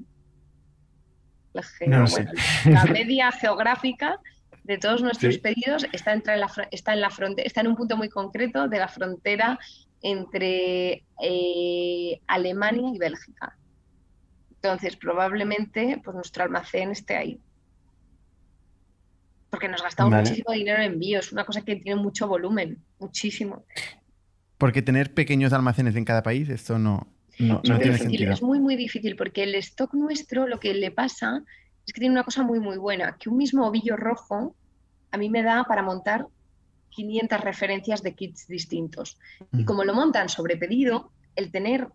la, 1.54 2.86
media 2.86 3.32
geográfica 3.41 4.20
de 4.64 4.78
todos 4.78 5.02
nuestros 5.02 5.38
pedidos 5.39 5.86
está, 5.91 6.14
entre 6.14 6.38
la, 6.38 6.52
está, 6.72 6.93
en 6.93 7.02
la 7.02 7.10
está 7.38 7.62
en 7.62 7.68
un 7.68 7.76
punto 7.76 7.97
muy 7.97 8.10
concreto 8.10 8.68
de 8.68 8.78
la 8.78 8.88
frontera 8.88 9.60
entre 10.02 11.04
eh, 11.22 12.22
Alemania 12.28 12.91
y 12.93 12.97
Bélgica. 12.97 13.58
Entonces, 14.56 14.95
probablemente 14.95 15.99
pues, 16.04 16.16
nuestro 16.16 16.43
almacén 16.43 16.91
esté 16.91 17.16
ahí. 17.16 17.39
Porque 19.49 19.68
nos 19.68 19.84
gastamos 19.84 20.14
muchísimo 20.14 20.54
dinero 20.54 20.82
en 20.82 20.93
envíos, 20.93 21.32
una 21.32 21.45
cosa 21.45 21.62
que 21.62 21.76
tiene 21.76 21.99
mucho 21.99 22.28
volumen, 22.28 22.78
muchísimo. 22.99 23.66
Porque 24.58 24.82
tener 24.82 25.14
pequeños 25.14 25.52
almacenes 25.52 25.95
en 25.95 26.06
cada 26.06 26.24
país, 26.24 26.47
esto 26.47 26.80
no, 26.80 27.08
no, 27.39 27.61
tiene 27.61 27.97
sentido. 27.97 28.34
Es 28.34 28.41
muy, 28.41 28.59
muy 28.59 28.75
difícil 28.75 29.15
porque 29.15 29.43
el 29.43 29.55
stock 29.55 29.93
nuestro 29.93 30.47
lo 30.47 30.59
que 30.59 30.73
le 30.73 30.91
pasa 30.91 31.43
es 31.86 31.93
que 31.93 31.99
tiene 31.99 32.13
una 32.13 32.23
cosa 32.23 32.43
muy, 32.43 32.59
muy 32.59 32.77
buena, 32.77 33.17
que 33.17 33.29
un 33.29 33.38
mismo 33.38 33.67
ovillo 33.67 33.97
rojo 33.97 34.55
a 35.11 35.17
mí 35.17 35.29
me 35.29 35.43
da 35.43 35.63
para 35.65 35.84
montar 35.84 36.27
500 36.91 37.41
referencias 37.41 38.03
de 38.03 38.13
kits 38.13 38.47
distintos. 38.47 39.17
Y 39.53 39.65
como 39.65 39.84
lo 39.84 39.93
montan 39.93 40.29
sobre 40.29 40.57
pedido, 40.57 41.11
el 41.36 41.51
tener 41.51 41.88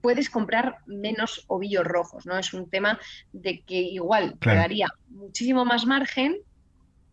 puedes 0.00 0.28
comprar 0.28 0.78
menos 0.86 1.44
ovillos 1.46 1.84
rojos, 1.84 2.26
¿no? 2.26 2.36
Es 2.38 2.52
un 2.52 2.68
tema 2.68 2.98
de 3.32 3.62
que 3.62 3.80
igual 3.80 4.36
te 4.38 4.54
daría 4.54 4.88
muchísimo 5.08 5.64
más 5.64 5.86
margen, 5.86 6.36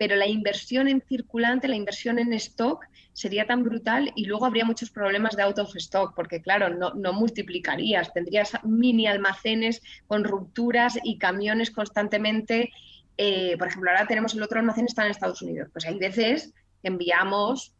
pero 0.01 0.15
la 0.15 0.25
inversión 0.25 0.87
en 0.87 0.99
circulante, 0.99 1.67
la 1.67 1.75
inversión 1.75 2.17
en 2.17 2.33
stock 2.33 2.83
sería 3.13 3.45
tan 3.45 3.61
brutal 3.61 4.11
y 4.15 4.25
luego 4.25 4.47
habría 4.47 4.65
muchos 4.65 4.89
problemas 4.89 5.35
de 5.35 5.43
out 5.43 5.59
of 5.59 5.75
stock, 5.75 6.15
porque 6.15 6.41
claro, 6.41 6.69
no, 6.95 7.13
multiplicarías, 7.13 8.11
tendrías 8.11 8.53
mini 8.63 9.05
almacenes 9.05 9.79
con 10.07 10.23
rupturas 10.23 10.97
y 11.03 11.19
camiones 11.19 11.69
constantemente. 11.69 12.71
Eh, 13.15 13.55
por 13.59 13.67
ejemplo, 13.67 13.91
ahora 13.91 14.07
tenemos 14.07 14.33
el 14.33 14.41
otro 14.41 14.57
almacén, 14.57 14.85
está 14.85 15.05
en 15.05 15.11
Estados 15.11 15.43
Unidos. 15.43 15.69
Pues 15.71 15.85
hay 15.85 15.99
veces 15.99 16.51
que 16.81 16.87
enviamos 16.87 17.75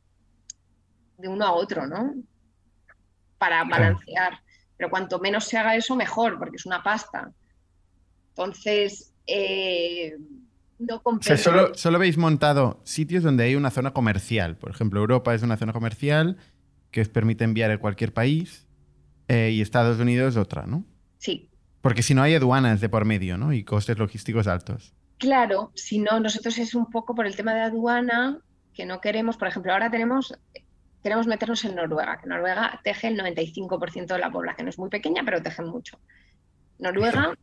de 1.17 1.27
uno 1.27 1.43
a 1.43 1.53
otro, 1.53 1.87
¿no? 1.87 2.13
Para 3.39 3.63
balancear. 3.63 4.41
Pero 4.77 4.91
cuanto 4.91 5.17
menos 5.17 5.45
se 5.45 5.57
haga 5.57 5.75
eso, 5.75 5.95
mejor, 5.95 6.37
porque 6.37 6.57
es 6.57 6.67
una 6.67 6.83
pasta. 6.83 7.31
Entonces, 8.29 9.11
eh, 9.25 10.17
no 10.81 11.01
solo, 11.37 11.73
solo 11.75 11.97
habéis 11.97 12.17
montado 12.17 12.81
sitios 12.83 13.23
donde 13.23 13.43
hay 13.43 13.55
una 13.55 13.71
zona 13.71 13.91
comercial. 13.91 14.57
Por 14.57 14.71
ejemplo, 14.71 14.99
Europa 14.99 15.33
es 15.33 15.43
una 15.43 15.57
zona 15.57 15.73
comercial 15.73 16.37
que 16.91 17.01
os 17.01 17.09
permite 17.09 17.43
enviar 17.43 17.71
a 17.71 17.77
cualquier 17.77 18.13
país 18.13 18.67
eh, 19.27 19.51
y 19.51 19.61
Estados 19.61 19.99
Unidos 19.99 20.37
otra, 20.37 20.65
¿no? 20.65 20.83
Sí. 21.17 21.49
Porque 21.81 22.03
si 22.03 22.13
no 22.13 22.21
hay 22.21 22.35
aduanas 22.35 22.81
de 22.81 22.89
por 22.89 23.05
medio, 23.05 23.37
¿no? 23.37 23.53
Y 23.53 23.63
costes 23.63 23.97
logísticos 23.97 24.47
altos. 24.47 24.93
Claro, 25.17 25.71
si 25.75 25.99
no, 25.99 26.19
nosotros 26.19 26.57
es 26.57 26.73
un 26.73 26.89
poco 26.89 27.15
por 27.15 27.27
el 27.27 27.35
tema 27.35 27.53
de 27.53 27.61
aduana 27.61 28.39
que 28.73 28.85
no 28.85 29.01
queremos. 29.01 29.37
Por 29.37 29.47
ejemplo, 29.47 29.71
ahora 29.71 29.91
tenemos 29.91 30.33
queremos 31.03 31.27
meternos 31.27 31.63
en 31.65 31.75
Noruega, 31.75 32.19
que 32.19 32.27
Noruega 32.27 32.79
teje 32.83 33.07
el 33.07 33.19
95% 33.19 34.05
de 34.05 34.19
la 34.19 34.31
población. 34.31 34.67
Es 34.67 34.77
muy 34.77 34.89
pequeña, 34.89 35.23
pero 35.25 35.41
teje 35.41 35.63
mucho. 35.63 35.99
Noruega 36.79 37.33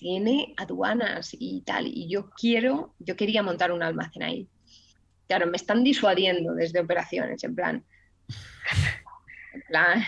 tiene 0.00 0.54
aduanas 0.56 1.36
y 1.38 1.60
tal, 1.60 1.86
y 1.86 2.08
yo 2.08 2.30
quiero, 2.30 2.94
yo 2.98 3.16
quería 3.16 3.42
montar 3.42 3.70
un 3.70 3.82
almacén 3.82 4.22
ahí. 4.22 4.48
Claro, 5.28 5.46
me 5.46 5.58
están 5.58 5.84
disuadiendo 5.84 6.54
desde 6.54 6.80
operaciones, 6.80 7.44
en 7.44 7.54
plan, 7.54 7.84
en 9.54 9.60
plan, 9.68 10.02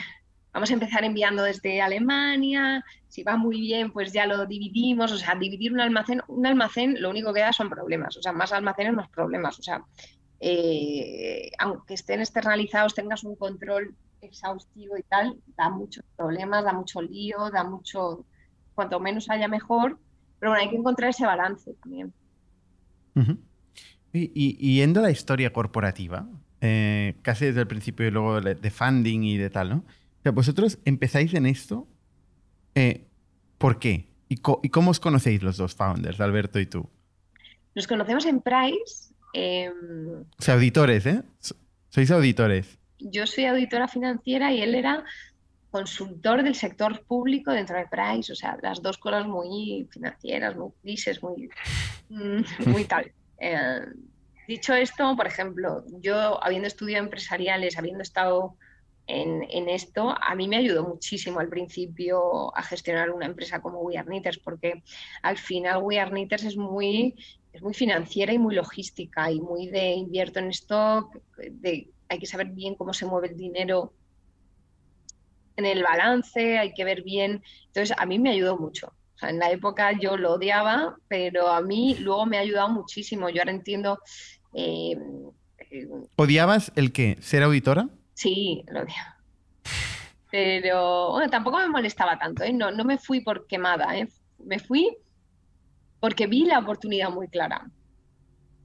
vamos 0.53 0.70
a 0.70 0.74
empezar 0.74 1.05
enviando 1.05 1.43
desde 1.43 1.82
Alemania, 1.82 2.82
si 3.07 3.22
va 3.22 3.36
muy 3.36 3.61
bien, 3.61 3.93
pues 3.93 4.14
ya 4.14 4.24
lo 4.26 4.47
dividimos, 4.47 5.12
o 5.12 5.18
sea, 5.18 5.34
dividir 5.34 5.74
un 5.74 5.80
almacén, 5.80 6.22
un 6.26 6.47
almacén 6.47 7.01
lo 7.01 7.11
único 7.11 7.34
que 7.34 7.40
da 7.40 7.53
son 7.53 7.68
problemas, 7.68 8.16
o 8.16 8.22
sea, 8.22 8.32
más 8.32 8.51
almacenes, 8.51 8.95
más 8.95 9.11
problemas, 9.11 9.59
o 9.59 9.62
sea, 9.62 9.84
eh, 10.40 11.51
aunque 11.59 11.95
estén 11.95 12.20
externalizados, 12.20 12.95
tengas 12.95 13.24
un 13.24 13.36
control 13.36 13.95
exhaustivo 14.22 14.97
y 14.97 15.03
tal, 15.03 15.38
da 15.55 15.68
muchos 15.68 16.03
problemas, 16.16 16.64
da 16.64 16.72
mucho 16.72 17.03
lío, 17.03 17.51
da 17.51 17.62
mucho, 17.62 18.24
cuanto 18.75 19.01
menos 19.01 19.31
haya 19.31 19.49
mejor, 19.49 19.99
pero 20.39 20.51
bueno, 20.51 20.64
hay 20.64 20.70
que 20.70 20.77
encontrar 20.77 21.11
ese 21.11 21.25
balance 21.25 21.73
también. 21.83 22.12
y, 24.12 24.77
yendo 24.77 25.01
a 25.01 25.05
la 25.05 25.11
historia 25.11 25.53
corporativa, 25.53 26.27
eh, 26.61 27.16
casi 27.23 27.47
desde 27.47 27.61
el 27.61 27.66
principio 27.66 28.07
y 28.07 28.11
luego 28.11 28.41
de 28.41 28.70
funding 28.70 29.23
y 29.23 29.37
de 29.37 29.51
tal, 29.51 29.70
¿no? 29.70 29.77
O 29.77 30.23
sea, 30.23 30.33
vosotros 30.33 30.79
empezáis 30.85 31.35
en 31.35 31.47
esto, 31.47 31.89
eh, 32.77 33.09
¿por 33.59 33.81
qué? 33.81 34.09
¿Y, 34.29 34.37
cómo 34.37 34.93
os 34.93 35.01
conocéis 35.01 35.43
los 35.43 35.57
dos 35.57 35.75
founders, 35.75 36.20
Alberto 36.20 36.61
y 36.61 36.66
tú? 36.66 36.89
Nos 37.75 37.87
conocemos 37.87 38.25
en 38.27 38.41
Price. 38.41 39.12
Em, 39.35 40.20
o 40.20 40.43
sea, 40.43 40.55
auditores, 40.55 41.05
¿eh? 41.07 41.23
Sois 41.89 42.11
auditores. 42.11 42.79
Yo 43.01 43.27
soy 43.27 43.47
auditora 43.47 43.89
financiera 43.89 44.53
y 44.53 44.62
él 44.62 44.75
era 44.75 45.05
consultor 45.73 46.43
del 46.43 46.55
sector 46.55 47.03
público 47.07 47.51
dentro 47.51 47.77
de 47.77 47.87
Price, 47.87 48.31
o 48.31 48.37
sea, 48.37 48.59
las 48.62 48.83
dos 48.83 48.99
cosas 48.99 49.27
muy 49.27 49.89
financieras, 49.91 50.55
muy 50.55 50.70
crisis, 50.83 51.23
muy, 51.23 51.49
mm, 52.11 52.70
muy 52.70 52.85
tal. 52.85 53.11
Eh, 53.45 53.81
dicho 54.47 54.73
esto, 54.73 55.16
por 55.16 55.27
ejemplo, 55.27 55.83
yo 56.01 56.41
habiendo 56.45 56.68
estudiado 56.68 57.03
empresariales, 57.03 57.77
habiendo 57.77 58.03
estado 58.03 58.55
en, 59.09 59.43
en, 59.51 59.68
esto, 59.68 60.14
a 60.16 60.37
mí 60.37 60.47
me 60.47 60.59
ayudó 60.59 60.85
muchísimo 60.87 61.41
al 61.41 61.49
principio 61.49 62.57
a 62.57 62.62
gestionar 62.62 63.11
una 63.11 63.27
empresa 63.27 63.61
como 63.61 63.81
We 63.81 63.99
Are 63.99 64.07
Knitters, 64.07 64.39
porque 64.39 64.85
al 65.23 65.39
final 65.39 65.83
We 65.83 65.99
Are 65.99 66.12
Knitters 66.12 66.45
es 66.45 66.57
muy, 66.57 67.16
es 67.53 67.62
muy 67.62 67.75
financiera 67.75 68.33
y 68.33 68.39
muy 68.39 68.55
logística 68.55 69.29
y 69.29 69.41
muy 69.41 69.66
de 69.66 69.91
invierto 69.91 70.39
en 70.39 70.51
stock, 70.51 71.18
de, 71.37 71.91
hay 72.09 72.18
que 72.20 72.27
saber 72.27 72.47
bien 72.51 72.77
cómo 72.77 72.93
se 72.93 73.07
mueve 73.07 73.27
el 73.27 73.37
dinero 73.37 73.93
en 75.57 75.67
el 75.67 75.83
balance, 75.83 76.59
hay 76.59 76.73
que 76.73 76.85
ver 76.85 77.03
bien. 77.03 77.43
Entonces, 77.67 77.97
a 77.99 78.07
mí 78.07 78.19
me 78.19 78.31
ayudó 78.31 78.57
mucho. 78.57 78.93
en 79.23 79.39
la 79.39 79.51
época 79.51 79.93
yo 79.93 80.17
lo 80.17 80.35
odiaba, 80.35 80.97
pero 81.09 81.49
a 81.49 81.61
mí 81.61 81.97
luego 82.01 82.27
me 82.27 82.39
ha 82.39 82.41
ayudado 82.41 82.69
muchísimo. 82.71 83.29
Yo 83.29 83.43
ahora 83.43 83.53
entiendo... 83.53 84.01
Eh, 84.55 84.97
¿Odiabas 86.17 86.73
el 86.77 86.93
qué? 86.93 87.17
¿Ser 87.21 87.43
auditora? 87.43 87.89
Sí, 88.15 88.65
lo 88.69 88.83
odiaba. 88.83 89.17
Pero 90.31 91.13
bueno, 91.13 91.31
tampoco 91.31 91.59
me 91.59 91.69
molestaba 91.69 92.19
tanto, 92.19 92.43
¿eh? 92.43 92.53
no, 92.53 92.71
no 92.71 92.85
me 92.85 92.99
fui 92.99 93.21
por 93.21 93.47
quemada, 93.47 93.97
¿eh? 93.97 94.09
me 94.45 94.59
fui 94.59 94.97
porque 96.01 96.27
vi 96.27 96.45
la 96.45 96.59
oportunidad 96.59 97.11
muy 97.11 97.29
clara. 97.29 97.71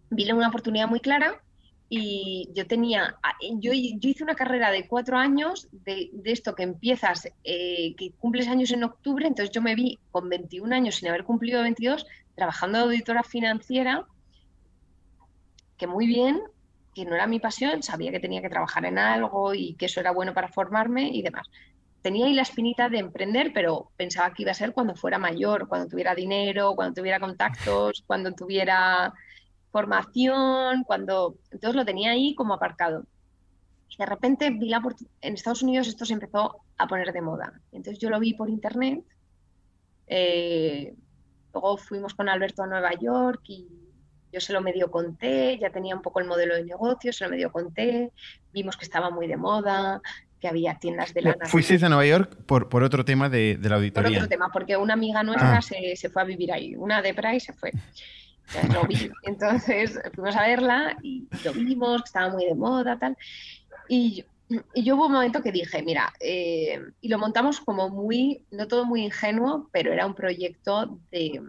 Vi 0.10 0.32
una 0.32 0.48
oportunidad 0.48 0.88
muy 0.88 1.00
clara 1.00 1.42
y 1.90 2.50
yo 2.54 2.68
tenía, 2.68 3.18
ah, 3.24 3.34
yo, 3.42 3.72
yo, 3.72 4.10
hice 4.10 4.24
una 4.24 4.36
carrera 4.36 4.72
de 4.72 4.88
cuatro 4.88 5.18
años 5.18 5.70
de, 5.72 6.10
de 6.12 6.32
esto 6.32 6.54
que 6.54 6.64
empiezas, 6.64 7.30
eh, 7.44 7.96
que 7.96 8.12
cumples 8.20 8.48
años 8.48 8.72
en 8.72 8.84
octubre, 8.84 9.26
entonces 9.26 9.54
yo 9.54 9.62
me 9.62 9.76
vi 9.76 9.98
con 10.12 10.28
21 10.28 10.76
años 10.76 10.96
sin 10.96 11.08
haber 11.08 11.24
cumplido 11.24 11.62
22, 11.62 12.06
trabajando 12.36 12.80
de 12.80 12.84
auditora 12.86 13.24
financiera, 13.24 14.06
que 15.78 15.88
muy 15.88 16.08
bien, 16.08 16.42
que 16.94 17.06
no 17.06 17.16
era 17.16 17.28
mi 17.28 17.40
pasión, 17.40 17.84
sabía 17.84 18.12
que 18.12 18.20
tenía 18.20 18.42
que 18.42 18.50
trabajar 18.50 18.84
en 18.86 18.98
algo 18.98 19.54
y 19.54 19.76
que 19.76 19.86
eso 19.86 20.00
era 20.00 20.12
bueno 20.12 20.34
para 20.34 20.50
formarme 20.50 21.10
y 21.10 21.22
demás. 21.22 21.48
Tenía 22.02 22.26
ahí 22.26 22.34
la 22.34 22.42
espinita 22.42 22.90
de 22.90 23.00
emprender, 23.00 23.52
pero 23.54 23.92
pensaba 23.96 24.34
que 24.34 24.44
iba 24.44 24.52
a 24.52 24.56
ser 24.56 24.74
cuando 24.74 24.96
fuera 24.96 25.20
mayor, 25.20 25.68
cuando 25.68 25.88
tuviera 25.88 26.16
dinero, 26.16 26.74
cuando 26.76 26.96
tuviera 26.96 27.20
contactos, 27.20 28.04
cuando 28.08 28.32
tuviera 28.34 29.14
formación, 29.72 30.84
cuando... 30.84 31.36
Entonces 31.52 31.76
lo 31.76 31.86
tenía 31.86 32.12
ahí 32.12 32.36
como 32.36 32.54
aparcado. 32.54 33.06
Y 33.90 33.98
de 33.98 34.06
repente 34.06 34.50
vi 34.52 34.70
la 34.70 34.82
en 35.22 35.34
Estados 35.34 35.62
Unidos 35.62 35.88
esto 35.88 36.06
se 36.06 36.14
empezó 36.14 36.62
a 36.78 36.88
poner 36.88 37.12
de 37.14 37.22
moda. 37.22 37.54
Entonces 37.72 38.00
yo 38.00 38.10
lo 38.10 38.20
vi 38.20 38.34
por 38.34 38.50
internet. 38.50 39.04
Eh, 40.08 40.94
luego 41.54 41.78
fuimos 41.78 42.14
con 42.14 42.30
Alberto 42.30 42.64
a 42.64 42.68
Nueva 42.68 42.92
York 43.00 43.42
y 43.48 43.68
yo 44.32 44.40
se 44.42 44.54
lo 44.54 44.62
medio 44.62 44.92
conté, 44.92 45.58
ya 45.58 45.70
tenía 45.70 45.96
un 45.96 46.02
poco 46.02 46.20
el 46.20 46.28
modelo 46.28 46.56
de 46.56 46.64
negocio, 46.64 47.14
se 47.14 47.24
lo 47.24 47.30
medio 47.30 47.52
conté, 47.52 48.12
vimos 48.52 48.76
que 48.78 48.86
estaba 48.86 49.10
muy 49.10 49.28
de 49.28 49.38
moda, 49.38 50.02
que 50.40 50.48
había 50.48 50.76
tiendas 50.76 51.14
de 51.14 51.22
lana. 51.22 51.46
¿Fuisteis 51.46 51.82
a 51.84 51.90
Nueva 51.90 52.06
York 52.06 52.36
por, 52.46 52.70
por 52.70 52.84
otro 52.84 53.06
tema 53.06 53.30
de, 53.30 53.58
de, 53.58 53.70
la 53.70 53.78
auditoría? 53.78 54.10
Por 54.10 54.18
otro 54.18 54.30
tema, 54.30 54.50
porque 54.52 54.78
una 54.78 54.94
amiga 54.94 55.24
nuestra 55.24 55.58
ah. 55.58 55.62
se, 55.62 55.96
se, 55.96 56.10
fue 56.10 56.22
a 56.22 56.26
vivir 56.26 56.52
ahí, 56.52 56.76
una 56.76 57.02
de 57.02 57.16
y 57.34 57.40
se 57.40 57.54
fue. 57.54 57.72
Entonces 59.24 60.00
fuimos 60.14 60.36
a 60.36 60.48
verla 60.48 60.98
y 61.02 61.28
lo 61.44 61.54
vimos, 61.54 62.04
que 62.04 62.08
estaba 62.08 62.30
muy 62.30 62.46
de 62.46 62.56
moda, 62.56 62.98
tal. 62.98 63.18
Y, 63.90 64.24
yo 64.76 64.96
hubo 64.96 65.08
un 65.08 65.12
momento 65.12 65.42
que 65.42 65.52
dije, 65.52 65.84
mira, 65.84 66.14
eh, 66.22 66.80
y 67.02 67.10
lo 67.10 67.20
montamos 67.20 67.60
como 67.60 67.90
muy, 67.90 68.46
no 68.50 68.70
todo 68.70 68.86
muy 68.86 69.04
ingenuo, 69.04 69.68
pero 69.74 69.92
era 69.92 70.06
un 70.06 70.16
proyecto 70.16 71.02
de, 71.12 71.42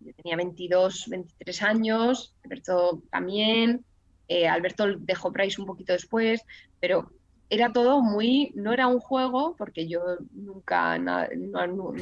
yo 0.00 0.14
tenía 0.14 0.36
22, 0.36 1.08
23 1.08 1.62
años, 1.62 2.34
Alberto 2.42 3.02
también, 3.10 3.84
eh, 4.28 4.48
Alberto 4.48 4.86
dejó 4.98 5.30
Price 5.30 5.60
un 5.60 5.66
poquito 5.66 5.92
después, 5.92 6.40
pero 6.80 7.12
era 7.50 7.70
todo 7.70 8.00
muy, 8.00 8.50
no 8.54 8.72
era 8.72 8.86
un 8.86 8.98
juego, 8.98 9.54
porque 9.58 9.86
yo 9.86 10.00
nunca, 10.32 10.96
yo, 10.96 11.92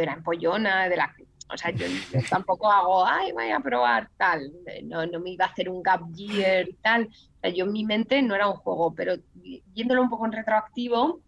era 0.00 0.14
empollona 0.14 0.88
de 0.88 0.96
la 0.96 1.14
o 1.48 1.56
sea, 1.56 1.70
yo, 1.70 1.86
tampoco 2.28 2.70
hago, 2.70 3.06
ay, 3.06 3.32
voy 3.32 3.50
a 3.50 3.60
probar 3.60 4.10
tal. 4.16 4.52
No, 4.84 5.06
no 5.06 5.20
me 5.20 5.30
iba 5.30 5.44
a 5.44 5.48
hacer 5.48 5.68
un 5.68 5.82
gap 5.82 6.02
year 6.12 6.68
y 6.68 6.74
tal. 6.74 7.04
O 7.04 7.40
sea, 7.40 7.50
yo 7.50 7.64
en 7.64 7.72
mi 7.72 7.84
mente 7.84 8.20
no 8.22 8.34
era 8.34 8.48
un 8.48 8.56
juego, 8.56 8.94
pero 8.94 9.14
viéndolo 9.74 10.02
un 10.02 10.10
poco 10.10 10.26
en 10.26 10.32
retroactivo, 10.32 11.20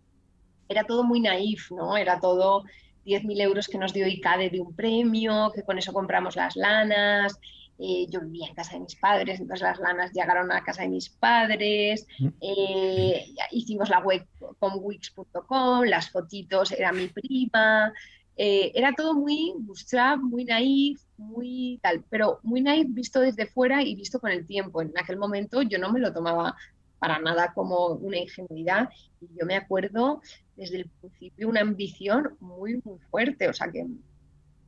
era 0.69 0.85
todo 0.85 1.05
muy 1.05 1.21
naif, 1.21 1.71
¿no? 1.71 1.97
Era 1.97 2.21
todo 2.21 2.65
10.000 3.07 3.41
euros 3.41 3.69
que 3.69 3.79
nos 3.79 3.93
dio 3.93 4.07
ICADE 4.07 4.51
de 4.51 4.61
un 4.61 4.75
premio, 4.75 5.53
que 5.55 5.63
con 5.63 5.79
eso 5.79 5.93
compramos 5.93 6.37
las 6.37 6.57
lanas. 6.57 7.39
Eh, 7.81 8.07
yo 8.11 8.21
vivía 8.23 8.49
en 8.49 8.55
casa 8.57 8.73
de 8.73 8.81
mis 8.81 8.97
padres, 8.97 9.39
entonces 9.39 9.63
las 9.63 9.79
lanas 9.79 10.13
llegaron 10.13 10.51
a 10.51 10.65
casa 10.65 10.83
de 10.83 10.89
mis 10.89 11.11
padres. 11.11 12.07
Mm. 12.19 12.29
Eh, 12.41 13.35
hicimos 13.53 13.89
la 13.89 14.01
web 14.01 14.27
con 14.59 14.73
wix.com, 14.81 15.85
las 15.85 16.11
fotitos 16.11 16.73
era 16.73 16.93
mi 16.93 17.07
prima. 17.07 17.93
Eh, 18.41 18.71
era 18.77 18.93
todo 18.93 19.15
muy 19.15 19.53
bootstrap, 19.59 20.21
muy 20.21 20.45
naif, 20.45 21.03
muy 21.17 21.81
tal, 21.83 22.05
pero 22.09 22.39
muy 22.45 22.61
naif 22.61 22.87
visto 22.91 23.19
desde 23.19 23.47
fuera 23.47 23.83
y 23.83 23.97
visto 23.97 24.21
con 24.21 24.31
el 24.31 24.47
tiempo. 24.47 24.81
En 24.81 24.97
aquel 24.97 25.17
momento 25.17 25.63
yo 25.63 25.79
no 25.81 25.93
me 25.93 25.99
lo 25.99 26.13
tomaba 26.13 26.55
para 27.01 27.19
nada 27.19 27.53
como 27.53 27.89
una 27.95 28.19
ingenuidad 28.19 28.91
y 29.21 29.27
yo 29.39 29.45
me 29.45 29.57
acuerdo 29.57 30.23
desde 30.57 30.79
el 30.79 30.91
principio 31.01 31.49
una 31.49 31.63
ambición 31.63 32.37
muy, 32.39 32.81
muy 32.85 33.01
fuerte, 33.11 33.49
o 33.49 33.53
sea 33.53 33.73
que 33.73 33.85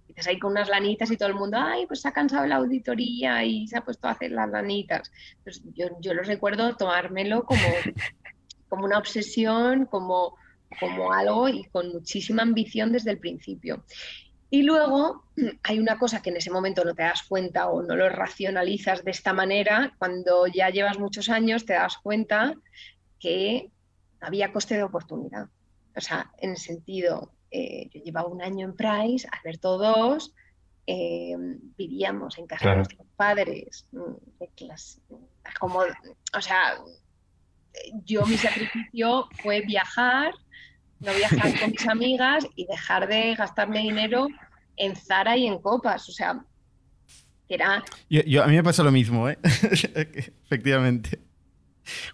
dices 0.09 0.27
ahí 0.27 0.41
con 0.41 0.51
unas 0.51 0.69
lanitas 0.69 1.09
y 1.13 1.17
todo 1.17 1.29
el 1.29 1.37
mundo, 1.37 1.57
ay, 1.61 1.87
pues 1.87 2.01
se 2.01 2.09
ha 2.09 2.13
cansado 2.13 2.47
la 2.47 2.57
auditoría 2.57 3.45
y 3.45 3.69
se 3.69 3.79
ha 3.79 3.85
puesto 3.85 4.09
a 4.09 4.13
hacer 4.13 4.33
las 4.33 4.51
lanitas. 4.51 5.13
Pues 5.45 5.63
yo, 5.75 5.87
yo 6.01 6.13
lo 6.13 6.25
recuerdo 6.25 6.77
tomármelo 6.77 7.45
como, 7.45 7.63
como 8.69 8.85
una 8.85 8.99
obsesión, 8.99 9.87
como 9.87 10.35
como 10.79 11.13
algo 11.13 11.49
y 11.49 11.65
con 11.65 11.89
muchísima 11.93 12.43
ambición 12.43 12.93
desde 12.93 13.11
el 13.11 13.19
principio. 13.19 13.85
Y 14.51 14.63
luego 14.63 15.25
hay 15.63 15.79
una 15.79 15.99
cosa 15.99 16.21
que 16.21 16.31
en 16.31 16.37
ese 16.37 16.51
momento 16.51 16.85
no 16.85 16.95
te 16.95 17.03
das 17.03 17.23
cuenta 17.23 17.69
o 17.69 17.83
no 17.83 17.97
lo 17.97 18.09
racionalizas 18.09 19.05
de 19.05 19.13
esta 19.13 19.33
manera, 19.33 19.95
cuando 19.99 20.47
ya 20.47 20.71
llevas 20.71 20.99
muchos 20.99 21.29
años 21.29 21.65
te 21.65 21.75
das 21.75 21.99
cuenta 21.99 22.55
que 23.19 23.71
había 24.21 24.53
coste 24.53 24.77
de 24.77 24.83
oportunidad. 24.83 25.49
O 25.97 26.01
sea, 26.01 26.31
en 26.39 26.51
el 26.51 26.57
sentido, 26.57 27.33
eh, 27.51 27.89
yo 27.93 28.03
llevaba 28.03 28.29
un 28.29 28.43
año 28.43 28.67
en 28.67 28.77
Price, 28.77 29.29
Alberto 29.31 29.79
dos, 29.79 30.33
eh, 30.87 31.37
vivíamos 31.77 32.39
en 32.39 32.47
casa 32.47 32.71
de 32.71 32.77
nuestros 32.77 33.07
padres, 33.17 33.87
mm, 33.93 34.39
de 34.39 34.49
clase, 34.49 35.01
como, 35.59 35.81
o 35.81 36.41
sea, 36.41 36.75
yo 38.05 38.25
mi 38.27 38.37
sacrificio 38.37 39.29
fue 39.43 39.61
viajar, 39.63 40.33
no 41.01 41.13
viajar 41.15 41.59
con 41.61 41.71
mis 41.71 41.87
amigas 41.89 42.47
y 42.57 42.67
dejar 42.67 43.09
de 43.09 43.35
gastarme 43.35 43.81
dinero 43.81 44.29
en 44.77 44.97
Zara 44.97 45.37
y 45.37 45.47
en 45.47 45.59
copas. 45.59 46.09
O 46.09 46.13
sea, 46.13 46.45
era... 47.49 47.77
A 47.77 48.47
mí 48.47 48.57
me 48.57 48.63
pasa 48.63 48.83
lo 48.83 48.93
mismo, 48.93 49.29
¿eh? 49.29 49.39
Efectivamente. 50.45 51.21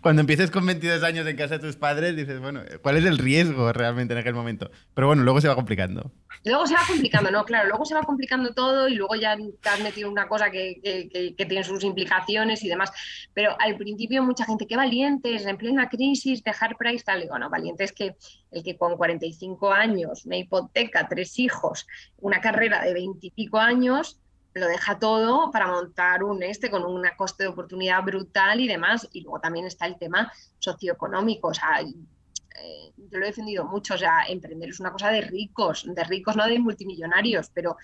Cuando 0.01 0.21
empieces 0.21 0.51
con 0.51 0.65
22 0.67 1.03
años 1.03 1.27
en 1.27 1.37
casa 1.37 1.59
de 1.59 1.67
tus 1.67 1.77
padres, 1.77 2.17
dices, 2.17 2.41
bueno, 2.41 2.63
¿cuál 2.83 2.97
es 2.97 3.05
el 3.05 3.19
riesgo 3.19 3.73
realmente 3.73 4.15
en 4.15 4.21
aquel 4.21 4.35
momento? 4.35 4.71
Pero 4.95 5.07
bueno, 5.07 5.23
luego 5.23 5.41
se 5.41 5.49
va 5.49 5.55
complicando. 5.55 6.13
Luego 6.45 6.67
se 6.67 6.75
va 6.75 6.81
complicando, 6.87 7.31
¿no? 7.31 7.45
Claro, 7.45 7.69
luego 7.69 7.85
se 7.85 7.95
va 7.95 8.03
complicando 8.03 8.53
todo 8.55 8.89
y 8.89 8.95
luego 8.95 9.15
ya 9.17 9.37
te 9.37 9.69
has 9.69 9.81
metido 9.81 10.11
una 10.11 10.29
cosa 10.29 10.51
que, 10.51 10.81
que, 10.83 11.47
tiene 11.47 11.65
sus 11.65 11.83
implicaciones 11.85 12.63
y 12.63 12.69
demás. 12.69 12.93
Pero 13.35 13.57
al 13.61 13.77
principio 13.77 14.23
mucha 14.23 14.45
gente, 14.45 14.67
qué 14.67 14.77
valientes, 14.77 15.47
en 15.47 15.57
plena 15.57 15.89
crisis, 15.89 16.43
dejar 16.43 16.77
Price, 16.77 17.05
tal. 17.05 17.23
Digo, 17.23 17.39
no, 17.39 17.51
valiente 17.51 17.85
es 17.85 17.93
que 17.93 18.17
el 18.51 18.63
que 18.63 18.77
con 18.77 18.97
45 18.97 19.73
años, 19.73 20.25
una 20.25 20.37
hipoteca, 20.37 21.09
tres 21.09 21.39
hijos, 21.39 21.87
una 22.19 22.41
carrera 22.41 22.83
de 22.85 22.95
20 22.95 23.27
y 23.27 23.31
pico 23.31 23.59
años, 23.59 24.21
lo 24.57 24.69
deja 24.69 24.99
todo 24.99 25.51
para 25.51 25.67
montar 25.67 26.25
un 26.25 26.43
este 26.43 26.71
con 26.71 26.85
un 26.85 27.05
coste 27.17 27.43
de 27.45 27.51
oportunidad 27.51 28.03
brutal 28.03 28.59
y 28.59 28.67
demás. 28.67 29.07
Y 29.13 29.21
luego 29.21 29.39
también 29.39 29.67
está 29.67 29.87
el 29.87 29.99
tema 29.99 30.33
socioeconómico. 30.59 31.49
O 31.49 31.55
sea, 31.55 31.81
eh, 31.83 32.93
yo 32.97 33.19
lo 33.19 33.25
he 33.25 33.29
defendido 33.29 33.67
mucho. 33.67 33.95
O 33.95 33.99
sea, 33.99 34.25
emprender 34.27 34.71
es 34.71 34.81
una 34.81 34.93
cosa 34.93 35.11
de 35.11 35.21
ricos, 35.21 35.85
de 35.87 36.05
ricos, 36.05 36.37
no 36.37 36.47
de 36.47 36.59
multimillonarios, 36.59 37.51
pero 37.53 37.77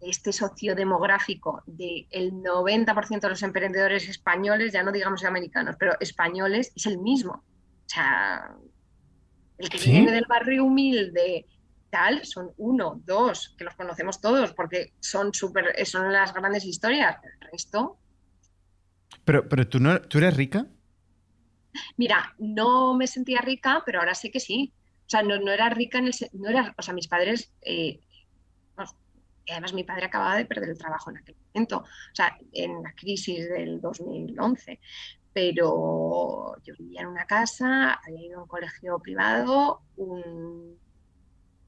este 0.00 0.30
sociodemográfico 0.30 1.62
del 1.66 2.32
90% 2.32 3.20
de 3.20 3.28
los 3.30 3.42
emprendedores 3.42 4.06
españoles, 4.06 4.74
ya 4.74 4.82
no 4.82 4.92
digamos 4.92 5.24
americanos, 5.24 5.76
pero 5.78 5.98
españoles, 6.00 6.70
es 6.76 6.84
el 6.84 6.98
mismo. 6.98 7.32
O 7.32 7.88
sea, 7.88 8.54
el 9.56 9.70
que 9.70 9.78
viene 9.78 10.12
del 10.12 10.26
barrio 10.28 10.64
humilde, 10.64 11.46
son 12.22 12.52
uno, 12.56 13.00
dos, 13.04 13.54
que 13.56 13.64
los 13.64 13.74
conocemos 13.74 14.20
todos 14.20 14.52
porque 14.52 14.92
son, 15.00 15.32
super, 15.32 15.74
son 15.86 16.12
las 16.12 16.32
grandes 16.32 16.64
historias. 16.64 17.16
El 17.22 17.50
resto... 17.50 17.98
Pero, 19.24 19.48
pero 19.48 19.66
¿tú, 19.68 19.80
no, 19.80 20.00
¿tú 20.02 20.18
eres 20.18 20.36
rica? 20.36 20.66
Mira, 21.96 22.34
no 22.38 22.94
me 22.94 23.06
sentía 23.06 23.40
rica, 23.40 23.82
pero 23.86 24.00
ahora 24.00 24.14
sé 24.14 24.30
que 24.30 24.40
sí. 24.40 24.72
O 25.06 25.10
sea, 25.10 25.22
no, 25.22 25.34
era 25.50 25.70
rica 25.70 25.98
en 25.98 26.06
el... 26.06 26.14
No 26.32 26.48
era, 26.48 26.74
o 26.76 26.82
sea, 26.82 26.94
mis 26.94 27.08
padres... 27.08 27.52
Eh, 27.62 28.00
además 29.50 29.74
mi 29.74 29.84
padre 29.84 30.06
acababa 30.06 30.36
de 30.36 30.46
perder 30.46 30.70
el 30.70 30.78
trabajo 30.78 31.10
en 31.10 31.18
aquel 31.18 31.36
momento, 31.52 31.80
o 31.80 32.14
sea, 32.14 32.34
en 32.52 32.82
la 32.82 32.94
crisis 32.94 33.46
del 33.50 33.78
2011 33.78 34.80
pero 35.34 36.54
yo 36.62 36.74
vivía 36.78 37.02
en 37.02 37.08
una 37.08 37.26
casa, 37.26 38.00
había 38.06 38.24
ido 38.24 38.38
a 38.38 38.42
un 38.42 38.48
colegio 38.48 38.98
privado, 39.00 39.82
un 39.96 40.78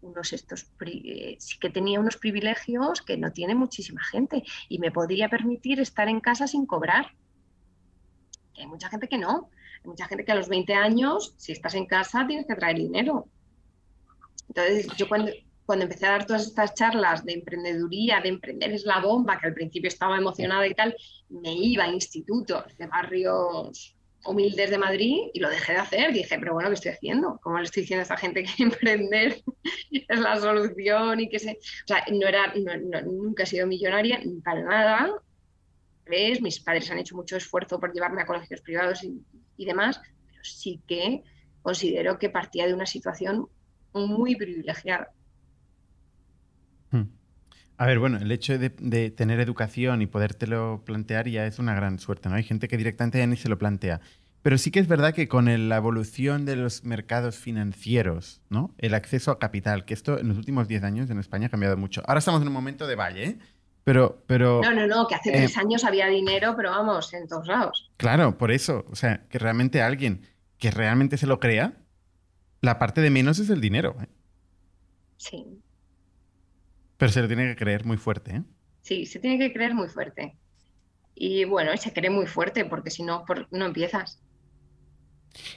unos 0.07 0.33
estos 0.33 0.67
eh, 0.87 1.37
sí 1.39 1.59
que 1.59 1.71
tenía 1.71 2.01
unos 2.01 2.17
privilegios 2.17 3.03
que 3.03 3.17
no 3.17 3.33
tiene 3.33 3.55
muchísima 3.55 4.03
gente 4.05 4.43
y 4.69 4.79
me 4.79 4.91
podría 4.91 5.29
permitir 5.29 5.81
estar 5.81 6.09
en 6.09 6.21
casa 6.21 6.47
sin 6.47 6.67
cobrar. 6.67 7.13
hay 8.57 8.67
mucha 8.67 8.89
gente 8.89 9.09
que 9.09 9.19
no. 9.19 9.51
Hay 9.83 9.91
mucha 9.91 10.07
gente 10.07 10.25
que 10.25 10.33
a 10.33 10.37
los 10.37 10.49
20 10.49 10.75
años, 10.75 11.35
si 11.37 11.53
estás 11.53 11.75
en 11.75 11.87
casa, 11.87 12.27
tienes 12.27 12.47
que 12.47 12.55
traer 12.55 12.77
dinero. 12.77 13.29
Entonces, 14.49 14.87
yo 14.97 15.09
cuando, 15.09 15.31
cuando 15.67 15.85
empecé 15.85 16.07
a 16.07 16.13
dar 16.13 16.27
todas 16.27 16.47
estas 16.47 16.75
charlas 16.75 17.25
de 17.25 17.35
emprendeduría, 17.35 18.21
de 18.21 18.31
emprender 18.31 18.73
es 18.73 18.85
la 18.85 19.01
bomba, 19.01 19.39
que 19.39 19.49
al 19.49 19.55
principio 19.55 19.89
estaba 19.89 20.17
emocionada 20.17 20.67
y 20.67 20.75
tal, 20.75 20.97
me 21.29 21.53
iba 21.53 21.85
a 21.85 21.89
institutos 21.89 22.77
de 22.79 22.87
barrios 22.87 23.96
humildes 24.25 24.71
de 24.71 24.79
Madrid 24.79 25.17
y 25.33 25.41
lo 25.41 25.49
dejé 25.49 25.73
de 25.73 25.79
hacer. 25.79 26.13
Dije, 26.13 26.39
pero 26.39 26.55
bueno, 26.55 26.69
¿qué 26.71 26.75
estoy 26.75 26.93
haciendo? 26.93 27.39
¿Cómo 27.43 27.59
le 27.59 27.65
estoy 27.65 27.83
diciendo 27.83 28.01
a 28.01 28.03
esta 28.03 28.17
gente 28.17 28.45
que 28.45 28.51
emprender 28.63 29.43
es 29.91 30.19
la 30.19 30.37
solución 30.37 31.21
y 31.21 31.29
que 31.29 31.39
se... 31.39 31.53
O 31.53 31.87
sea, 31.87 32.05
no 32.13 32.27
era, 32.27 32.53
nunca 33.05 33.45
he 33.45 33.47
sido 33.47 33.67
millonaria, 33.67 34.21
para 34.45 34.63
nada, 34.63 35.11
¿ves? 36.07 36.41
Mis 36.41 36.61
padres 36.61 36.91
han 36.91 36.99
hecho 36.99 37.17
mucho 37.17 37.37
esfuerzo 37.37 37.79
por 37.79 37.93
llevarme 37.93 38.23
a 38.23 38.27
colegios 38.27 38.61
privados 38.61 39.03
y, 39.05 39.65
demás, 39.65 40.01
pero 40.29 40.45
sí 40.45 40.81
que 40.87 41.23
considero 41.63 42.19
que 42.19 42.31
partía 42.31 42.67
de 42.67 42.75
una 42.75 42.87
situación 42.87 43.49
muy 43.93 44.37
privilegiada. 44.37 45.11
A 47.79 47.87
ver, 47.87 47.99
bueno, 47.99 48.19
el 48.19 48.33
hecho 48.33 48.59
de, 48.59 48.71
de, 48.79 49.11
tener 49.11 49.41
educación 49.41 50.03
y 50.03 50.07
podértelo 50.07 50.83
plantear 50.85 51.29
ya 51.29 51.47
es 51.47 51.59
una 51.59 51.75
gran 51.75 51.99
suerte, 51.99 52.29
¿no? 52.29 52.37
Hay 52.37 52.43
gente 52.43 52.69
que 52.69 52.77
directamente 52.77 53.19
ya 53.19 53.27
ni 53.27 53.37
se 53.37 53.49
lo 53.49 53.59
plantea. 53.59 54.01
Pero 54.47 54.59
sí 54.59 54.71
que 54.71 54.79
es 54.79 54.87
verdad 54.87 55.13
que 55.13 55.27
con 55.27 55.69
la 55.69 55.77
evolución 55.77 56.45
de 56.45 56.55
los 56.55 56.85
mercados 56.85 57.37
financieros, 57.37 58.41
¿no? 58.49 58.73
El 58.79 58.95
acceso 58.95 59.33
a 59.33 59.41
capital, 59.41 59.85
que 59.85 59.93
esto 59.93 60.21
en 60.21 60.29
los 60.29 60.39
últimos 60.39 60.69
10 60.69 60.85
años 60.85 61.11
en 61.11 61.19
España 61.19 61.49
ha 61.49 61.51
cambiado 61.51 61.77
mucho. 61.77 62.01
Ahora 62.07 62.21
estamos 62.21 62.43
en 62.43 62.47
un 62.47 62.55
momento 62.55 62.87
de 62.87 62.95
valle, 62.95 63.25
¿eh? 63.25 63.39
Pero, 63.83 64.23
pero. 64.29 64.61
No, 64.63 64.73
no, 64.73 64.87
no, 64.87 65.09
que 65.09 65.17
hace 65.17 65.33
tres 65.33 65.57
eh, 65.57 65.61
años 65.61 65.85
había 65.85 66.07
dinero, 66.07 66.55
pero 66.57 66.71
vamos, 66.71 67.13
en 67.13 67.27
todos 67.27 67.49
lados. 67.49 67.91
Claro, 67.97 68.39
por 68.39 68.53
eso. 68.53 68.85
O 68.91 68.95
sea, 68.95 69.27
que 69.29 69.39
realmente 69.41 69.83
alguien 69.83 70.23
que 70.59 70.71
realmente 70.71 71.19
se 71.19 71.27
lo 71.27 71.41
crea, 71.41 71.75
la 72.61 72.79
parte 72.79 73.01
de 73.01 73.11
menos 73.11 73.41
es 73.41 73.51
el 73.51 73.61
dinero. 73.61 73.97
¿eh? 74.01 74.07
Sí. 75.17 75.45
Pero 76.97 77.13
se 77.13 77.23
lo 77.23 77.29
tiene 77.29 77.47
que 77.47 77.57
creer 77.57 77.85
muy 77.85 77.97
fuerte, 77.97 78.37
¿eh? 78.37 78.43
Sí, 78.83 79.07
se 79.07 79.19
tiene 79.19 79.39
que 79.39 79.53
creer 79.53 79.75
muy 79.75 79.89
fuerte. 79.89 80.37
Y 81.15 81.45
bueno, 81.45 81.77
se 81.77 81.93
cree 81.93 82.11
muy 82.11 82.27
fuerte, 82.27 82.65
porque 82.65 82.91
si 82.91 83.03
no, 83.03 83.25
no 83.51 83.67
empiezas. 83.67 84.23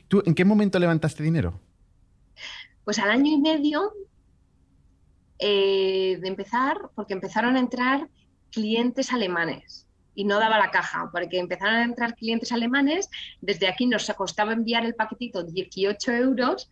¿Tú 0.07 0.23
en 0.25 0.33
qué 0.33 0.45
momento 0.45 0.79
levantaste 0.79 1.23
dinero? 1.23 1.59
Pues 2.83 2.99
al 2.99 3.11
año 3.11 3.31
y 3.31 3.37
medio 3.37 3.93
eh, 5.37 6.17
de 6.19 6.27
empezar, 6.27 6.77
porque 6.95 7.13
empezaron 7.13 7.55
a 7.55 7.59
entrar 7.59 8.09
clientes 8.51 9.13
alemanes 9.13 9.87
y 10.15 10.25
no 10.25 10.39
daba 10.39 10.57
la 10.57 10.71
caja, 10.71 11.09
porque 11.11 11.39
empezaron 11.39 11.75
a 11.75 11.83
entrar 11.83 12.15
clientes 12.15 12.51
alemanes, 12.51 13.09
desde 13.41 13.67
aquí 13.67 13.85
nos 13.85 14.09
costaba 14.17 14.53
enviar 14.53 14.85
el 14.85 14.95
paquetito 14.95 15.43
18 15.43 16.11
euros 16.13 16.69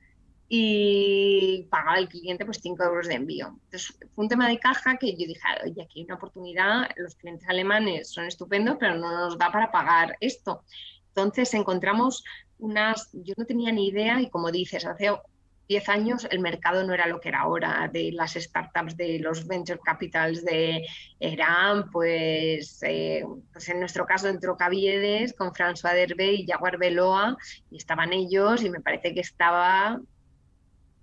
y 0.49 1.67
pagaba 1.69 1.97
el 1.97 2.07
cliente 2.07 2.45
pues 2.45 2.59
5 2.61 2.83
euros 2.83 3.07
de 3.07 3.15
envío. 3.15 3.47
Entonces 3.65 3.97
fue 4.15 4.23
un 4.23 4.29
tema 4.29 4.47
de 4.47 4.59
caja 4.59 4.97
que 4.97 5.11
yo 5.11 5.27
dije, 5.27 5.41
oye, 5.63 5.81
aquí 5.81 5.99
hay 5.99 6.05
una 6.05 6.15
oportunidad, 6.15 6.89
los 6.95 7.15
clientes 7.15 7.47
alemanes 7.49 8.11
son 8.11 8.25
estupendos, 8.25 8.77
pero 8.79 8.95
no 8.95 9.11
nos 9.11 9.37
da 9.37 9.51
para 9.51 9.71
pagar 9.71 10.15
esto. 10.19 10.63
Entonces 11.09 11.53
encontramos 11.53 12.23
unas, 12.59 13.09
yo 13.11 13.33
no 13.37 13.45
tenía 13.45 13.71
ni 13.71 13.87
idea 13.87 14.21
y 14.21 14.29
como 14.29 14.51
dices, 14.51 14.85
hace 14.85 15.11
10 15.67 15.89
años 15.89 16.27
el 16.31 16.39
mercado 16.39 16.83
no 16.85 16.93
era 16.93 17.07
lo 17.07 17.19
que 17.19 17.29
era 17.29 17.41
ahora, 17.41 17.89
de 17.91 18.11
las 18.13 18.33
startups, 18.33 18.95
de 18.95 19.19
los 19.19 19.47
venture 19.47 19.79
capitals, 19.83 20.43
de 20.45 20.85
eran 21.19 21.89
pues, 21.91 22.81
eh, 22.83 23.25
pues 23.51 23.67
en 23.69 23.79
nuestro 23.79 24.05
caso 24.05 24.27
entró 24.29 24.55
Caviedes 24.55 25.33
con 25.33 25.51
François 25.51 25.93
Derbe 25.93 26.33
y 26.33 26.47
Jaguar 26.47 26.77
Beloa 26.77 27.37
y 27.69 27.77
estaban 27.77 28.13
ellos 28.13 28.63
y 28.63 28.69
me 28.69 28.79
parece 28.79 29.13
que 29.13 29.21
estaba, 29.21 29.99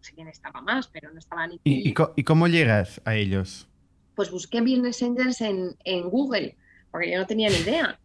sé 0.05 0.15
quién 0.15 0.29
estaba 0.29 0.61
más, 0.61 0.89
pero 0.89 1.11
no 1.11 1.19
estaban... 1.19 1.53
¿Y, 1.65 1.91
y, 1.91 1.95
y 2.17 2.25
cómo 2.25 2.47
llegas 2.47 3.01
a 3.05 3.17
ellos? 3.17 3.69
Pues 4.15 4.31
busqué 4.31 4.61
Business 4.61 5.03
Angels 5.03 5.41
en, 5.41 5.77
en 5.85 6.09
Google, 6.09 6.57
porque 6.91 7.11
yo 7.11 7.19
no 7.19 7.27
tenía 7.27 7.49
ni 7.49 7.57
idea 7.57 7.99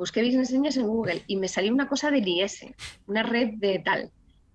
busqué 0.00 0.24
Business 0.24 0.54
Angels 0.54 0.78
en 0.78 0.86
Google 0.86 1.22
y 1.26 1.36
me 1.36 1.46
salió 1.46 1.74
una 1.74 1.86
cosa 1.86 2.10
del 2.10 2.26
IS, 2.26 2.64
una 3.06 3.22
red 3.22 3.50
de 3.58 3.80
tal. 3.80 4.10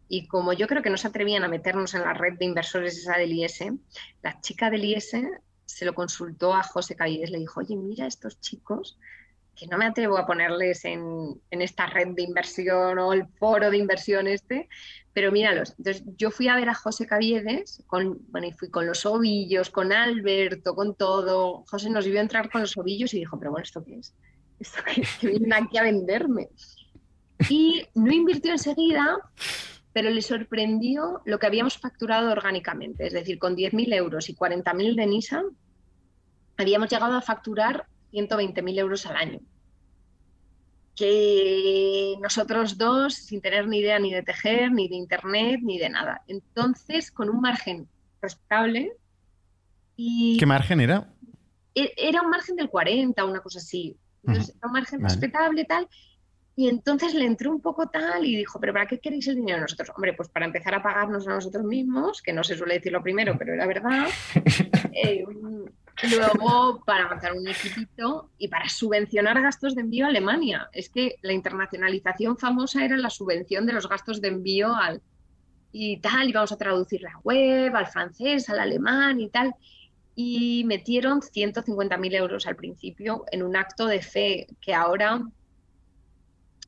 Y 0.10 0.28
como 0.28 0.54
yo 0.54 0.66
creo 0.66 0.82
que 0.82 0.90
no 0.90 0.98
se 0.98 1.08
atrevían 1.08 1.44
a 1.44 1.48
meternos 1.48 1.94
en 1.94 2.02
la 2.02 2.14
red 2.14 2.34
de 2.40 2.46
inversores 2.46 2.98
esa 2.98 3.16
del 3.18 3.32
IS, 3.32 3.60
la 4.24 4.42
chica 4.42 4.72
del 4.72 4.84
IS 4.84 5.16
se 5.66 5.86
lo 5.86 5.94
consultó 5.94 6.56
a 6.56 6.64
José 6.64 6.96
Cavides, 6.96 7.30
le 7.30 7.38
dijo, 7.38 7.60
oye, 7.60 7.76
mira 7.76 8.08
estos 8.08 8.40
chicos 8.42 8.98
que 9.56 9.68
no 9.68 9.78
me 9.78 9.86
atrevo 9.86 10.18
a 10.18 10.26
ponerles 10.26 10.84
en, 10.84 11.40
en, 11.52 11.62
esta 11.62 11.86
red 11.86 12.10
de 12.10 12.24
inversión 12.24 12.98
o 12.98 13.14
el 13.14 13.28
foro 13.38 13.70
de 13.70 13.78
inversión 13.78 14.28
este, 14.28 14.68
pero 15.16 15.32
míralos. 15.32 15.74
Entonces 15.78 16.04
yo 16.18 16.30
fui 16.30 16.50
a 16.50 16.58
ver 16.58 16.68
a 16.68 16.74
José 16.74 17.08
Caviedes, 17.08 17.82
con, 17.88 18.20
bueno, 18.32 18.48
y 18.48 18.52
fui 18.52 18.70
con 18.70 18.86
los 18.86 19.06
ovillos, 19.06 19.70
con 19.70 19.94
Alberto, 19.94 20.76
con 20.76 20.94
todo. 20.94 21.64
José 21.70 21.90
nos 21.90 22.06
vio 22.06 22.20
entrar 22.20 22.52
con 22.52 22.60
los 22.60 22.78
ovillos 22.78 23.14
y 23.14 23.20
dijo, 23.20 23.40
pero 23.40 23.52
bueno, 23.52 23.64
¿esto 23.64 23.82
qué 23.82 24.00
es? 24.00 24.14
¿Esto 24.60 24.80
qué 24.86 25.02
es? 25.02 25.10
Que 25.22 25.28
vienen 25.28 25.54
aquí 25.54 25.78
a 25.78 25.84
venderme. 25.84 26.50
Y 27.50 27.88
no 27.96 28.12
invirtió 28.12 28.52
enseguida, 28.52 29.18
pero 29.94 30.10
le 30.10 30.22
sorprendió 30.22 31.22
lo 31.24 31.40
que 31.40 31.48
habíamos 31.48 31.78
facturado 31.78 32.30
orgánicamente, 32.34 33.08
es 33.08 33.14
decir, 33.14 33.40
con 33.40 33.56
10.000 33.56 33.94
euros 33.94 34.30
y 34.30 34.36
40.000 34.36 34.96
de 34.96 35.08
NISA, 35.08 35.44
habíamos 36.58 36.90
llegado 36.90 37.14
a 37.14 37.22
facturar 37.22 37.86
120.000 38.12 38.80
euros 38.80 39.06
al 39.06 39.16
año. 39.16 39.40
Que 40.96 42.16
nosotros 42.22 42.78
dos, 42.78 43.14
sin 43.16 43.42
tener 43.42 43.68
ni 43.68 43.80
idea 43.80 44.00
ni 44.00 44.14
de 44.14 44.24
tejer, 44.24 44.72
ni 44.72 44.88
de 44.88 44.96
internet, 44.96 45.60
ni 45.62 45.78
de 45.78 45.90
nada. 45.90 46.24
Entonces, 46.28 47.12
con 47.12 47.30
un 47.30 47.42
margen 47.42 47.88
respetable. 48.22 48.94
Y 49.98 50.38
¿Qué 50.38 50.46
margen 50.46 50.80
era? 50.80 51.12
E-, 51.74 51.94
era 51.98 52.22
un 52.22 52.30
margen 52.30 52.56
del 52.56 52.70
40, 52.70 53.26
una 53.26 53.42
cosa 53.42 53.60
así. 53.60 53.98
Entonces, 54.24 54.56
era 54.56 54.68
un 54.68 54.74
margen 54.74 55.02
respetable, 55.02 55.66
tal. 55.66 55.88
Y 56.58 56.70
entonces 56.70 57.14
le 57.14 57.26
entró 57.26 57.52
un 57.52 57.62
poco 57.62 57.88
tal 57.88 58.26
y 58.26 58.38
dijo, 58.38 58.60
pero 58.62 58.72
¿para 58.72 58.88
qué 58.88 59.00
queréis 59.00 59.28
el 59.28 59.36
dinero 59.36 59.60
nosotros? 59.60 59.92
Hombre, 59.94 60.14
pues 60.14 60.30
para 60.30 60.46
empezar 60.46 60.74
a 60.74 60.82
pagarnos 60.82 61.28
a 61.28 61.32
nosotros 61.32 61.66
mismos, 61.66 62.22
que 62.22 62.32
no 62.32 62.46
se 62.46 62.56
suele 62.56 62.76
decir 62.76 62.94
lo 62.94 63.04
primero, 63.04 63.38
pero 63.38 63.54
era 63.54 63.68
verdad. 63.68 64.08
Eh, 64.98 65.26
luego 66.04 66.84
para 66.86 67.06
avanzar 67.06 67.34
un 67.34 67.48
equipito 67.48 68.30
y 68.38 68.48
para 68.48 68.68
subvencionar 68.70 69.42
gastos 69.42 69.76
de 69.76 69.82
envío 69.82 70.06
a 70.06 70.10
Alemania. 70.10 70.70
Es 70.74 70.90
que 70.90 71.16
la 71.22 71.34
internacionalización 71.34 72.38
famosa 72.38 72.84
era 72.84 72.98
la 72.98 73.10
subvención 73.10 73.66
de 73.66 73.74
los 73.74 73.88
gastos 73.88 74.22
de 74.22 74.30
envío 74.30 74.76
al 74.76 75.02
y 75.72 75.98
tal, 75.98 76.30
y 76.30 76.32
vamos 76.32 76.54
a 76.54 76.58
traducir 76.58 77.02
la 77.02 77.20
web 77.24 77.76
al 77.76 77.88
francés, 77.88 78.50
al 78.50 78.60
alemán 78.60 79.20
y 79.20 79.30
tal. 79.30 79.54
Y 80.16 80.64
metieron 80.66 81.20
150.000 81.20 82.16
euros 82.16 82.48
al 82.48 82.56
principio 82.56 83.26
en 83.32 83.44
un 83.44 83.58
acto 83.58 83.86
de 83.86 84.02
fe 84.02 84.48
que 84.62 84.74
ahora 84.74 85.22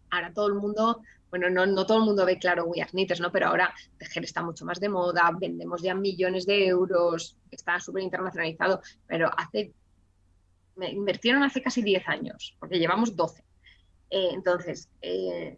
ahora 0.10 0.34
todo 0.34 0.48
el 0.48 0.56
mundo, 0.56 1.02
bueno, 1.30 1.50
no, 1.50 1.66
no 1.66 1.86
todo 1.86 2.00
el 2.00 2.06
mundo 2.06 2.26
ve 2.26 2.38
claro 2.38 2.66
We 2.66 2.82
Are 2.82 2.90
Knitters, 2.92 3.20
¿no? 3.20 3.32
Pero 3.32 3.48
ahora 3.48 3.74
tejer 3.98 4.24
está 4.24 4.42
mucho 4.42 4.66
más 4.66 4.80
de 4.80 4.90
moda, 4.90 5.32
vendemos 5.40 5.82
ya 5.82 5.94
millones 5.94 6.46
de 6.46 6.68
euros, 6.68 7.38
está 7.52 7.80
súper 7.80 8.04
internacionalizado, 8.04 8.82
pero 9.06 9.30
hace, 9.38 9.74
me 10.76 10.92
invirtieron 10.92 11.44
hace 11.44 11.62
casi 11.62 11.82
10 11.82 12.08
años, 12.08 12.56
porque 12.60 12.80
llevamos 12.80 13.16
12. 13.16 13.44
Eh, 14.10 14.30
entonces, 14.34 14.90
eh, 15.02 15.58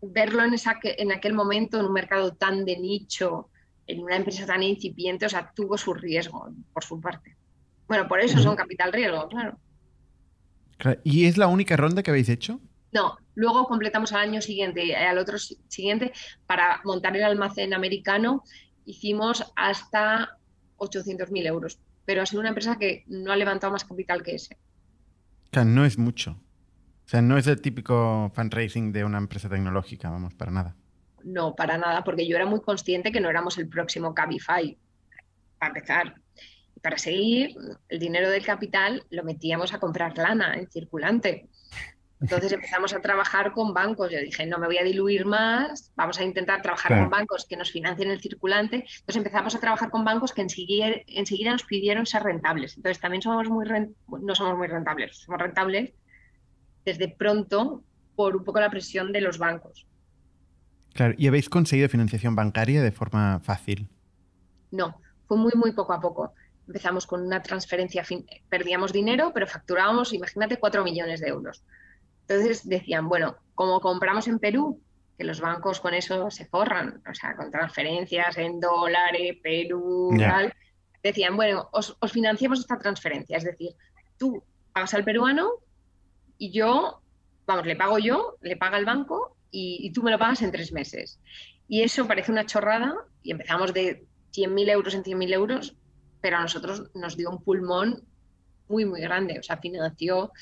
verlo 0.00 0.44
en, 0.44 0.54
esa, 0.54 0.78
en 0.82 1.12
aquel 1.12 1.34
momento 1.34 1.78
en 1.78 1.86
un 1.86 1.92
mercado 1.92 2.34
tan 2.34 2.64
de 2.64 2.78
nicho, 2.78 3.48
en 3.86 4.00
una 4.00 4.16
empresa 4.16 4.44
tan 4.46 4.62
incipiente, 4.62 5.26
o 5.26 5.28
sea, 5.28 5.52
tuvo 5.54 5.78
su 5.78 5.94
riesgo 5.94 6.52
por 6.72 6.82
su 6.82 7.00
parte. 7.00 7.36
Bueno, 7.86 8.08
por 8.08 8.20
eso 8.20 8.38
son 8.38 8.56
capital 8.56 8.92
riesgo, 8.92 9.28
claro. 9.28 9.58
¿Y 11.04 11.26
es 11.26 11.36
la 11.36 11.46
única 11.46 11.76
ronda 11.76 12.02
que 12.02 12.10
habéis 12.10 12.28
hecho? 12.28 12.60
No, 12.92 13.16
luego 13.34 13.66
completamos 13.66 14.12
al 14.12 14.28
año 14.28 14.42
siguiente, 14.42 14.90
eh, 14.90 14.96
al 14.96 15.18
otro 15.18 15.38
siguiente, 15.38 16.12
para 16.46 16.80
montar 16.84 17.16
el 17.16 17.24
almacén 17.24 17.72
americano, 17.72 18.44
hicimos 18.84 19.50
hasta 19.56 20.36
800.000 20.76 21.46
euros. 21.46 21.80
Pero 22.04 22.22
ha 22.22 22.26
sido 22.26 22.40
una 22.40 22.50
empresa 22.50 22.76
que 22.76 23.04
no 23.06 23.32
ha 23.32 23.36
levantado 23.36 23.72
más 23.72 23.84
capital 23.84 24.22
que 24.22 24.34
ese. 24.34 24.56
O 25.46 25.50
sea, 25.52 25.64
no 25.64 25.84
es 25.84 25.98
mucho. 25.98 26.32
O 26.32 27.08
sea, 27.08 27.22
no 27.22 27.38
es 27.38 27.46
el 27.46 27.60
típico 27.60 28.30
fundraising 28.34 28.92
de 28.92 29.04
una 29.04 29.18
empresa 29.18 29.48
tecnológica, 29.48 30.10
vamos, 30.10 30.34
para 30.34 30.50
nada. 30.50 30.76
No, 31.24 31.54
para 31.54 31.78
nada, 31.78 32.04
porque 32.04 32.26
yo 32.26 32.36
era 32.36 32.46
muy 32.46 32.60
consciente 32.60 33.12
que 33.12 33.20
no 33.20 33.30
éramos 33.30 33.58
el 33.58 33.68
próximo 33.68 34.14
Cabify, 34.14 34.76
para 35.58 35.68
empezar. 35.68 36.14
Y 36.74 36.80
para 36.80 36.98
seguir, 36.98 37.54
el 37.88 37.98
dinero 37.98 38.28
del 38.30 38.44
capital 38.44 39.04
lo 39.10 39.24
metíamos 39.24 39.72
a 39.72 39.78
comprar 39.78 40.16
lana 40.18 40.54
en 40.54 40.68
circulante. 40.70 41.48
Entonces 42.22 42.52
empezamos 42.52 42.94
a 42.94 43.00
trabajar 43.00 43.52
con 43.52 43.74
bancos. 43.74 44.10
Yo 44.12 44.20
dije, 44.20 44.46
no 44.46 44.58
me 44.58 44.66
voy 44.66 44.78
a 44.78 44.84
diluir 44.84 45.26
más, 45.26 45.92
vamos 45.96 46.18
a 46.20 46.24
intentar 46.24 46.62
trabajar 46.62 46.96
con 46.96 47.10
bancos 47.10 47.46
que 47.46 47.56
nos 47.56 47.72
financien 47.72 48.10
el 48.10 48.20
circulante. 48.20 48.76
Entonces 48.76 49.16
empezamos 49.16 49.54
a 49.56 49.60
trabajar 49.60 49.90
con 49.90 50.04
bancos 50.04 50.32
que 50.32 50.42
enseguida, 50.42 50.86
enseguida 51.08 51.50
nos 51.50 51.64
pidieron 51.64 52.06
ser 52.06 52.22
rentables. 52.22 52.76
Entonces 52.76 53.00
también 53.00 53.22
somos 53.22 53.48
muy 53.48 53.66
no 54.22 54.34
somos 54.34 54.56
muy 54.56 54.68
rentables, 54.68 55.16
somos 55.18 55.40
rentables 55.40 55.92
desde 56.84 57.08
pronto 57.08 57.82
por 58.14 58.36
un 58.36 58.44
poco 58.44 58.60
la 58.60 58.70
presión 58.70 59.12
de 59.12 59.20
los 59.20 59.38
bancos. 59.38 59.86
Claro, 60.94 61.14
¿y 61.16 61.26
habéis 61.26 61.48
conseguido 61.48 61.88
financiación 61.88 62.36
bancaria 62.36 62.82
de 62.82 62.92
forma 62.92 63.40
fácil? 63.40 63.88
No, 64.70 65.00
fue 65.26 65.38
muy, 65.38 65.52
muy 65.56 65.72
poco 65.72 65.92
a 65.92 66.00
poco. 66.00 66.34
Empezamos 66.68 67.06
con 67.06 67.22
una 67.22 67.42
transferencia, 67.42 68.04
perdíamos 68.48 68.92
dinero, 68.92 69.32
pero 69.34 69.46
facturábamos, 69.46 70.12
imagínate, 70.12 70.58
4 70.58 70.84
millones 70.84 71.20
de 71.20 71.28
euros. 71.28 71.64
Entonces 72.28 72.68
decían, 72.68 73.08
bueno, 73.08 73.36
como 73.54 73.80
compramos 73.80 74.26
en 74.28 74.38
Perú, 74.38 74.80
que 75.16 75.24
los 75.24 75.40
bancos 75.40 75.80
con 75.80 75.94
eso 75.94 76.30
se 76.30 76.46
forran, 76.46 77.02
o 77.08 77.14
sea, 77.14 77.36
con 77.36 77.50
transferencias 77.50 78.38
en 78.38 78.60
dólares, 78.60 79.36
Perú, 79.42 80.14
tal, 80.18 80.52
decían, 81.02 81.36
bueno, 81.36 81.68
os, 81.72 81.96
financiamos 82.10 82.60
esta 82.60 82.78
transferencia, 82.78 83.36
es 83.36 83.44
decir, 83.44 83.70
tú 84.18 84.42
pagas 84.72 84.94
al 84.94 85.04
peruano 85.04 85.50
y 86.38 86.50
yo, 86.52 87.02
vamos, 87.46 87.66
le 87.66 87.76
pago 87.76 87.98
yo, 87.98 88.36
le 88.40 88.56
paga 88.56 88.78
el 88.78 88.84
banco 88.84 89.36
y, 89.50 89.92
tú 89.92 90.02
me 90.02 90.10
lo 90.10 90.18
pagas 90.18 90.42
en 90.42 90.50
tres 90.50 90.72
meses. 90.72 91.20
Y 91.68 91.82
eso 91.82 92.06
parece 92.06 92.32
una 92.32 92.46
chorrada 92.46 92.94
y 93.22 93.32
empezamos 93.32 93.74
de 93.74 94.06
100.000 94.34 94.70
euros 94.70 94.94
en 94.94 95.02
100.000 95.02 95.32
euros, 95.34 95.76
pero 96.20 96.38
a 96.38 96.40
nosotros 96.40 96.90
nos 96.94 97.16
dio 97.16 97.30
un 97.30 97.42
pulmón 97.42 98.02
muy, 98.68 98.84
muy 98.84 99.00
grande. 99.00 99.38
O 99.38 99.42
sea, 99.42 99.58
financió 99.58 100.32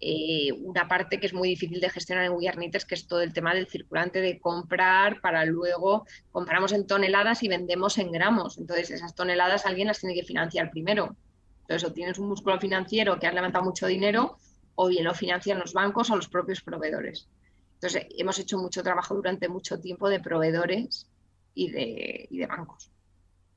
eh, 0.00 0.52
una 0.52 0.86
parte 0.86 1.18
que 1.18 1.26
es 1.26 1.34
muy 1.34 1.48
difícil 1.48 1.80
de 1.80 1.90
gestionar 1.90 2.24
en 2.24 2.32
We 2.32 2.48
que 2.86 2.94
es 2.94 3.06
todo 3.08 3.20
el 3.20 3.32
tema 3.32 3.52
del 3.52 3.66
circulante 3.66 4.20
de 4.20 4.38
comprar 4.38 5.20
para 5.20 5.44
luego 5.44 6.06
compramos 6.30 6.72
en 6.72 6.86
toneladas 6.86 7.42
y 7.42 7.48
vendemos 7.48 7.98
en 7.98 8.12
gramos. 8.12 8.58
Entonces, 8.58 8.90
esas 8.90 9.14
toneladas 9.14 9.66
alguien 9.66 9.88
las 9.88 9.98
tiene 9.98 10.14
que 10.14 10.22
financiar 10.22 10.70
primero. 10.70 11.16
Entonces, 11.62 11.88
o 11.88 11.92
tienes 11.92 12.18
un 12.18 12.28
músculo 12.28 12.60
financiero 12.60 13.18
que 13.18 13.26
has 13.26 13.34
levantado 13.34 13.64
mucho 13.64 13.88
dinero, 13.88 14.38
o 14.76 14.88
bien 14.88 15.04
lo 15.04 15.14
financian 15.14 15.58
los 15.58 15.72
bancos 15.72 16.10
o 16.10 16.16
los 16.16 16.28
propios 16.28 16.62
proveedores. 16.62 17.28
Entonces, 17.74 18.06
hemos 18.16 18.38
hecho 18.38 18.56
mucho 18.58 18.84
trabajo 18.84 19.14
durante 19.14 19.48
mucho 19.48 19.80
tiempo 19.80 20.08
de 20.08 20.20
proveedores 20.20 21.08
y 21.54 21.70
de, 21.70 22.28
y 22.30 22.38
de 22.38 22.46
bancos. 22.46 22.92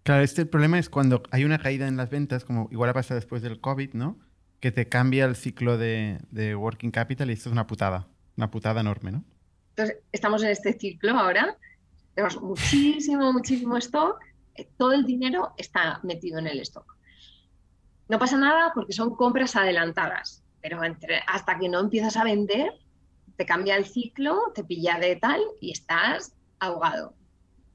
Claro, 0.03 0.23
este 0.23 0.47
problema 0.47 0.79
es 0.79 0.89
cuando 0.89 1.21
hay 1.29 1.45
una 1.45 1.59
caída 1.59 1.87
en 1.87 1.97
las 1.97 2.09
ventas, 2.09 2.43
como 2.43 2.67
igual 2.71 2.89
ha 2.89 2.93
pasado 2.93 3.19
después 3.19 3.43
del 3.43 3.61
COVID, 3.61 3.93
¿no? 3.93 4.17
Que 4.61 4.71
te 4.71 4.87
cambia 4.87 5.25
el 5.25 5.35
ciclo 5.35 5.77
de, 5.77 6.19
working 6.55 6.91
capital 6.91 7.29
y 7.29 7.33
esto 7.33 7.49
es 7.49 7.53
una 7.53 7.67
putada, 7.67 8.07
una 8.37 8.49
putada 8.51 8.79
enorme, 8.79 9.11
¿no? 9.11 9.23
Entonces, 9.71 9.97
estamos 10.11 10.43
en 10.43 10.49
este 10.49 10.73
ciclo 10.73 11.17
ahora, 11.17 11.57
tenemos 12.13 12.39
muchísimo, 12.41 13.33
muchísimo 13.33 13.75
stock, 13.77 14.19
eh, 14.55 14.69
todo 14.77 14.93
el 14.93 15.05
dinero 15.05 15.53
está 15.57 15.99
metido 16.03 16.37
en 16.37 16.47
el 16.47 16.59
stock. 16.59 16.95
No 18.07 18.19
pasa 18.19 18.37
nada 18.37 18.71
porque 18.75 18.93
son 18.93 19.15
compras 19.15 19.55
adelantadas, 19.55 20.43
pero 20.61 20.83
entre, 20.83 21.21
hasta 21.27 21.57
que 21.57 21.67
no 21.67 21.79
empiezas 21.79 22.15
a 22.15 22.23
vender, 22.23 22.71
te 23.37 23.45
cambia 23.47 23.75
el 23.75 23.85
ciclo, 23.85 24.51
te 24.53 24.63
pilla 24.63 24.99
de 24.99 25.15
tal 25.15 25.41
y 25.59 25.71
estás 25.71 26.35
ahogado. 26.59 27.15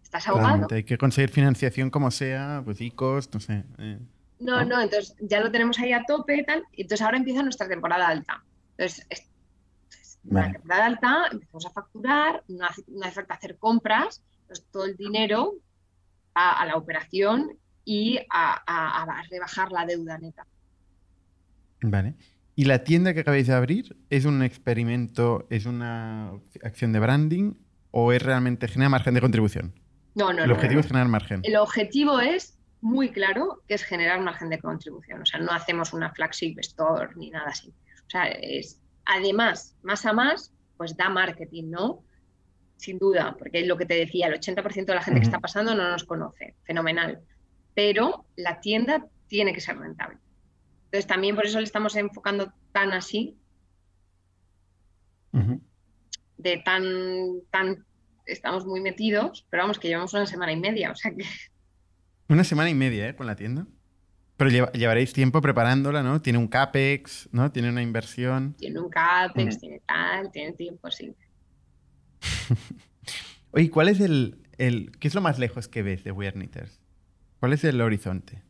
Estás 0.05 0.29
ahogado. 0.29 0.69
hay 0.71 0.85
que 0.85 0.99
conseguir 0.99 1.31
financiación 1.31 1.91
como 1.91 2.13
sea, 2.13 2.63
pues 2.65 2.81
ICOs, 2.81 3.35
no 3.35 3.41
sé. 3.41 3.65
Eh. 3.79 3.99
No, 4.39 4.65
no, 4.65 4.81
entonces 4.81 5.15
ya 5.21 5.41
lo 5.41 5.51
tenemos 5.51 5.79
ahí 5.79 5.93
a 5.93 6.05
tope 6.05 6.37
y 6.37 6.45
tal. 6.45 6.65
Y 6.73 6.83
entonces 6.83 7.05
ahora 7.05 7.17
empieza 7.17 7.43
nuestra 7.43 7.69
temporada 7.69 8.09
alta. 8.09 8.45
Entonces, 8.77 9.07
la 10.25 10.53
temporada 10.53 10.87
alta 10.87 11.25
empezamos 11.33 11.67
a 11.67 11.71
facturar, 11.71 12.43
no 12.49 12.67
hace, 12.67 12.83
falta 13.13 13.35
hacer 13.35 13.57
compras, 13.59 14.23
entonces 14.43 14.67
todo 14.71 14.85
el 14.85 14.97
dinero 14.97 15.55
va 16.37 16.53
a 16.53 16.67
la 16.67 16.77
operación 16.77 17.57
y 17.85 18.19
a, 18.31 19.25
rebajar 19.31 19.73
la 19.73 19.87
deuda 19.87 20.19
neta. 20.19 20.47
Vale. 21.83 22.15
¿Y 22.57 22.65
la 22.65 22.85
tienda 22.85 23.15
que 23.15 23.21
acabáis 23.21 23.47
de 23.47 23.55
abrir 23.55 23.97
es 24.11 24.25
un 24.25 24.43
experimento, 24.43 25.47
es 25.51 25.67
una 25.67 26.33
acción 26.63 26.93
de 26.93 27.01
branding 27.01 27.55
o 27.91 28.13
es 28.13 28.23
realmente 28.23 28.67
generar 28.67 28.91
margen 28.91 29.15
de 29.15 29.21
contribución? 29.21 29.75
No, 30.15 30.33
no, 30.33 30.45
El 30.45 30.53
objetivo 30.53 30.81
es 30.81 30.87
generar 30.87 31.09
margen. 31.09 31.41
El 31.45 31.57
objetivo 31.57 32.19
es 32.19 32.56
muy 32.81 33.11
claro 33.11 33.63
que 33.67 33.75
es 33.75 33.83
generar 33.83 34.21
margen 34.21 34.49
de 34.49 34.59
contribución. 34.59 35.23
O 35.23 35.27
sea, 35.27 35.41
no 35.41 35.53
hacemos 35.53 35.93
una 35.93 36.13
flagship 36.13 36.59
store 36.61 37.15
ni 37.17 37.31
nada 37.31 37.49
así. 37.49 37.75
O 38.07 38.11
sea, 38.11 38.27
es, 38.29 38.81
además, 39.05 39.77
más 39.83 40.05
a 40.07 40.13
más, 40.13 40.53
pues 40.77 40.97
da 40.97 41.09
marketing, 41.09 41.71
¿no? 41.71 42.05
Sin 42.77 42.99
duda, 42.99 43.35
porque 43.39 43.61
es 43.61 43.67
lo 43.67 43.77
que 43.77 43.87
te 43.87 43.95
decía, 43.95 44.27
el 44.27 44.39
80% 44.39 44.85
de 44.85 44.95
la 44.95 45.03
gente 45.03 45.21
que 45.21 45.27
está 45.27 45.41
pasando 45.41 45.75
no 45.75 45.91
nos 45.91 46.05
conoce. 46.05 46.55
Fenomenal. 46.65 47.21
Pero 47.75 48.27
la 48.37 48.61
tienda 48.61 49.07
tiene 49.27 49.53
que 49.53 49.61
ser 49.61 49.79
rentable. 49.79 50.19
Entonces, 50.87 51.07
también 51.07 51.35
por 51.35 51.47
eso 51.47 51.59
le 51.59 51.65
estamos 51.65 51.97
enfocando 51.97 52.53
tan 52.73 52.93
así. 52.93 53.37
De 56.39 56.59
tan, 56.59 57.43
tan, 57.51 57.85
estamos 58.25 58.65
muy 58.65 58.81
metidos, 58.81 59.47
pero 59.51 59.65
vamos, 59.65 59.79
que 59.79 59.89
llevamos 59.89 60.15
una 60.15 60.27
semana 60.27 60.53
y 60.53 60.57
media, 60.57 60.93
o 60.93 60.95
sea 60.95 61.13
que 61.15 61.25
una 62.29 62.45
semana 62.45 62.71
y 62.71 62.75
media, 62.75 63.09
¿eh? 63.09 63.17
Con 63.17 63.27
la 63.27 63.37
tienda. 63.37 63.67
Pero 64.37 64.71
llevaréis 64.73 65.13
tiempo 65.13 65.41
preparándola, 65.41 66.03
¿no? 66.03 66.21
Tiene 66.21 66.39
un 66.39 66.49
CAPEX, 66.49 67.31
¿no? 67.33 67.51
Tiene 67.53 67.71
una 67.71 67.83
inversión. 67.83 68.55
Tiene 68.59 68.81
un 68.81 68.91
CAPEX, 68.91 69.57
mm. 69.57 69.61
tiene 69.61 69.81
tal, 69.87 70.31
tiene 70.31 70.53
tiempo, 70.53 70.91
sí. 70.91 71.15
Oye, 73.53 73.71
¿cuál 73.71 73.89
es 73.89 74.01
el, 74.01 74.43
el, 74.59 74.91
¿Qué 74.99 75.09
es 75.09 75.15
lo 75.15 75.23
más 75.23 75.39
lejos 75.39 75.69
que 75.69 75.83
ves 75.83 76.05
de 76.05 76.13
Weird 76.13 76.35
Knitters? 76.35 76.81
¿Cuál 77.41 77.55
es 77.55 77.65
el 77.65 77.81
horizonte? 77.81 78.43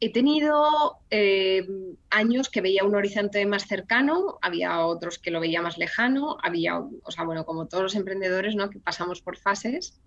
He 0.00 0.12
tenido 0.12 0.98
eh, 1.10 1.66
años 2.08 2.48
que 2.48 2.62
veía 2.62 2.84
un 2.84 2.94
horizonte 2.94 3.44
más 3.44 3.66
cercano, 3.66 4.38
había 4.40 4.80
otros 4.84 5.18
que 5.18 5.30
lo 5.30 5.40
veía 5.40 5.60
más 5.60 5.76
lejano, 5.76 6.38
había, 6.42 6.78
o 6.78 7.10
sea, 7.10 7.24
bueno, 7.24 7.44
como 7.44 7.66
todos 7.66 7.82
los 7.82 7.94
emprendedores, 7.94 8.54
¿no? 8.54 8.70
Que 8.70 8.78
pasamos 8.78 9.20
por 9.20 9.36
fases. 9.36 10.00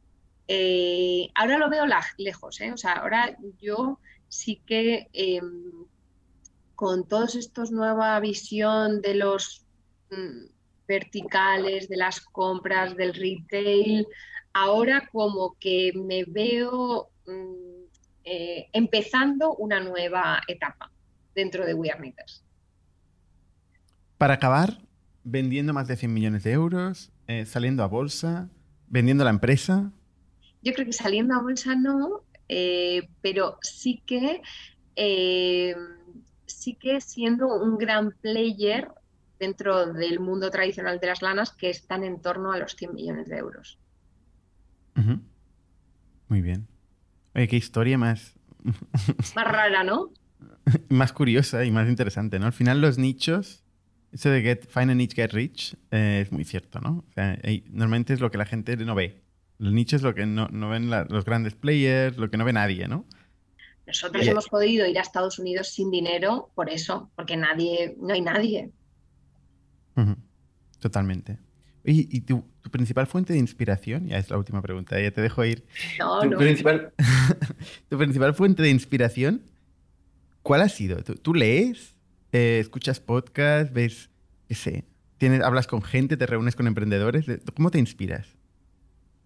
Eh, 0.48 1.30
ahora 1.36 1.58
lo 1.58 1.70
veo 1.70 1.86
lejos, 2.18 2.60
¿eh? 2.62 2.72
o 2.72 2.78
sea, 2.78 2.94
ahora 2.94 3.38
yo 3.62 4.00
sí 4.28 4.62
que 4.66 5.08
em, 5.14 5.86
con 6.76 7.08
todos 7.08 7.36
estos 7.36 7.72
nueva 7.72 8.20
visión 8.20 9.02
de 9.02 9.16
los 9.16 9.66
mm, 10.12 10.52
verticales, 10.88 11.88
de 11.88 11.98
las 11.98 12.20
compras, 12.20 12.96
del 12.98 13.14
retail, 13.14 14.06
ahora 14.54 15.10
como 15.12 15.56
que 15.60 15.94
me 15.96 16.26
veo 16.26 17.10
mm, 17.26 17.84
eh, 18.26 18.68
empezando 18.74 19.56
una 19.56 19.80
nueva 19.80 20.42
etapa 20.48 20.92
dentro 21.36 21.66
de 21.66 21.74
We 21.74 21.90
Are 21.90 22.14
Para 24.18 24.34
acabar, 24.36 24.82
vendiendo 25.24 25.74
más 25.74 25.88
de 25.88 25.96
100 25.96 26.14
millones 26.14 26.44
de 26.44 26.52
euros, 26.52 27.12
saliendo 27.46 27.84
a 27.84 27.88
bolsa, 27.88 28.50
vendiendo 28.88 29.24
la 29.24 29.32
empresa, 29.32 29.92
yo 30.64 30.74
creo 30.74 30.86
que 30.86 30.94
saliendo 30.94 31.36
a 31.36 31.42
bolsa 31.42 31.76
no, 31.76 32.22
eh, 32.48 33.10
pero 33.22 33.58
sí 33.62 34.02
que, 34.06 34.42
eh, 34.96 35.76
sí 36.46 36.76
que 36.76 37.02
siendo 37.02 37.48
un 37.48 37.78
gran 37.78 38.12
player 38.22 38.90
dentro 39.40 39.92
del 39.92 40.20
mundo 40.20 40.50
tradicional 40.50 41.00
de 41.00 41.08
las 41.08 41.22
lanas 41.22 41.52
que 41.52 41.70
están 41.70 42.04
en 42.04 42.22
torno 42.22 42.54
a 42.54 42.58
los 42.58 42.76
100 42.76 42.94
millones 42.94 43.28
de 43.28 43.38
euros. 43.38 43.78
Muy 46.30 46.42
bien. 46.42 46.68
Oye, 47.36 47.48
qué 47.48 47.58
historia 47.58 47.98
más... 47.98 48.36
más 49.36 49.46
rara, 49.46 49.84
¿no? 49.84 50.12
más 50.90 51.12
curiosa 51.12 51.66
y 51.66 51.72
más 51.72 51.90
interesante, 51.90 52.40
¿no? 52.40 52.46
Al 52.46 52.54
final 52.54 52.80
los 52.80 52.98
nichos, 52.98 53.64
eso 54.12 54.30
de 54.30 54.42
get, 54.42 54.68
find 54.68 54.92
a 54.92 54.96
niche, 54.96 55.16
get 55.16 55.34
rich, 55.34 55.76
eh, 55.92 56.22
es 56.22 56.32
muy 56.32 56.46
cierto, 56.46 56.80
¿no? 56.80 57.04
normalmente 57.72 58.14
es 58.14 58.22
lo 58.22 58.32
que 58.32 58.38
la 58.38 58.46
gente 58.46 58.78
no 58.78 58.96
ve. 58.96 59.23
El 59.60 59.74
nicho 59.74 59.96
es 59.96 60.02
lo 60.02 60.14
que 60.14 60.26
no, 60.26 60.48
ven 60.70 60.90
los 60.90 61.26
grandes 61.26 61.56
players, 61.56 62.18
lo 62.18 62.30
que 62.30 62.38
no 62.38 62.46
ve 62.46 62.54
nadie, 62.54 62.88
¿no? 62.88 63.06
Nosotros 63.86 64.26
hemos 64.26 64.48
podido 64.48 64.88
ir 64.88 64.98
a 64.98 65.02
Estados 65.02 65.40
Unidos 65.40 65.68
sin 65.70 65.92
dinero 65.92 66.52
por 66.56 66.70
eso, 66.70 67.12
porque 67.16 67.36
nadie, 67.36 67.96
no 68.00 68.14
hay 68.14 68.22
nadie. 68.22 68.72
Totalmente. 70.80 71.38
¿y 71.86 72.22
tu, 72.22 72.46
principal 72.72 73.08
fuente 73.08 73.34
de 73.34 73.40
inspiración? 73.40 74.08
Ya 74.08 74.18
es 74.18 74.30
la 74.30 74.38
última 74.38 74.62
pregunta, 74.62 75.00
ya 75.00 75.12
te 75.12 75.22
dejo 75.22 75.44
ir. 75.44 75.66
No, 76.00 76.22
tu 76.22 76.30
no. 76.30 76.38
Principal, 76.38 76.94
tu 77.90 77.98
principal 77.98 78.34
fuente 78.34 78.64
de 78.64 78.70
inspiración, 78.70 79.44
¿cuál 80.42 80.62
ha 80.62 80.70
sido? 80.70 81.04
¿Tú, 81.04 81.34
lees? 81.34 81.96
Eh, 82.32 82.60
¿Escuchas 82.60 83.00
podcasts? 83.00 83.74
¿Ves? 83.74 84.10
¿Qué 84.48 84.56
sé? 84.56 84.86
¿Tienes, 85.18 85.42
¿Hablas 85.42 85.68
con 85.68 85.82
gente? 85.82 86.18
¿Te 86.18 86.26
reúnes 86.26 86.56
con 86.56 86.68
emprendedores? 86.68 87.26
¿Cómo 87.56 87.70
te 87.70 87.80
inspiras? 87.80 88.38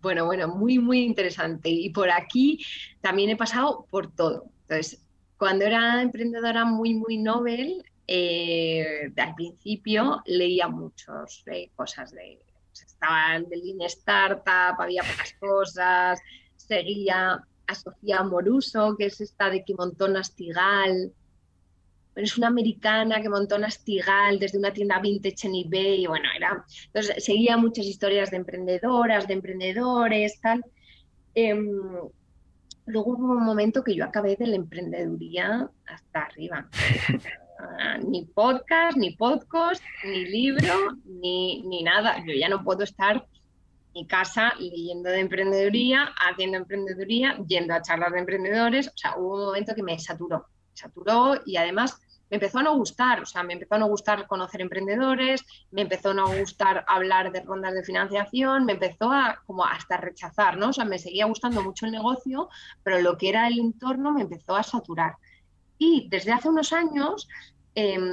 Bueno, 0.02 0.26
bueno, 0.26 0.48
muy, 0.48 0.80
muy 0.80 1.04
interesante. 1.04 1.70
Y 1.70 1.89
por 1.89 2.10
aquí 2.10 2.64
también 3.02 3.30
he 3.30 3.36
pasado 3.36 3.86
por 3.89 4.12
todo. 4.12 4.45
Entonces, 4.62 5.02
cuando 5.38 5.66
era 5.66 6.02
emprendedora 6.02 6.66
muy, 6.66 6.93
muy 6.93 7.18
novel, 7.18 7.84
eh, 8.08 9.12
al 9.18 9.36
principio 9.36 10.22
leía 10.26 10.68
muchas 10.68 11.43
eh, 11.48 11.70
cosas 11.76 12.12
de... 12.12 12.39
Estaba 12.74 13.36
en 13.36 13.48
el 13.52 13.62
Lean 13.62 13.82
Startup, 13.82 14.80
había 14.80 15.04
pocas 15.04 15.34
cosas, 15.39 16.20
seguía 16.56 17.43
a 17.68 17.76
Sofía 17.76 18.24
Moruso, 18.24 18.95
que 18.98 19.08
es 19.08 19.20
esta 19.22 19.50
de 19.50 19.64
que 19.64 19.76
montó 19.76 20.08
Nastigal, 22.18 22.24
es 22.24 22.38
una 22.38 22.47
americana 22.47 23.22
que 23.22 23.30
montó 23.30 23.57
Nastigal 23.57 24.39
desde 24.39 24.57
una 24.57 24.74
tienda 24.74 24.99
vintage 24.99 25.47
en 25.47 25.55
eBay, 25.55 26.03
y 26.03 26.07
bueno, 26.07 26.26
era, 26.36 26.65
entonces 26.86 27.24
seguía 27.24 27.57
muchas 27.57 27.86
historias 27.86 28.32
de 28.32 28.38
emprendedoras, 28.38 29.28
de 29.28 29.34
emprendedores, 29.34 30.39
tal. 30.41 30.63
Em, 31.36 31.68
luego 32.86 33.11
hubo 33.11 33.34
un 33.34 33.45
momento 33.45 33.84
que 33.84 33.95
yo 33.95 34.05
acabé 34.05 34.36
de 34.36 34.47
la 34.47 34.55
emprendeduría 34.55 35.70
hasta 35.86 36.22
arriba. 36.22 36.68
ni 38.07 38.26
podcast, 38.26 38.97
ni 38.97 39.15
podcast, 39.15 39.84
ni 40.03 40.26
libro, 40.26 40.97
ni, 41.05 41.63
ni 41.63 41.84
nada. 41.84 42.24
Yo 42.26 42.34
ya 42.34 42.49
no 42.49 42.63
puedo 42.63 42.84
estar 42.84 43.15
en 43.15 43.93
mi 43.93 44.07
casa 44.07 44.53
leyendo 44.59 45.09
de 45.09 45.20
emprendeduría, 45.20 46.13
haciendo 46.30 46.57
emprendeduría, 46.57 47.38
yendo 47.47 47.74
a 47.74 47.82
charlas 47.82 48.13
de 48.13 48.20
emprendedores. 48.20 48.88
O 48.88 48.97
sea, 48.97 49.18
hubo 49.18 49.36
un 49.36 49.45
momento 49.45 49.74
que 49.76 49.84
me 49.84 49.97
saturó, 49.99 50.45
saturó 50.74 51.41
y 51.45 51.57
además 51.57 51.99
me 52.30 52.36
empezó 52.36 52.60
a 52.60 52.64
no 52.64 52.76
gustar, 52.76 53.22
o 53.22 53.26
sea, 53.26 53.44
me 53.44 53.54
empezó 53.54 53.76
a 53.76 53.80
no 53.80 53.88
gustar 53.88 54.28
conocer 54.28 54.62
emprendedores, 54.62 55.46
me 55.72 55.82
empezó 55.82 56.12
a 56.12 56.14
no 56.14 56.28
gustar 56.28 56.84
hablar 56.88 57.32
de 57.32 57.42
rondas 57.42 57.74
de 57.74 57.84
financiación, 57.84 58.66
me 58.66 58.74
empezó 58.74 59.12
a 59.12 59.42
como 59.46 59.66
hasta 59.66 59.98
rechazar, 59.98 60.58
¿no? 60.58 60.70
O 60.70 60.74
sea, 60.74 60.86
me 60.86 61.00
seguía 61.00 61.26
gustando 61.26 61.64
mucho 61.64 61.86
el 61.86 61.92
negocio, 61.94 62.50
pero 62.84 63.00
lo 63.00 63.18
que 63.18 63.30
era 63.30 63.48
el 63.48 63.60
entorno 63.60 64.12
me 64.12 64.22
empezó 64.22 64.56
a 64.56 64.64
saturar. 64.64 65.16
Y 65.78 66.08
desde 66.10 66.34
hace 66.34 66.50
unos 66.50 66.74
años 66.74 67.28
em, 67.76 68.12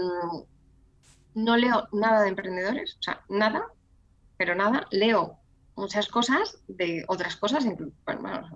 no 1.34 1.56
leo 1.56 1.88
nada 1.92 2.22
de 2.22 2.28
emprendedores, 2.28 2.96
o 3.00 3.02
sea, 3.02 3.20
nada, 3.28 3.66
pero 4.36 4.54
nada, 4.54 4.86
leo 4.90 5.38
muchas 5.76 6.08
cosas 6.08 6.58
de 6.68 7.04
otras 7.08 7.36
cosas, 7.36 7.66